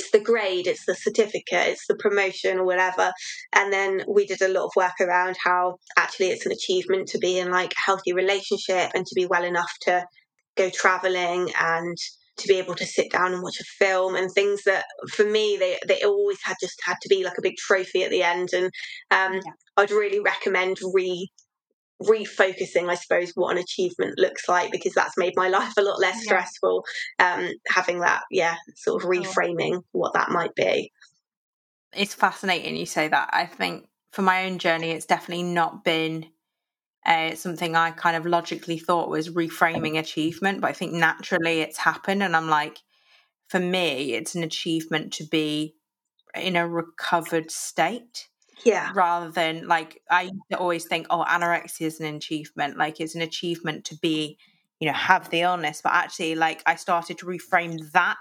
it's 0.00 0.10
the 0.10 0.20
grade, 0.20 0.66
it's 0.66 0.86
the 0.86 0.94
certificate, 0.94 1.68
it's 1.68 1.86
the 1.86 1.96
promotion 1.96 2.58
or 2.58 2.64
whatever. 2.64 3.12
And 3.52 3.72
then 3.72 4.02
we 4.08 4.26
did 4.26 4.40
a 4.40 4.48
lot 4.48 4.64
of 4.64 4.70
work 4.76 5.00
around 5.00 5.36
how 5.44 5.76
actually 5.96 6.28
it's 6.28 6.46
an 6.46 6.52
achievement 6.52 7.08
to 7.08 7.18
be 7.18 7.38
in 7.38 7.50
like 7.50 7.72
a 7.72 7.84
healthy 7.84 8.12
relationship 8.12 8.90
and 8.94 9.04
to 9.06 9.14
be 9.14 9.26
well 9.26 9.44
enough 9.44 9.72
to 9.82 10.04
go 10.56 10.70
traveling 10.70 11.50
and 11.60 11.96
to 12.38 12.48
be 12.48 12.58
able 12.58 12.74
to 12.74 12.86
sit 12.86 13.10
down 13.10 13.34
and 13.34 13.42
watch 13.42 13.60
a 13.60 13.84
film 13.84 14.16
and 14.16 14.30
things 14.32 14.62
that 14.64 14.84
for 15.10 15.24
me 15.24 15.58
they 15.58 15.78
they 15.86 16.02
always 16.02 16.38
had 16.42 16.56
just 16.58 16.80
had 16.82 16.96
to 17.02 17.08
be 17.08 17.22
like 17.22 17.36
a 17.36 17.42
big 17.42 17.56
trophy 17.56 18.02
at 18.02 18.10
the 18.10 18.22
end 18.22 18.48
and 18.54 18.70
um, 19.10 19.34
yeah. 19.34 19.52
I'd 19.76 19.90
really 19.90 20.20
recommend 20.20 20.78
re 20.94 21.28
refocusing, 22.02 22.88
I 22.88 22.94
suppose, 22.94 23.32
what 23.34 23.52
an 23.52 23.62
achievement 23.62 24.18
looks 24.18 24.48
like 24.48 24.72
because 24.72 24.92
that's 24.94 25.18
made 25.18 25.34
my 25.36 25.48
life 25.58 25.72
a 25.76 25.82
lot 25.82 26.00
less 26.00 26.16
yeah. 26.16 26.22
stressful. 26.22 26.84
Um, 27.18 27.50
having 27.68 28.00
that, 28.00 28.22
yeah, 28.30 28.56
sort 28.76 29.02
of 29.02 29.08
reframing 29.08 29.82
what 29.92 30.14
that 30.14 30.30
might 30.30 30.54
be. 30.54 30.92
It's 31.92 32.14
fascinating 32.14 32.76
you 32.76 32.86
say 32.86 33.08
that. 33.08 33.30
I 33.32 33.46
think 33.46 33.88
for 34.12 34.22
my 34.22 34.46
own 34.46 34.58
journey, 34.58 34.90
it's 34.90 35.06
definitely 35.06 35.44
not 35.44 35.84
been 35.84 36.26
uh, 37.06 37.34
something 37.34 37.74
I 37.74 37.90
kind 37.92 38.16
of 38.16 38.26
logically 38.26 38.78
thought 38.78 39.08
was 39.08 39.30
reframing 39.30 39.98
achievement, 39.98 40.60
but 40.60 40.68
I 40.68 40.72
think 40.72 40.92
naturally 40.92 41.60
it's 41.60 41.78
happened. 41.78 42.22
And 42.22 42.36
I'm 42.36 42.48
like, 42.48 42.78
for 43.48 43.58
me, 43.58 44.14
it's 44.14 44.34
an 44.34 44.42
achievement 44.42 45.12
to 45.14 45.24
be 45.24 45.74
in 46.34 46.56
a 46.56 46.68
recovered 46.68 47.50
state 47.50 48.28
yeah. 48.64 48.92
rather 48.94 49.30
than 49.30 49.66
like 49.66 50.00
i 50.10 50.22
used 50.22 50.34
to 50.50 50.58
always 50.58 50.84
think 50.84 51.06
oh 51.10 51.24
anorexia 51.28 51.86
is 51.86 52.00
an 52.00 52.14
achievement 52.14 52.76
like 52.76 53.00
it's 53.00 53.14
an 53.14 53.22
achievement 53.22 53.84
to 53.84 53.96
be 53.96 54.38
you 54.78 54.86
know 54.86 54.94
have 54.94 55.30
the 55.30 55.40
illness 55.40 55.80
but 55.82 55.92
actually 55.92 56.34
like 56.34 56.62
i 56.66 56.74
started 56.74 57.18
to 57.18 57.26
reframe 57.26 57.78
that 57.92 58.16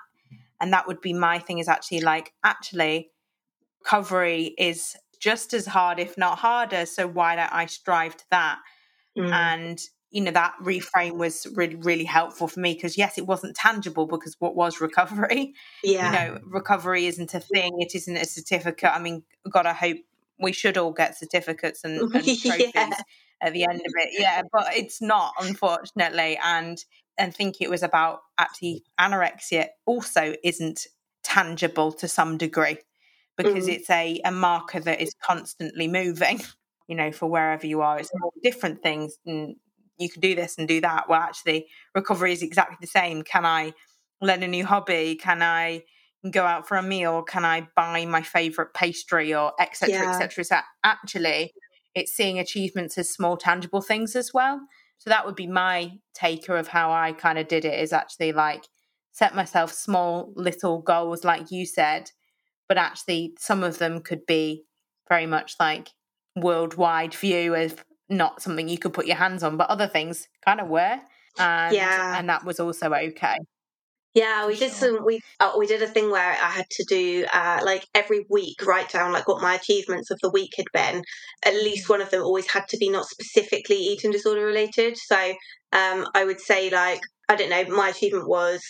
and 0.59 0.73
that 0.73 0.87
would 0.87 1.01
be 1.01 1.13
my 1.13 1.39
thing 1.39 1.59
is 1.59 1.67
actually 1.67 2.01
like 2.01 2.33
actually 2.43 3.09
recovery 3.81 4.53
is 4.57 4.95
just 5.19 5.53
as 5.53 5.65
hard 5.65 5.99
if 5.99 6.17
not 6.17 6.37
harder 6.37 6.85
so 6.85 7.07
why 7.07 7.35
don't 7.35 7.53
i 7.53 7.65
strive 7.65 8.15
to 8.15 8.25
that? 8.31 8.59
Mm. 9.17 9.31
and 9.31 9.81
you 10.11 10.21
know 10.21 10.31
that 10.31 10.53
reframe 10.61 11.17
was 11.17 11.47
really 11.55 11.75
really 11.75 12.03
helpful 12.03 12.47
for 12.47 12.59
me 12.59 12.73
because 12.73 12.97
yes 12.97 13.17
it 13.17 13.25
wasn't 13.25 13.55
tangible 13.55 14.05
because 14.05 14.35
what 14.39 14.55
was 14.55 14.81
recovery? 14.81 15.53
Yeah. 15.83 16.05
you 16.05 16.33
know 16.33 16.39
recovery 16.45 17.07
isn't 17.07 17.33
a 17.33 17.39
thing 17.39 17.79
it 17.79 17.95
isn't 17.95 18.15
a 18.15 18.25
certificate 18.25 18.91
i 18.93 18.99
mean 18.99 19.23
god 19.51 19.65
i 19.65 19.73
hope 19.73 19.97
we 20.39 20.51
should 20.51 20.77
all 20.77 20.91
get 20.91 21.17
certificates 21.17 21.83
and, 21.83 21.99
and 22.01 22.11
trophies 22.11 22.45
yeah. 22.45 22.89
at 23.41 23.53
the 23.53 23.63
end 23.63 23.81
of 23.81 23.93
it. 23.95 24.09
Yeah, 24.17 24.43
but 24.51 24.67
it's 24.75 25.01
not, 25.01 25.33
unfortunately. 25.39 26.39
And 26.43 26.83
and 27.17 27.35
think 27.35 27.57
it 27.59 27.69
was 27.69 27.83
about 27.83 28.21
actually 28.37 28.83
anorexia 28.99 29.67
also 29.85 30.35
isn't 30.43 30.87
tangible 31.21 31.91
to 31.91 32.07
some 32.07 32.37
degree 32.37 32.77
because 33.37 33.67
mm. 33.67 33.73
it's 33.73 33.89
a, 33.89 34.21
a 34.23 34.31
marker 34.31 34.79
that 34.79 35.01
is 35.01 35.13
constantly 35.21 35.87
moving, 35.87 36.41
you 36.87 36.95
know, 36.95 37.11
for 37.11 37.27
wherever 37.27 37.67
you 37.67 37.81
are. 37.81 37.99
It's 37.99 38.11
all 38.23 38.33
different 38.41 38.81
things 38.81 39.17
and 39.25 39.57
you 39.97 40.09
can 40.09 40.21
do 40.21 40.33
this 40.33 40.57
and 40.57 40.67
do 40.67 40.81
that. 40.81 41.09
Well 41.09 41.19
actually 41.19 41.67
recovery 41.93 42.31
is 42.31 42.41
exactly 42.41 42.77
the 42.79 42.87
same. 42.87 43.21
Can 43.21 43.45
I 43.45 43.73
learn 44.21 44.41
a 44.41 44.47
new 44.47 44.65
hobby? 44.65 45.15
Can 45.15 45.41
I 45.41 45.83
go 46.31 46.43
out 46.45 46.67
for 46.67 46.77
a 46.77 46.83
meal? 46.83 47.23
Can 47.23 47.45
I 47.45 47.67
buy 47.75 48.05
my 48.05 48.21
favorite 48.21 48.73
pastry 48.73 49.33
or 49.33 49.53
etc. 49.59 49.95
Yeah. 49.95 50.09
etc. 50.09 50.43
So 50.43 50.57
actually, 50.83 51.53
it's 51.95 52.13
seeing 52.13 52.39
achievements 52.39 52.97
as 52.97 53.09
small 53.09 53.37
tangible 53.37 53.81
things 53.81 54.15
as 54.15 54.33
well. 54.33 54.61
So 54.97 55.09
that 55.09 55.25
would 55.25 55.35
be 55.35 55.47
my 55.47 55.91
taker 56.13 56.57
of 56.57 56.67
how 56.67 56.91
I 56.91 57.13
kind 57.13 57.37
of 57.39 57.47
did 57.47 57.63
it 57.65 57.79
is 57.79 57.93
actually 57.93 58.33
like 58.33 58.65
set 59.11 59.33
myself 59.35 59.71
small 59.71 60.33
little 60.35 60.81
goals, 60.81 61.23
like 61.23 61.51
you 61.51 61.65
said, 61.65 62.11
but 62.67 62.77
actually 62.77 63.33
some 63.39 63.63
of 63.63 63.77
them 63.79 64.01
could 64.01 64.25
be 64.25 64.65
very 65.07 65.25
much 65.25 65.55
like 65.59 65.89
worldwide 66.35 67.13
view 67.13 67.55
of 67.55 67.83
not 68.09 68.41
something 68.41 68.67
you 68.67 68.77
could 68.77 68.93
put 68.93 69.07
your 69.07 69.15
hands 69.15 69.43
on, 69.43 69.55
but 69.57 69.69
other 69.69 69.87
things 69.87 70.27
kind 70.45 70.59
of 70.59 70.67
were. 70.67 70.99
And, 71.37 71.75
Yeah. 71.75 72.17
and 72.19 72.29
that 72.29 72.43
was 72.43 72.59
also 72.59 72.93
okay. 72.93 73.37
Yeah, 74.19 74.47
we 74.47 74.57
did 74.57 74.71
sure. 74.71 74.97
some. 74.97 75.05
We 75.05 75.21
uh, 75.39 75.53
we 75.57 75.65
did 75.65 75.81
a 75.81 75.87
thing 75.87 76.11
where 76.11 76.31
I 76.31 76.49
had 76.49 76.69
to 76.71 76.83
do 76.89 77.25
uh, 77.31 77.61
like 77.63 77.87
every 77.95 78.25
week 78.29 78.65
write 78.65 78.89
down 78.89 79.13
like 79.13 79.29
what 79.29 79.41
my 79.41 79.55
achievements 79.55 80.11
of 80.11 80.19
the 80.21 80.29
week 80.29 80.51
had 80.57 80.65
been. 80.73 81.03
At 81.45 81.53
least 81.53 81.87
one 81.87 82.01
of 82.01 82.09
them 82.11 82.21
always 82.21 82.51
had 82.51 82.67
to 82.67 82.77
be 82.77 82.89
not 82.89 83.05
specifically 83.05 83.77
eating 83.77 84.11
disorder 84.11 84.45
related. 84.45 84.97
So 84.97 85.15
um, 85.71 86.05
I 86.13 86.25
would 86.25 86.41
say 86.41 86.69
like 86.69 86.99
I 87.29 87.37
don't 87.37 87.49
know, 87.49 87.63
my 87.73 87.89
achievement 87.89 88.27
was 88.27 88.61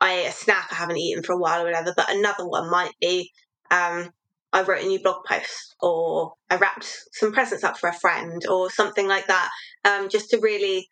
I 0.00 0.14
ate 0.14 0.26
a 0.26 0.32
snack 0.32 0.66
I 0.72 0.74
haven't 0.74 0.98
eaten 0.98 1.22
for 1.22 1.34
a 1.34 1.38
while 1.38 1.62
or 1.62 1.66
whatever. 1.66 1.94
But 1.96 2.10
another 2.10 2.48
one 2.48 2.68
might 2.68 2.94
be 3.00 3.30
um, 3.70 4.10
I 4.52 4.62
wrote 4.62 4.82
a 4.82 4.88
new 4.88 5.00
blog 5.00 5.24
post 5.24 5.76
or 5.80 6.32
I 6.50 6.56
wrapped 6.56 6.92
some 7.12 7.30
presents 7.30 7.62
up 7.62 7.78
for 7.78 7.88
a 7.88 7.94
friend 7.94 8.44
or 8.48 8.70
something 8.70 9.06
like 9.06 9.28
that. 9.28 9.50
Um, 9.84 10.08
just 10.08 10.30
to 10.30 10.40
really 10.40 10.88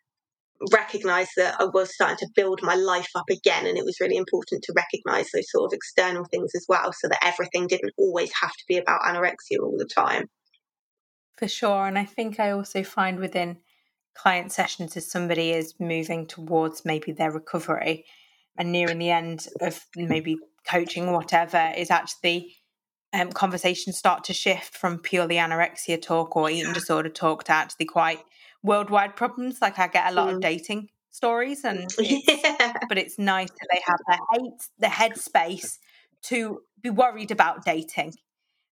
recognize 0.72 1.28
that 1.36 1.56
I 1.61 1.64
was 1.64 1.94
starting 1.94 2.16
to 2.18 2.28
build 2.34 2.61
my 2.62 2.74
life 2.74 3.11
up 3.14 3.28
again, 3.30 3.66
and 3.66 3.78
it 3.78 3.84
was 3.84 4.00
really 4.00 4.16
important 4.16 4.62
to 4.64 4.74
recognize 4.76 5.28
those 5.32 5.50
sort 5.50 5.66
of 5.66 5.72
external 5.72 6.24
things 6.24 6.52
as 6.54 6.66
well, 6.68 6.92
so 6.92 7.09
that 7.09 7.24
everything 7.24 7.66
didn't 7.66 7.94
always 7.96 8.30
have 8.40 8.52
to 8.52 8.64
be 8.66 8.76
about 8.76 9.02
anorexia 9.02 9.62
all 9.62 9.76
the 9.78 9.88
time. 9.92 10.26
For 11.36 11.48
sure. 11.48 11.86
And 11.86 11.96
I 11.96 12.04
think 12.04 12.40
I 12.40 12.50
also 12.50 12.82
find 12.82 13.20
within 13.20 13.59
client 14.16 14.50
sessions 14.50 14.96
as 14.96 15.09
somebody 15.09 15.52
is 15.52 15.74
moving 15.78 16.26
towards 16.26 16.84
maybe 16.84 17.12
their 17.12 17.30
recovery 17.30 18.04
and 18.56 18.72
nearing 18.72 18.98
the 18.98 19.11
end 19.11 19.46
of 19.61 19.86
maybe 19.96 20.36
coaching 20.68 21.12
whatever 21.12 21.72
is 21.76 21.90
actually 21.90 22.56
um, 23.12 23.30
conversations 23.30 23.96
start 23.96 24.24
to 24.24 24.34
shift 24.34 24.76
from 24.76 24.98
purely 24.98 25.36
anorexia 25.36 26.02
talk 26.02 26.36
or 26.36 26.50
eating 26.50 26.72
disorder 26.72 27.09
talk 27.09 27.44
to 27.44 27.52
actually 27.52 27.86
quite 27.86 28.20
worldwide 28.62 29.16
problems. 29.16 29.61
Like 29.62 29.78
I 29.78 29.88
get 29.88 30.11
a 30.11 30.14
lot 30.14 30.28
of 30.30 30.36
Mm. 30.36 30.40
dating 30.40 30.90
stories 31.11 31.64
and 31.64 31.94
it's, 31.98 32.26
yeah, 32.28 32.74
but 32.88 32.98
it's 32.98 33.18
nice 33.18 33.50
that 33.50 33.68
they 33.72 33.80
have 33.84 34.00
the 34.06 34.18
hate 34.32 34.68
the 34.78 34.86
headspace 34.86 35.78
to 36.24 36.61
be 36.82 36.90
worried 36.90 37.30
about 37.30 37.64
dating 37.64 38.14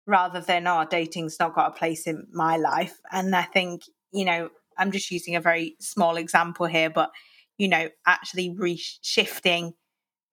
rather 0.06 0.42
than 0.42 0.68
oh 0.68 0.86
dating's 0.90 1.38
not 1.40 1.56
got 1.56 1.72
a 1.72 1.76
place 1.80 2.08
in 2.08 2.28
my 2.32 2.58
life 2.58 3.00
and 3.12 3.36
i 3.36 3.42
think 3.44 3.84
you 4.12 4.26
know 4.26 4.50
i'm 4.78 4.92
just 4.92 5.12
using 5.12 5.36
a 5.36 5.42
very 5.42 5.76
small 5.80 6.18
example 6.18 6.66
here 6.66 6.90
but 6.90 7.12
you 7.58 7.68
know 7.68 7.90
actually 8.06 8.50
re-shifting 8.52 9.74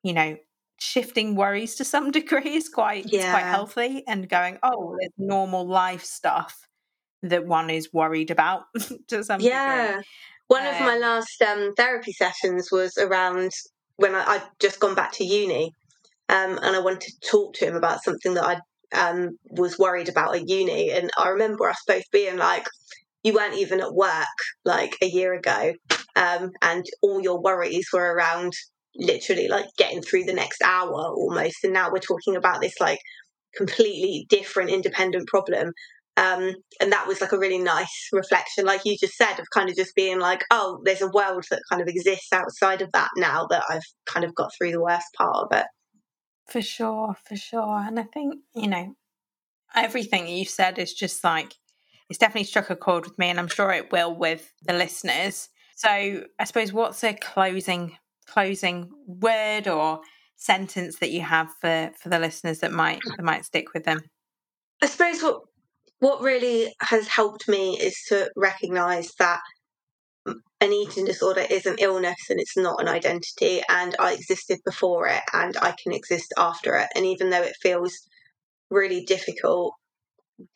you 0.03 0.13
know 0.13 0.37
shifting 0.79 1.37
worries 1.37 1.77
to 1.77 1.85
some 1.85 2.11
degree 2.21 2.55
is 2.57 2.69
quite 2.69 3.07
is 3.13 3.25
quite 3.27 3.45
Yeah. 3.45 3.51
healthy 3.51 4.05
and 4.09 4.29
going 4.29 4.59
oh 4.63 4.97
there's 5.01 5.13
normal 5.19 5.67
life 5.67 6.05
stuff 6.05 6.69
that 7.23 7.47
one 7.47 7.71
is 7.71 7.93
worried 7.93 8.31
about 8.31 8.65
to 9.09 9.23
some 9.25 9.39
degree 9.39 9.51
yeah. 9.51 10.01
One 10.49 10.67
of 10.67 10.79
my 10.81 10.97
Um, 10.97 11.01
last 11.01 11.41
um, 11.41 11.73
therapy 11.77 12.13
sessions 12.13 12.71
was 12.71 12.99
around 12.99 13.53
when 13.97 14.15
I, 14.15 14.23
I'd 14.25 14.43
just 14.61 14.81
gone 14.81 14.95
back 14.95 15.13
to 15.13 15.25
uni, 15.25 15.73
um, 16.29 16.59
and 16.63 16.77
I 16.77 16.79
wanted 16.79 17.01
to 17.01 17.21
talk 17.31 17.55
to 17.55 17.67
him 17.67 17.75
about 17.75 18.03
something 18.03 18.35
that 18.35 18.45
I 18.45 19.11
um, 19.11 19.39
was 19.45 19.79
worried 19.79 20.11
about 20.11 20.35
at 20.35 20.49
uni. 20.49 20.91
And 20.91 21.11
I 21.17 21.31
remember 21.31 21.71
us 21.71 21.83
both 21.87 22.03
being 22.11 22.37
like, 22.37 22.67
"You 23.23 23.33
weren't 23.33 23.57
even 23.57 23.81
at 23.81 23.95
work 23.95 24.39
like 24.65 24.95
a 25.01 25.07
year 25.07 25.33
ago, 25.33 25.73
um, 26.17 26.51
and 26.61 26.85
all 27.01 27.23
your 27.23 27.41
worries 27.41 27.89
were 27.91 28.13
around 28.15 28.53
literally 28.95 29.49
like 29.49 29.67
getting 29.79 30.03
through 30.03 30.25
the 30.25 30.35
next 30.35 30.61
hour 30.63 30.93
almost. 30.93 31.65
And 31.65 31.73
now 31.73 31.91
we're 31.91 31.99
talking 31.99 32.37
about 32.37 32.61
this 32.61 32.75
like 32.79 32.99
completely 33.55 34.27
different, 34.29 34.69
independent 34.69 35.29
problem." 35.29 35.73
Um, 36.23 36.55
and 36.81 36.93
that 36.93 37.09
was 37.09 37.21
like 37.21 37.33
a 37.33 37.39
really 37.39 37.59
nice 37.59 38.09
reflection, 38.13 38.65
like 38.65 38.83
you 38.85 38.97
just 38.97 39.17
said, 39.17 39.41
of 39.41 39.47
kind 39.53 39.69
of 39.69 39.75
just 39.75 39.95
being 39.97 40.21
like, 40.21 40.45
oh, 40.53 40.81
there's 40.85 41.03
a 41.03 41.11
world 41.11 41.45
that 41.51 41.63
kind 41.69 41.83
of 41.83 41.89
exists 41.89 42.33
outside 42.33 42.81
of 42.81 42.93
that 42.93 43.09
now 43.17 43.47
that 43.51 43.65
I've 43.69 43.83
kind 44.07 44.25
of 44.25 44.35
got 44.35 44.53
through 44.57 44.71
the 44.71 44.81
worst 44.81 45.07
part 45.17 45.37
of 45.37 45.59
it. 45.59 45.67
For 46.49 46.63
sure, 46.63 47.17
for 47.27 47.35
sure. 47.35 47.79
And 47.79 47.99
I 47.99 48.05
think, 48.05 48.35
you 48.55 48.69
know, 48.69 48.95
everything 49.75 50.29
you 50.29 50.45
said 50.45 50.79
is 50.79 50.93
just 50.93 51.25
like, 51.25 51.55
it's 52.09 52.19
definitely 52.19 52.45
struck 52.45 52.71
a 52.71 52.77
chord 52.77 53.05
with 53.05 53.19
me, 53.19 53.29
and 53.29 53.41
I'm 53.41 53.49
sure 53.49 53.73
it 53.73 53.91
will 53.91 54.15
with 54.15 54.53
the 54.63 54.75
listeners. 54.75 55.49
So 55.77 55.89
I 55.89 56.45
suppose 56.45 56.73
what's 56.73 57.03
a 57.03 57.15
closing 57.15 57.97
closing 58.29 58.91
word 59.07 59.67
or 59.67 60.01
sentence 60.37 60.99
that 60.99 61.11
you 61.11 61.23
have 61.23 61.49
for 61.61 61.91
for 61.99 62.09
the 62.11 62.19
listeners 62.19 62.61
that 62.61 62.73
might 62.73 63.01
that 63.17 63.25
might 63.25 63.45
stick 63.45 63.73
with 63.73 63.85
them? 63.85 64.01
I 64.83 64.87
suppose 64.87 65.23
what 65.23 65.43
what 66.03 66.21
really 66.21 66.75
has 66.81 67.07
helped 67.07 67.49
me 67.49 67.79
is 67.79 67.95
to 68.09 68.29
recognise 68.35 69.13
that 69.21 69.39
an 70.27 70.73
eating 70.73 71.05
disorder 71.05 71.45
is 71.49 71.65
an 71.65 71.77
illness 71.79 72.17
and 72.29 72.41
it's 72.41 72.57
not 72.57 72.81
an 72.81 72.89
identity, 72.89 73.63
and 73.69 73.95
I 74.01 74.15
existed 74.15 74.59
before 74.65 75.07
it 75.07 75.23
and 75.33 75.57
I 75.63 75.77
can 75.81 75.93
exist 75.93 76.35
after 76.37 76.75
it. 76.75 76.89
And 76.97 77.07
even 77.07 77.31
though 77.31 77.43
it 77.43 77.55
feels 77.63 77.95
really 78.69 79.05
difficult, 79.05 79.75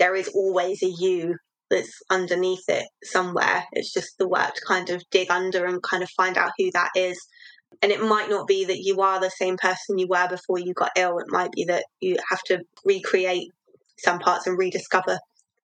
there 0.00 0.16
is 0.16 0.26
always 0.34 0.82
a 0.82 0.88
you 0.88 1.36
that's 1.70 1.94
underneath 2.10 2.68
it 2.68 2.88
somewhere. 3.04 3.66
It's 3.70 3.92
just 3.92 4.18
the 4.18 4.28
work 4.28 4.52
to 4.52 4.60
kind 4.66 4.90
of 4.90 5.04
dig 5.12 5.30
under 5.30 5.64
and 5.64 5.80
kind 5.80 6.02
of 6.02 6.10
find 6.16 6.36
out 6.36 6.50
who 6.58 6.72
that 6.72 6.90
is. 6.96 7.24
And 7.82 7.92
it 7.92 8.00
might 8.00 8.28
not 8.28 8.48
be 8.48 8.64
that 8.64 8.80
you 8.80 9.00
are 9.00 9.20
the 9.20 9.30
same 9.30 9.58
person 9.58 9.96
you 9.96 10.08
were 10.10 10.26
before 10.28 10.58
you 10.58 10.74
got 10.74 10.90
ill. 10.96 11.18
It 11.18 11.26
might 11.28 11.52
be 11.52 11.66
that 11.66 11.84
you 12.00 12.16
have 12.30 12.42
to 12.46 12.62
recreate 12.84 13.52
some 13.96 14.18
parts 14.18 14.48
and 14.48 14.58
rediscover 14.58 15.20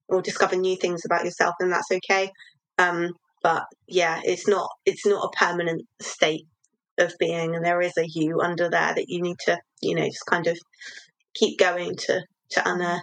or 0.08 0.22
discover 0.22 0.56
new 0.56 0.76
things 0.76 1.04
about 1.04 1.24
yourself, 1.24 1.54
and 1.60 1.72
that's 1.72 1.90
okay. 1.90 2.30
Um, 2.78 3.10
but 3.42 3.64
yeah, 3.88 4.20
it's 4.24 4.48
not 4.48 4.68
it's 4.84 5.06
not 5.06 5.24
a 5.24 5.36
permanent 5.36 5.82
state 6.00 6.46
of 6.98 7.12
being, 7.18 7.54
and 7.54 7.64
there 7.64 7.80
is 7.80 7.96
a 7.98 8.06
you 8.06 8.40
under 8.40 8.68
there 8.68 8.94
that 8.94 9.08
you 9.08 9.22
need 9.22 9.38
to 9.46 9.58
you 9.80 9.94
know 9.94 10.06
just 10.06 10.26
kind 10.26 10.46
of 10.46 10.58
keep 11.34 11.58
going 11.58 11.96
to 11.96 12.22
to 12.50 12.62
unearth. 12.70 13.02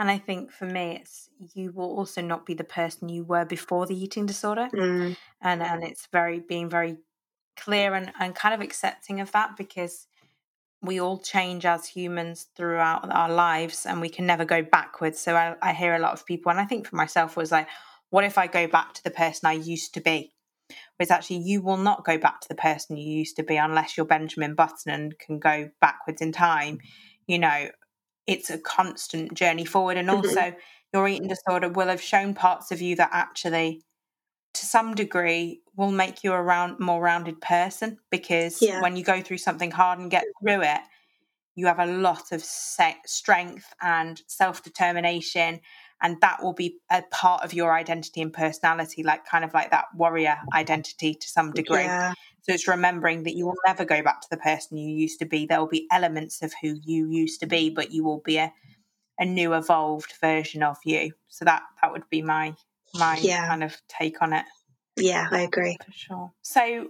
And 0.00 0.08
I 0.08 0.18
think 0.18 0.52
for 0.52 0.66
me, 0.66 1.00
it's 1.00 1.28
you 1.54 1.72
will 1.72 1.96
also 1.96 2.22
not 2.22 2.46
be 2.46 2.54
the 2.54 2.64
person 2.64 3.08
you 3.08 3.24
were 3.24 3.44
before 3.44 3.86
the 3.86 4.00
eating 4.00 4.26
disorder. 4.26 4.68
Mm, 4.72 5.16
and 5.42 5.62
and 5.62 5.82
it's 5.82 6.06
very 6.12 6.40
being 6.40 6.70
very 6.70 6.98
clear 7.56 7.94
and, 7.94 8.12
and 8.20 8.34
kind 8.34 8.54
of 8.54 8.60
accepting 8.60 9.20
of 9.20 9.32
that 9.32 9.56
because 9.56 10.06
we 10.82 11.00
all 11.00 11.18
change 11.18 11.66
as 11.66 11.86
humans 11.86 12.46
throughout 12.56 13.10
our 13.10 13.30
lives 13.30 13.84
and 13.84 14.00
we 14.00 14.08
can 14.08 14.26
never 14.26 14.44
go 14.44 14.62
backwards. 14.62 15.18
So 15.18 15.34
I, 15.34 15.56
I 15.60 15.72
hear 15.72 15.94
a 15.94 15.98
lot 15.98 16.12
of 16.12 16.26
people 16.26 16.50
and 16.50 16.60
i 16.60 16.64
think 16.64 16.86
for 16.86 16.96
myself 16.96 17.36
was 17.36 17.50
like 17.50 17.68
what 18.10 18.24
if 18.24 18.38
i 18.38 18.46
go 18.46 18.66
back 18.66 18.94
to 18.94 19.04
the 19.04 19.10
person 19.10 19.46
i 19.48 19.52
used 19.52 19.94
to 19.94 20.00
be? 20.00 20.32
Whereas 20.96 21.10
actually 21.10 21.38
you 21.38 21.62
will 21.62 21.76
not 21.76 22.04
go 22.04 22.18
back 22.18 22.40
to 22.40 22.48
the 22.48 22.54
person 22.54 22.96
you 22.96 23.18
used 23.18 23.36
to 23.36 23.42
be 23.42 23.56
unless 23.56 23.96
you're 23.96 24.06
benjamin 24.06 24.54
button 24.54 24.92
and 24.92 25.18
can 25.18 25.38
go 25.38 25.70
backwards 25.80 26.22
in 26.22 26.32
time. 26.32 26.78
You 27.26 27.38
know 27.38 27.68
it's 28.26 28.50
a 28.50 28.58
constant 28.58 29.34
journey 29.34 29.64
forward 29.64 29.96
and 29.96 30.10
also 30.12 30.54
your 30.92 31.08
eating 31.08 31.28
disorder 31.28 31.68
will 31.68 31.88
have 31.88 32.00
shown 32.00 32.34
parts 32.34 32.70
of 32.70 32.80
you 32.80 32.96
that 32.96 33.10
actually 33.12 33.82
to 34.54 34.66
some 34.66 34.94
degree 34.94 35.60
will 35.76 35.90
make 35.90 36.24
you 36.24 36.32
a 36.32 36.42
round 36.42 36.78
more 36.80 37.00
rounded 37.00 37.40
person 37.40 37.98
because 38.10 38.60
Yeah. 38.60 38.80
when 38.80 38.96
you 38.96 39.04
go 39.04 39.20
through 39.20 39.38
something 39.38 39.70
hard 39.70 39.98
and 39.98 40.10
get 40.10 40.24
through 40.40 40.62
it 40.62 40.80
you 41.58 41.66
have 41.66 41.80
a 41.80 41.86
lot 41.86 42.30
of 42.30 42.40
se- 42.40 43.02
strength 43.04 43.74
and 43.82 44.22
self-determination 44.28 45.60
and 46.00 46.20
that 46.20 46.40
will 46.40 46.52
be 46.52 46.78
a 46.88 47.02
part 47.10 47.42
of 47.42 47.52
your 47.52 47.72
identity 47.72 48.22
and 48.22 48.32
personality 48.32 49.02
like 49.02 49.24
kind 49.24 49.44
of 49.44 49.52
like 49.52 49.72
that 49.72 49.86
warrior 49.92 50.38
identity 50.54 51.14
to 51.14 51.28
some 51.28 51.50
degree. 51.50 51.82
Yeah, 51.82 52.14
so 52.42 52.52
it's 52.52 52.68
remembering 52.68 53.24
that 53.24 53.34
you 53.34 53.46
will 53.46 53.56
never 53.66 53.84
go 53.84 54.02
back 54.02 54.20
to 54.20 54.28
the 54.30 54.36
person 54.36 54.76
you 54.76 54.94
used 54.94 55.18
to 55.18 55.24
be. 55.24 55.46
There 55.46 55.58
will 55.58 55.66
be 55.66 55.88
elements 55.90 56.42
of 56.42 56.52
who 56.62 56.76
you 56.84 57.08
used 57.10 57.40
to 57.40 57.46
be 57.46 57.70
but 57.70 57.90
you 57.90 58.04
will 58.04 58.22
be 58.24 58.36
a, 58.36 58.52
a 59.18 59.24
new 59.24 59.52
evolved 59.54 60.12
version 60.20 60.62
of 60.62 60.76
you. 60.84 61.10
So 61.26 61.44
that 61.44 61.62
that 61.82 61.90
would 61.90 62.08
be 62.08 62.22
my 62.22 62.54
my 62.94 63.16
Yeah. 63.18 63.46
kind 63.48 63.62
of 63.64 63.76
take 63.88 64.20
on 64.22 64.32
it 64.32 64.44
yeah, 64.96 65.28
I 65.30 65.42
agree. 65.42 65.76
for 65.84 65.92
sure. 65.92 66.32
So, 66.42 66.88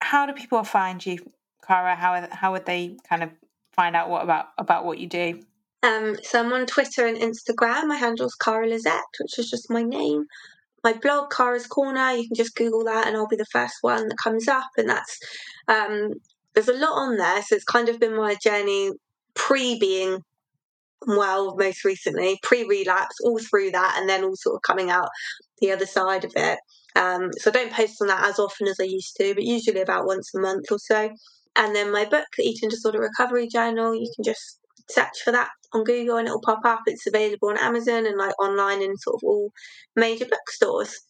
how 0.00 0.26
do 0.26 0.32
people 0.32 0.62
find 0.64 1.04
you, 1.04 1.18
Cara? 1.66 1.96
How 1.96 2.28
how 2.30 2.52
would 2.52 2.66
they 2.66 2.96
kind 3.08 3.22
of 3.22 3.30
find 3.72 3.96
out 3.96 4.08
what 4.08 4.22
about 4.22 4.46
about 4.58 4.84
what 4.84 4.98
you 4.98 5.08
do? 5.08 5.42
Um, 5.82 6.16
so 6.22 6.40
I'm 6.40 6.52
on 6.52 6.66
Twitter 6.66 7.06
and 7.06 7.18
Instagram. 7.18 7.86
My 7.88 7.96
handle's 7.96 8.34
Cara 8.36 8.66
Lisette, 8.68 9.02
which 9.20 9.38
is 9.38 9.50
just 9.50 9.70
my 9.70 9.82
name. 9.82 10.26
My 10.82 10.92
blog, 10.94 11.30
Cara's 11.30 11.66
Corner, 11.66 12.12
you 12.12 12.26
can 12.26 12.36
just 12.36 12.54
Google 12.56 12.84
that 12.84 13.06
and 13.06 13.16
I'll 13.16 13.26
be 13.28 13.36
the 13.36 13.44
first 13.46 13.76
one 13.82 14.08
that 14.08 14.16
comes 14.22 14.48
up. 14.48 14.68
And 14.76 14.88
that's, 14.88 15.18
um, 15.68 16.12
there's 16.54 16.68
a 16.68 16.74
lot 16.74 16.92
on 16.92 17.16
there. 17.16 17.42
So 17.42 17.54
it's 17.56 17.64
kind 17.64 17.88
of 17.88 17.98
been 18.00 18.16
my 18.16 18.34
journey 18.34 18.92
pre 19.34 19.78
being 19.78 20.22
well, 21.06 21.54
most 21.56 21.84
recently, 21.84 22.38
pre 22.42 22.64
relapse, 22.64 23.16
all 23.24 23.38
through 23.38 23.72
that, 23.72 23.96
and 23.98 24.08
then 24.08 24.24
all 24.24 24.36
sort 24.36 24.56
of 24.56 24.62
coming 24.62 24.90
out 24.90 25.08
the 25.60 25.72
other 25.72 25.86
side 25.86 26.24
of 26.24 26.32
it. 26.36 26.58
Um, 26.96 27.30
so 27.38 27.50
I 27.50 27.54
don't 27.54 27.72
post 27.72 27.96
on 28.00 28.08
that 28.08 28.24
as 28.26 28.38
often 28.38 28.68
as 28.68 28.78
I 28.80 28.84
used 28.84 29.16
to, 29.16 29.34
but 29.34 29.42
usually 29.42 29.80
about 29.80 30.06
once 30.06 30.30
a 30.34 30.40
month 30.40 30.66
or 30.70 30.78
so. 30.78 31.10
And 31.56 31.74
then 31.74 31.92
my 31.92 32.04
book, 32.04 32.26
the 32.36 32.44
Eating 32.44 32.68
Disorder 32.68 33.00
Recovery 33.00 33.48
Journal, 33.48 33.94
you 33.94 34.10
can 34.14 34.24
just 34.24 34.58
search 34.90 35.22
for 35.24 35.32
that 35.32 35.50
on 35.72 35.84
Google 35.84 36.16
and 36.16 36.26
it'll 36.26 36.40
pop 36.40 36.60
up. 36.64 36.80
It's 36.86 37.06
available 37.06 37.48
on 37.48 37.58
Amazon 37.58 38.06
and 38.06 38.16
like 38.16 38.38
online 38.40 38.82
in 38.82 38.96
sort 38.96 39.16
of 39.16 39.20
all 39.24 39.52
major 39.96 40.26
bookstores. 40.26 41.00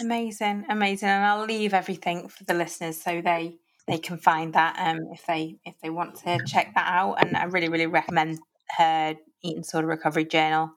Amazing, 0.00 0.64
amazing. 0.68 1.08
And 1.08 1.24
I'll 1.24 1.44
leave 1.44 1.74
everything 1.74 2.28
for 2.28 2.44
the 2.44 2.54
listeners 2.54 3.00
so 3.00 3.20
they 3.20 3.56
they 3.86 3.98
can 3.98 4.16
find 4.16 4.54
that 4.54 4.76
um 4.78 4.98
if 5.12 5.26
they 5.26 5.56
if 5.64 5.74
they 5.82 5.90
want 5.90 6.16
to 6.16 6.40
check 6.46 6.74
that 6.74 6.86
out. 6.88 7.14
And 7.14 7.36
I 7.36 7.44
really, 7.44 7.68
really 7.68 7.86
recommend 7.86 8.38
her 8.76 9.14
eating 9.42 9.62
disorder 9.62 9.88
recovery 9.88 10.24
journal. 10.24 10.70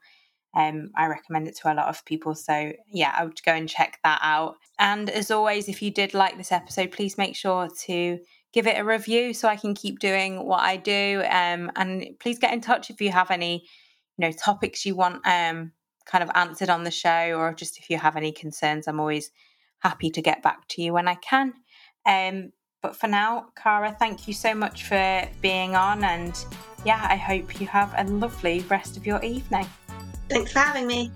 Um, 0.56 0.90
I 0.96 1.06
recommend 1.08 1.48
it 1.48 1.58
to 1.62 1.72
a 1.72 1.76
lot 1.76 1.88
of 1.88 2.04
people. 2.06 2.34
So, 2.34 2.74
yeah, 2.92 3.14
I 3.16 3.26
would 3.26 3.42
go 3.44 3.52
and 3.54 3.70
check 3.70 4.00
that 4.04 4.20
out. 4.24 4.56
And 4.80 5.10
as 5.10 5.30
always, 5.30 5.70
if 5.70 5.82
you 5.82 5.92
did 5.92 6.14
like 6.14 6.38
this 6.38 6.52
episode, 6.52 6.92
please 6.92 7.18
make 7.18 7.36
sure 7.36 7.68
to 7.86 8.20
give 8.54 8.66
it 8.66 8.80
a 8.80 8.84
review 8.84 9.34
so 9.34 9.48
I 9.48 9.56
can 9.56 9.76
keep 9.76 10.00
doing 10.00 10.46
what 10.46 10.62
I 10.62 10.78
do. 10.78 11.22
Um, 11.30 11.72
and 11.76 12.08
please 12.20 12.40
get 12.40 12.54
in 12.54 12.62
touch 12.62 12.90
if 12.90 13.02
you 13.02 13.12
have 13.12 13.30
any, 13.30 13.66
you 14.18 14.26
know, 14.26 14.32
topics 14.32 14.86
you 14.86 14.96
want 14.96 15.28
um, 15.28 15.74
kind 16.06 16.24
of 16.24 16.32
answered 16.34 16.70
on 16.70 16.84
the 16.84 16.92
show, 16.92 17.34
or 17.38 17.54
just 17.54 17.78
if 17.78 17.90
you 17.90 17.98
have 17.98 18.16
any 18.16 18.32
concerns. 18.32 18.88
I'm 18.88 19.00
always 19.00 19.30
happy 19.80 20.10
to 20.10 20.22
get 20.22 20.42
back 20.42 20.68
to 20.70 20.82
you 20.82 20.94
when 20.94 21.08
I 21.08 21.16
can. 21.16 21.54
Um, 22.06 22.52
but 22.82 22.96
for 22.96 23.08
now, 23.08 23.48
Cara, 23.56 23.96
thank 24.00 24.28
you 24.28 24.34
so 24.34 24.54
much 24.54 24.86
for 24.86 25.28
being 25.42 25.76
on. 25.76 26.04
And 26.04 26.38
yeah, 26.86 27.06
I 27.10 27.16
hope 27.16 27.60
you 27.60 27.68
have 27.68 27.94
a 27.98 28.04
lovely 28.06 28.62
rest 28.70 28.98
of 28.98 29.06
your 29.06 29.24
evening. 29.24 29.68
Thanks 30.30 30.52
for 30.52 30.60
having 30.60 30.88
me. 30.88 31.12